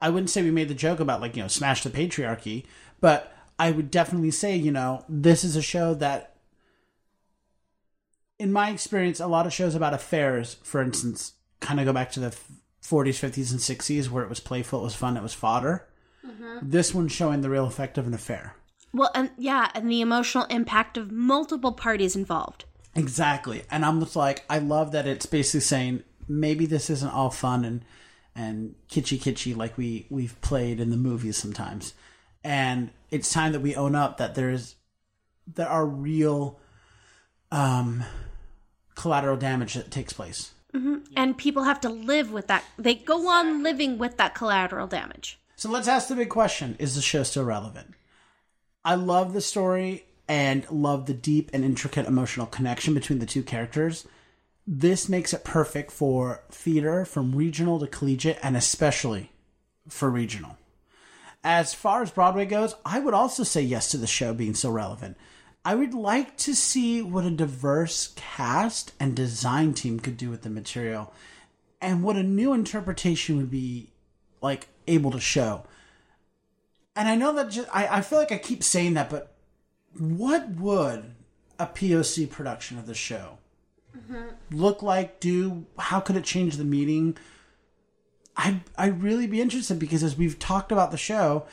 i 0.01 0.09
wouldn't 0.09 0.29
say 0.29 0.41
we 0.41 0.51
made 0.51 0.69
the 0.69 0.73
joke 0.73 0.99
about 1.01 1.19
like 1.19 1.35
you 1.35 1.41
know 1.41 1.49
smash 1.49 1.83
the 1.83 1.89
patriarchy 1.89 2.65
but 3.01 3.33
i 3.57 3.71
would 3.71 3.91
definitely 3.91 4.31
say 4.31 4.55
you 4.55 4.71
know 4.71 5.03
this 5.09 5.43
is 5.43 5.55
a 5.57 5.61
show 5.61 5.93
that 5.95 6.35
in 8.37 8.53
my 8.53 8.69
experience, 8.69 9.19
a 9.19 9.27
lot 9.27 9.45
of 9.45 9.51
shows 9.53 9.75
about 9.75 9.93
affairs, 9.93 10.55
for 10.63 10.81
instance, 10.81 11.33
kind 11.59 11.79
of 11.79 11.85
go 11.85 11.93
back 11.93 12.11
to 12.11 12.19
the 12.19 12.35
40s, 12.81 13.19
50s, 13.19 13.51
and 13.51 13.59
60s 13.59 14.09
where 14.09 14.23
it 14.23 14.29
was 14.29 14.39
playful, 14.39 14.79
it 14.81 14.83
was 14.83 14.95
fun, 14.95 15.17
it 15.17 15.23
was 15.23 15.33
fodder. 15.33 15.87
This 16.61 16.93
one's 16.93 17.11
showing 17.11 17.41
the 17.41 17.49
real 17.49 17.65
effect 17.65 17.97
of 17.97 18.07
an 18.07 18.13
affair. 18.13 18.55
Well, 18.93 19.11
and 19.13 19.31
yeah, 19.37 19.69
and 19.73 19.89
the 19.89 20.01
emotional 20.01 20.45
impact 20.45 20.97
of 20.97 21.11
multiple 21.11 21.71
parties 21.71 22.15
involved. 22.15 22.65
Exactly. 22.95 23.63
And 23.69 23.85
I'm 23.85 23.99
just 23.99 24.15
like, 24.15 24.43
I 24.49 24.59
love 24.59 24.91
that 24.91 25.07
it's 25.07 25.25
basically 25.25 25.61
saying 25.61 26.03
maybe 26.27 26.65
this 26.65 26.89
isn't 26.89 27.13
all 27.13 27.29
fun 27.29 27.65
and 27.65 27.85
and 28.35 28.75
kitschy 28.89 29.19
kitschy 29.19 29.55
like 29.55 29.77
we 29.77 30.05
we've 30.09 30.39
played 30.41 30.79
in 30.79 30.89
the 30.89 30.97
movies 30.97 31.37
sometimes. 31.37 31.93
And 32.43 32.91
it's 33.09 33.31
time 33.31 33.51
that 33.51 33.59
we 33.59 33.75
own 33.75 33.95
up 33.95 34.17
that 34.17 34.35
there's 34.35 34.75
there 35.55 35.67
are 35.67 35.85
real 35.85 36.59
um 37.51 38.03
collateral 38.95 39.37
damage 39.37 39.75
that 39.75 39.91
takes 39.91 40.13
place. 40.13 40.53
Mm-hmm. 40.73 40.97
And 41.15 41.37
people 41.37 41.63
have 41.63 41.81
to 41.81 41.89
live 41.89 42.31
with 42.31 42.47
that. 42.47 42.63
They 42.77 42.95
go 42.95 43.27
on 43.27 43.63
living 43.63 43.97
with 43.97 44.17
that 44.17 44.35
collateral 44.35 44.87
damage. 44.87 45.39
So 45.55 45.69
let's 45.69 45.87
ask 45.87 46.07
the 46.07 46.15
big 46.15 46.29
question 46.29 46.75
Is 46.79 46.95
the 46.95 47.01
show 47.01 47.23
still 47.23 47.43
relevant? 47.43 47.95
I 48.85 48.95
love 48.95 49.33
the 49.33 49.41
story 49.41 50.05
and 50.27 50.69
love 50.69 51.05
the 51.05 51.13
deep 51.13 51.49
and 51.53 51.65
intricate 51.65 52.05
emotional 52.05 52.45
connection 52.45 52.93
between 52.93 53.19
the 53.19 53.25
two 53.25 53.43
characters. 53.43 54.07
This 54.65 55.09
makes 55.09 55.33
it 55.33 55.43
perfect 55.43 55.91
for 55.91 56.43
theater 56.51 57.03
from 57.03 57.35
regional 57.35 57.79
to 57.79 57.87
collegiate 57.87 58.37
and 58.43 58.55
especially 58.55 59.31
for 59.89 60.09
regional. 60.09 60.57
As 61.43 61.73
far 61.73 62.03
as 62.03 62.11
Broadway 62.11 62.45
goes, 62.45 62.75
I 62.85 62.99
would 62.99 63.13
also 63.13 63.43
say 63.43 63.61
yes 63.61 63.89
to 63.91 63.97
the 63.97 64.07
show 64.07 64.33
being 64.33 64.53
so 64.53 64.69
relevant. 64.69 65.17
I 65.69 65.75
would 65.75 65.93
like 65.93 66.35
to 66.37 66.55
see 66.55 67.03
what 67.03 67.25
a 67.25 67.29
diverse 67.29 68.13
cast 68.15 68.91
and 68.99 69.15
design 69.15 69.75
team 69.75 69.99
could 69.99 70.17
do 70.17 70.31
with 70.31 70.41
the 70.41 70.49
material 70.49 71.13
and 71.79 72.01
what 72.01 72.15
a 72.15 72.23
new 72.23 72.53
interpretation 72.53 73.37
would 73.37 73.51
be 73.51 73.91
like 74.41 74.69
able 74.87 75.11
to 75.11 75.19
show. 75.19 75.67
And 76.95 77.07
I 77.07 77.13
know 77.13 77.33
that 77.33 77.51
just, 77.51 77.69
I, 77.71 77.97
I 77.97 78.01
feel 78.01 78.17
like 78.17 78.31
I 78.31 78.39
keep 78.39 78.63
saying 78.63 78.95
that, 78.95 79.11
but 79.11 79.35
what 79.95 80.49
would 80.55 81.13
a 81.59 81.67
POC 81.67 82.31
production 82.31 82.79
of 82.79 82.87
the 82.87 82.95
show 82.95 83.37
mm-hmm. 83.95 84.29
look 84.49 84.81
like? 84.81 85.19
Do 85.19 85.67
how 85.77 85.99
could 85.99 86.15
it 86.15 86.23
change 86.23 86.57
the 86.57 86.63
meeting? 86.63 87.15
I 88.35 88.61
I'd 88.75 89.03
really 89.03 89.27
be 89.27 89.39
interested 89.39 89.77
because 89.77 90.03
as 90.03 90.17
we've 90.17 90.39
talked 90.39 90.71
about 90.71 90.89
the 90.89 90.97
show, 90.97 91.45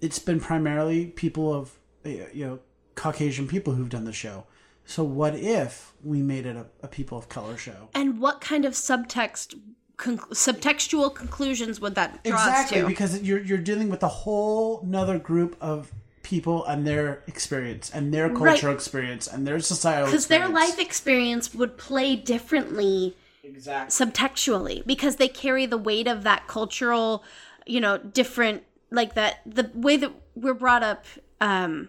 it's 0.00 0.18
been 0.18 0.40
primarily 0.40 1.08
people 1.08 1.52
of 1.52 1.78
you 2.02 2.46
know 2.46 2.60
Caucasian 2.98 3.46
people 3.46 3.74
who've 3.74 3.88
done 3.88 4.04
the 4.04 4.12
show. 4.12 4.44
So 4.84 5.04
what 5.04 5.34
if 5.36 5.92
we 6.02 6.20
made 6.22 6.46
it 6.46 6.56
a, 6.56 6.66
a 6.82 6.88
people 6.88 7.16
of 7.16 7.28
color 7.28 7.56
show? 7.56 7.88
And 7.94 8.18
what 8.20 8.40
kind 8.40 8.64
of 8.64 8.72
subtext, 8.72 9.54
con- 9.96 10.18
subtextual 10.18 11.14
conclusions 11.14 11.80
would 11.80 11.94
that 11.94 12.24
draw 12.24 12.34
Exactly, 12.34 12.78
us 12.78 12.82
to? 12.84 12.88
because 12.88 13.22
you're 13.22 13.40
you're 13.40 13.58
dealing 13.58 13.88
with 13.88 14.02
a 14.02 14.08
whole 14.08 14.80
another 14.80 15.18
group 15.18 15.56
of 15.60 15.92
people 16.22 16.64
and 16.66 16.86
their 16.86 17.22
experience 17.26 17.90
and 17.90 18.12
their 18.12 18.28
cultural 18.28 18.74
experience 18.74 19.26
and 19.26 19.46
their 19.46 19.60
societal 19.60 20.06
Because 20.06 20.26
their 20.26 20.48
life 20.48 20.78
experience 20.78 21.54
would 21.54 21.78
play 21.78 22.16
differently 22.16 23.16
exactly 23.44 24.06
subtextually 24.06 24.84
because 24.86 25.16
they 25.16 25.28
carry 25.28 25.64
the 25.66 25.78
weight 25.78 26.06
of 26.08 26.24
that 26.24 26.46
cultural, 26.48 27.24
you 27.66 27.80
know, 27.80 27.98
different 27.98 28.64
like 28.90 29.14
that 29.14 29.40
the 29.46 29.70
way 29.74 29.96
that 29.96 30.12
we're 30.34 30.54
brought 30.54 30.82
up 30.82 31.04
um 31.40 31.88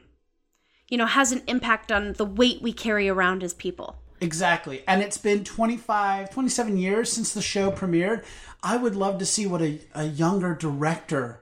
you 0.89 0.97
know 0.97 1.05
has 1.05 1.31
an 1.31 1.43
impact 1.47 1.91
on 1.91 2.13
the 2.13 2.25
weight 2.25 2.61
we 2.61 2.73
carry 2.73 3.07
around 3.07 3.43
as 3.43 3.53
people. 3.53 3.97
exactly. 4.21 4.83
And 4.87 5.01
it's 5.01 5.17
been 5.17 5.43
25 5.43 6.29
27 6.29 6.77
years 6.77 7.11
since 7.11 7.33
the 7.33 7.41
show 7.41 7.71
premiered. 7.71 8.23
I 8.61 8.77
would 8.77 8.95
love 8.95 9.19
to 9.19 9.25
see 9.25 9.45
what 9.45 9.61
a, 9.61 9.79
a 9.93 10.05
younger 10.05 10.53
director 10.53 11.41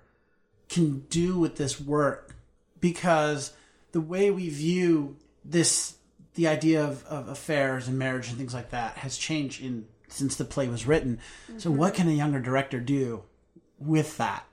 can 0.69 0.99
do 1.09 1.39
with 1.39 1.55
this 1.55 1.79
work 1.79 2.35
because 2.79 3.53
the 3.91 4.01
way 4.01 4.29
we 4.29 4.49
view 4.49 5.15
this 5.43 5.95
the 6.35 6.47
idea 6.47 6.83
of, 6.83 7.03
of 7.05 7.27
affairs 7.27 7.87
and 7.87 7.97
marriage 7.97 8.29
and 8.29 8.37
things 8.37 8.53
like 8.53 8.69
that 8.69 8.97
has 8.97 9.17
changed 9.17 9.63
in 9.63 9.87
since 10.07 10.35
the 10.35 10.45
play 10.45 10.67
was 10.67 10.85
written. 10.85 11.19
So 11.57 11.69
mm-hmm. 11.69 11.79
what 11.79 11.93
can 11.95 12.07
a 12.07 12.11
younger 12.11 12.39
director 12.39 12.79
do 12.79 13.23
with 13.79 14.17
that 14.17 14.46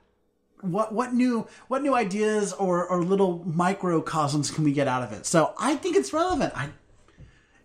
what 0.61 0.93
what 0.93 1.13
new 1.13 1.47
what 1.67 1.83
new 1.83 1.93
ideas 1.93 2.53
or 2.53 2.85
or 2.87 3.03
little 3.03 3.43
microcosms 3.45 4.51
can 4.51 4.63
we 4.63 4.71
get 4.71 4.87
out 4.87 5.03
of 5.03 5.11
it? 5.11 5.25
So 5.25 5.53
i 5.57 5.75
think 5.75 5.95
it's 5.95 6.13
relevant. 6.13 6.53
I 6.55 6.69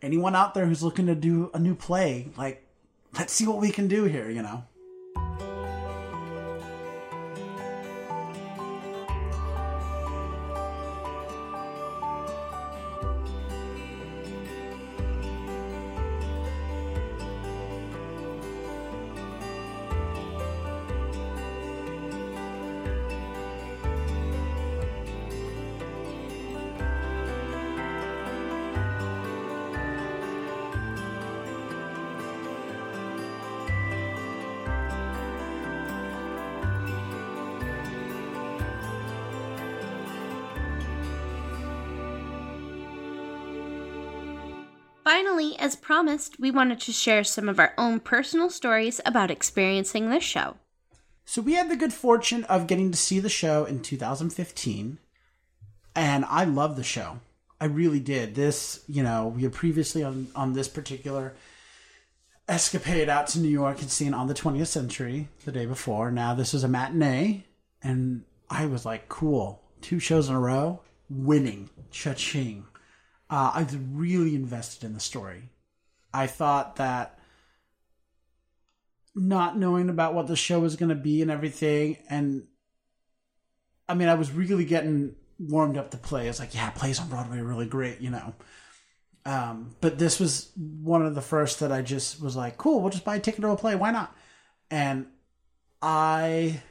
anyone 0.02 0.34
out 0.34 0.54
there 0.54 0.66
who's 0.66 0.82
looking 0.82 1.06
to 1.06 1.14
do 1.14 1.50
a 1.54 1.58
new 1.58 1.74
play 1.74 2.28
like 2.36 2.66
let's 3.18 3.32
see 3.32 3.46
what 3.46 3.58
we 3.58 3.70
can 3.70 3.88
do 3.88 4.04
here 4.04 4.30
you 4.30 4.42
know 4.42 4.64
promised, 45.90 46.38
we 46.38 46.52
wanted 46.52 46.78
to 46.78 46.92
share 46.92 47.24
some 47.24 47.48
of 47.48 47.58
our 47.58 47.74
own 47.76 47.98
personal 47.98 48.48
stories 48.48 49.00
about 49.04 49.28
experiencing 49.28 50.08
this 50.08 50.22
show. 50.22 50.54
So 51.24 51.42
we 51.42 51.54
had 51.54 51.68
the 51.68 51.74
good 51.74 51.92
fortune 51.92 52.44
of 52.44 52.68
getting 52.68 52.92
to 52.92 52.96
see 52.96 53.18
the 53.18 53.28
show 53.28 53.64
in 53.64 53.82
2015, 53.82 54.98
and 55.96 56.24
I 56.26 56.44
love 56.44 56.76
the 56.76 56.84
show. 56.84 57.18
I 57.60 57.64
really 57.64 57.98
did. 57.98 58.36
This, 58.36 58.84
you 58.86 59.02
know, 59.02 59.34
we 59.34 59.42
had 59.42 59.52
previously 59.52 60.04
on 60.04 60.28
on 60.36 60.52
this 60.52 60.68
particular 60.68 61.34
escapade 62.48 63.08
out 63.08 63.26
to 63.30 63.40
New 63.40 63.48
York 63.48 63.80
and 63.80 63.90
seen 63.90 64.14
on 64.14 64.28
the 64.28 64.34
20th 64.34 64.68
Century 64.68 65.26
the 65.44 65.50
day 65.50 65.66
before. 65.66 66.12
Now 66.12 66.34
this 66.34 66.52
was 66.52 66.62
a 66.62 66.68
matinee, 66.68 67.46
and 67.82 68.22
I 68.48 68.66
was 68.66 68.86
like, 68.86 69.08
cool, 69.08 69.60
two 69.80 69.98
shows 69.98 70.28
in 70.28 70.36
a 70.36 70.40
row, 70.40 70.82
winning, 71.08 71.68
cha-ching. 71.90 72.66
Uh, 73.28 73.50
I 73.54 73.64
was 73.64 73.76
really 73.76 74.36
invested 74.36 74.84
in 74.84 74.94
the 74.94 75.00
story. 75.00 75.50
I 76.12 76.26
thought 76.26 76.76
that 76.76 77.18
not 79.14 79.56
knowing 79.58 79.88
about 79.88 80.14
what 80.14 80.26
the 80.26 80.36
show 80.36 80.60
was 80.60 80.76
going 80.76 80.88
to 80.88 80.94
be 80.94 81.20
and 81.22 81.30
everything 81.30 81.96
and 82.08 82.46
i 83.88 83.94
mean 83.94 84.08
i 84.08 84.14
was 84.14 84.30
really 84.30 84.64
getting 84.64 85.14
warmed 85.38 85.78
up 85.78 85.90
to 85.90 85.96
play. 85.96 86.28
It's 86.28 86.38
like 86.38 86.54
yeah 86.54 86.70
plays 86.70 87.00
on 87.00 87.08
broadway 87.08 87.38
are 87.38 87.44
really 87.44 87.66
great 87.66 88.00
you 88.00 88.10
know? 88.10 88.34
Um, 89.26 89.76
but 89.82 89.98
this 89.98 90.18
was 90.18 90.50
one 90.56 91.04
of 91.04 91.14
the 91.14 91.20
first 91.20 91.60
that 91.60 91.72
i 91.72 91.82
just 91.82 92.22
was 92.22 92.36
like 92.36 92.56
cool 92.56 92.80
we'll 92.80 92.90
just 92.90 93.04
buy 93.04 93.16
a 93.16 93.20
ticket 93.20 93.40
to 93.42 93.50
a 93.50 93.56
play 93.56 93.74
why 93.74 93.90
not? 93.90 94.14
And 94.70 95.06
i 95.82 96.62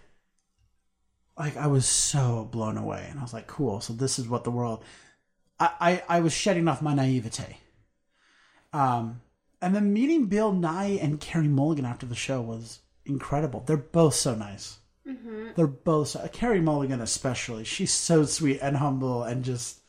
like 1.38 1.58
i 1.58 1.68
was 1.68 1.86
so 1.86 2.48
blown 2.52 2.78
away 2.78 3.08
and 3.10 3.20
i 3.20 3.22
was 3.22 3.34
like 3.34 3.48
cool 3.48 3.82
so 3.82 3.94
this 3.94 4.20
is 4.20 4.28
what 4.28 4.44
the 4.44 4.52
world 4.52 4.84
i 5.60 5.72
i, 5.80 6.18
I 6.18 6.20
was 6.22 6.34
shedding 6.34 6.68
off 6.68 6.82
my 6.82 6.94
naivete. 6.94 7.58
Um 8.72 9.22
and 9.62 9.76
then 9.76 9.94
meeting 9.94 10.26
Bill 10.26 10.54
Nighy 10.54 11.02
and 11.04 11.20
Carey 11.20 11.48
Mulligan 11.48 11.86
after 11.86 12.06
the 12.06 12.16
show 12.16 12.42
was 12.42 12.80
incredible. 13.06 13.64
They're 13.66 13.78
both 13.78 14.16
so 14.16 14.36
nice. 14.36 14.80
Mm-hmm. 15.08 15.50
They're 15.56 15.68
both 15.68 16.10
so, 16.10 16.28
Carey 16.32 16.62
Mulligan 16.62 17.02
especially. 17.02 17.64
She's 17.64 17.92
so 17.92 18.26
sweet 18.26 18.60
and 18.62 18.78
humble 18.78 19.24
and 19.24 19.44
just 19.44 19.82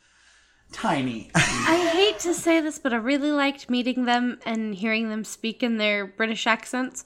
tiny. 0.71 1.29
I 1.35 1.89
hate 1.93 2.19
to 2.19 2.33
say 2.33 2.59
this, 2.59 2.79
but 2.79 2.93
I 2.93 2.97
really 2.97 3.31
liked 3.31 3.69
meeting 3.69 4.05
them 4.05 4.39
and 4.45 4.73
hearing 4.73 5.09
them 5.09 5.23
speak 5.23 5.63
in 5.63 5.77
their 5.77 6.05
British 6.05 6.47
accents. 6.47 7.05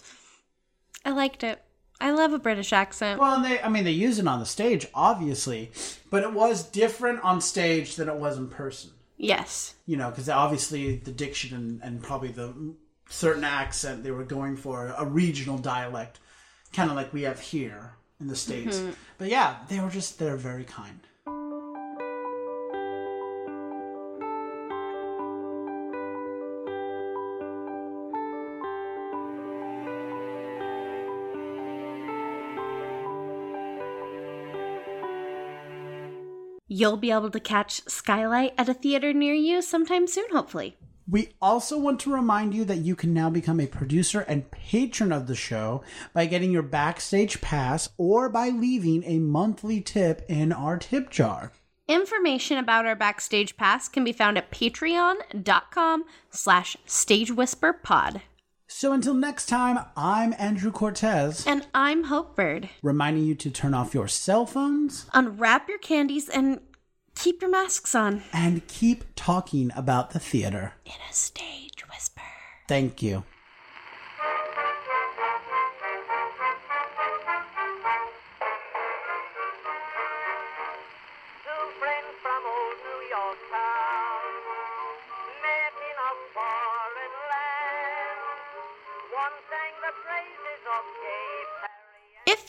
I 1.03 1.11
liked 1.11 1.43
it. 1.43 1.61
I 1.99 2.11
love 2.11 2.33
a 2.33 2.39
British 2.39 2.73
accent. 2.73 3.19
well, 3.21 3.35
and 3.35 3.45
they 3.45 3.61
I 3.61 3.69
mean 3.69 3.85
they 3.85 3.91
use 3.91 4.19
it 4.19 4.27
on 4.27 4.39
the 4.39 4.45
stage 4.45 4.87
obviously, 4.93 5.71
but 6.11 6.23
it 6.23 6.33
was 6.33 6.63
different 6.63 7.21
on 7.23 7.39
stage 7.39 7.95
than 7.95 8.09
it 8.09 8.15
was 8.15 8.37
in 8.37 8.49
person. 8.49 8.91
Yes. 9.17 9.75
You 9.85 9.97
know, 9.97 10.09
because 10.09 10.29
obviously 10.29 10.97
the 10.97 11.11
diction 11.11 11.55
and, 11.55 11.81
and 11.83 12.03
probably 12.03 12.29
the 12.29 12.53
certain 13.09 13.43
accent 13.43 14.03
they 14.03 14.11
were 14.11 14.23
going 14.23 14.57
for 14.57 14.93
a 14.97 15.05
regional 15.05 15.57
dialect, 15.57 16.19
kind 16.73 16.89
of 16.89 16.95
like 16.95 17.13
we 17.13 17.23
have 17.23 17.39
here 17.39 17.93
in 18.19 18.27
the 18.27 18.35
states. 18.35 18.77
Mm-hmm. 18.77 18.91
But 19.17 19.29
yeah, 19.29 19.57
they 19.69 19.79
were 19.79 19.89
just 19.89 20.19
they're 20.19 20.37
very 20.37 20.63
kind. 20.63 20.99
You'll 36.77 36.97
be 36.97 37.11
able 37.11 37.29
to 37.29 37.39
catch 37.39 37.87
Skylight 37.87 38.53
at 38.57 38.67
a 38.67 38.73
theater 38.73 39.13
near 39.13 39.33
you 39.33 39.61
sometime 39.61 40.07
soon, 40.07 40.25
hopefully. 40.33 40.75
We 41.09 41.29
also 41.41 41.79
want 41.79 42.01
to 42.01 42.11
remind 42.11 42.53
you 42.53 42.65
that 42.65 42.79
you 42.79 42.97
can 42.97 43.13
now 43.13 43.29
become 43.29 43.61
a 43.61 43.65
producer 43.65 44.25
and 44.27 44.51
patron 44.51 45.13
of 45.13 45.27
the 45.27 45.35
show 45.35 45.85
by 46.13 46.25
getting 46.25 46.51
your 46.51 46.63
backstage 46.63 47.39
pass 47.39 47.87
or 47.97 48.27
by 48.27 48.49
leaving 48.49 49.05
a 49.05 49.19
monthly 49.19 49.79
tip 49.79 50.25
in 50.27 50.51
our 50.51 50.77
tip 50.77 51.09
jar. 51.09 51.53
Information 51.87 52.57
about 52.57 52.85
our 52.85 52.95
backstage 52.95 53.55
pass 53.55 53.87
can 53.87 54.03
be 54.03 54.11
found 54.11 54.37
at 54.37 54.51
patreon.com 54.51 56.03
slash 56.29 56.75
stagewhisperpod. 56.85 58.19
So 58.67 58.93
until 58.93 59.13
next 59.13 59.45
time, 59.45 59.79
I'm 59.95 60.33
Andrew 60.39 60.71
Cortez, 60.71 61.45
And 61.45 61.67
I'm 61.73 62.05
Hope 62.05 62.35
Bird. 62.35 62.69
reminding 62.81 63.23
you 63.25 63.35
to 63.35 63.51
turn 63.51 63.73
off 63.73 63.93
your 63.93 64.07
cell 64.07 64.45
phones 64.45 65.05
Unwrap 65.13 65.69
your 65.69 65.77
candies 65.77 66.27
and 66.29 66.59
keep 67.15 67.41
your 67.41 67.51
masks 67.51 67.93
on. 67.95 68.23
and 68.33 68.65
keep 68.67 69.03
talking 69.15 69.71
about 69.75 70.11
the 70.11 70.19
theater. 70.19 70.73
In 70.85 70.93
a 71.09 71.13
stage 71.13 71.85
whisper. 71.91 72.21
Thank 72.67 73.01
you. 73.03 73.23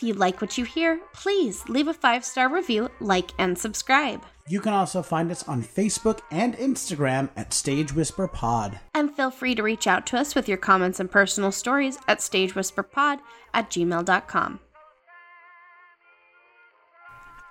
You 0.06 0.14
like 0.14 0.40
what 0.40 0.56
you 0.56 0.64
hear, 0.64 1.00
please 1.12 1.68
leave 1.68 1.88
a 1.88 1.94
five 1.94 2.24
star 2.24 2.48
review, 2.48 2.88
like, 3.00 3.32
and 3.38 3.58
subscribe. 3.58 4.24
You 4.48 4.60
can 4.60 4.72
also 4.72 5.02
find 5.02 5.30
us 5.32 5.46
on 5.48 5.62
Facebook 5.62 6.20
and 6.30 6.56
Instagram 6.56 7.30
at 7.36 7.52
Stage 7.52 7.92
Whisper 7.92 8.28
Pod. 8.28 8.78
And 8.94 9.14
feel 9.14 9.30
free 9.30 9.56
to 9.56 9.62
reach 9.62 9.86
out 9.86 10.06
to 10.06 10.18
us 10.18 10.34
with 10.34 10.48
your 10.48 10.58
comments 10.58 11.00
and 11.00 11.10
personal 11.10 11.50
stories 11.50 11.98
at 12.06 12.18
stagewhisperpod 12.20 13.18
at 13.52 13.70
gmail.com. 13.70 14.60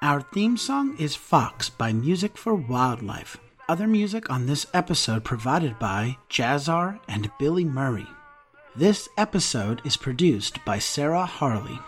Our 0.01 0.21
theme 0.21 0.55
song 0.55 0.95
is 0.97 1.15
Fox 1.15 1.69
by 1.69 1.91
Music 1.91 2.37
for 2.37 2.55
Wildlife. 2.55 3.37
Other 3.67 3.87
music 3.87 4.29
on 4.29 4.45
this 4.45 4.67
episode 4.73 5.23
provided 5.23 5.79
by 5.79 6.17
Jazzar 6.29 6.99
and 7.07 7.31
Billy 7.39 7.65
Murray. 7.65 8.07
This 8.75 9.09
episode 9.17 9.81
is 9.83 9.97
produced 9.97 10.63
by 10.63 10.79
Sarah 10.79 11.25
Harley. 11.25 11.79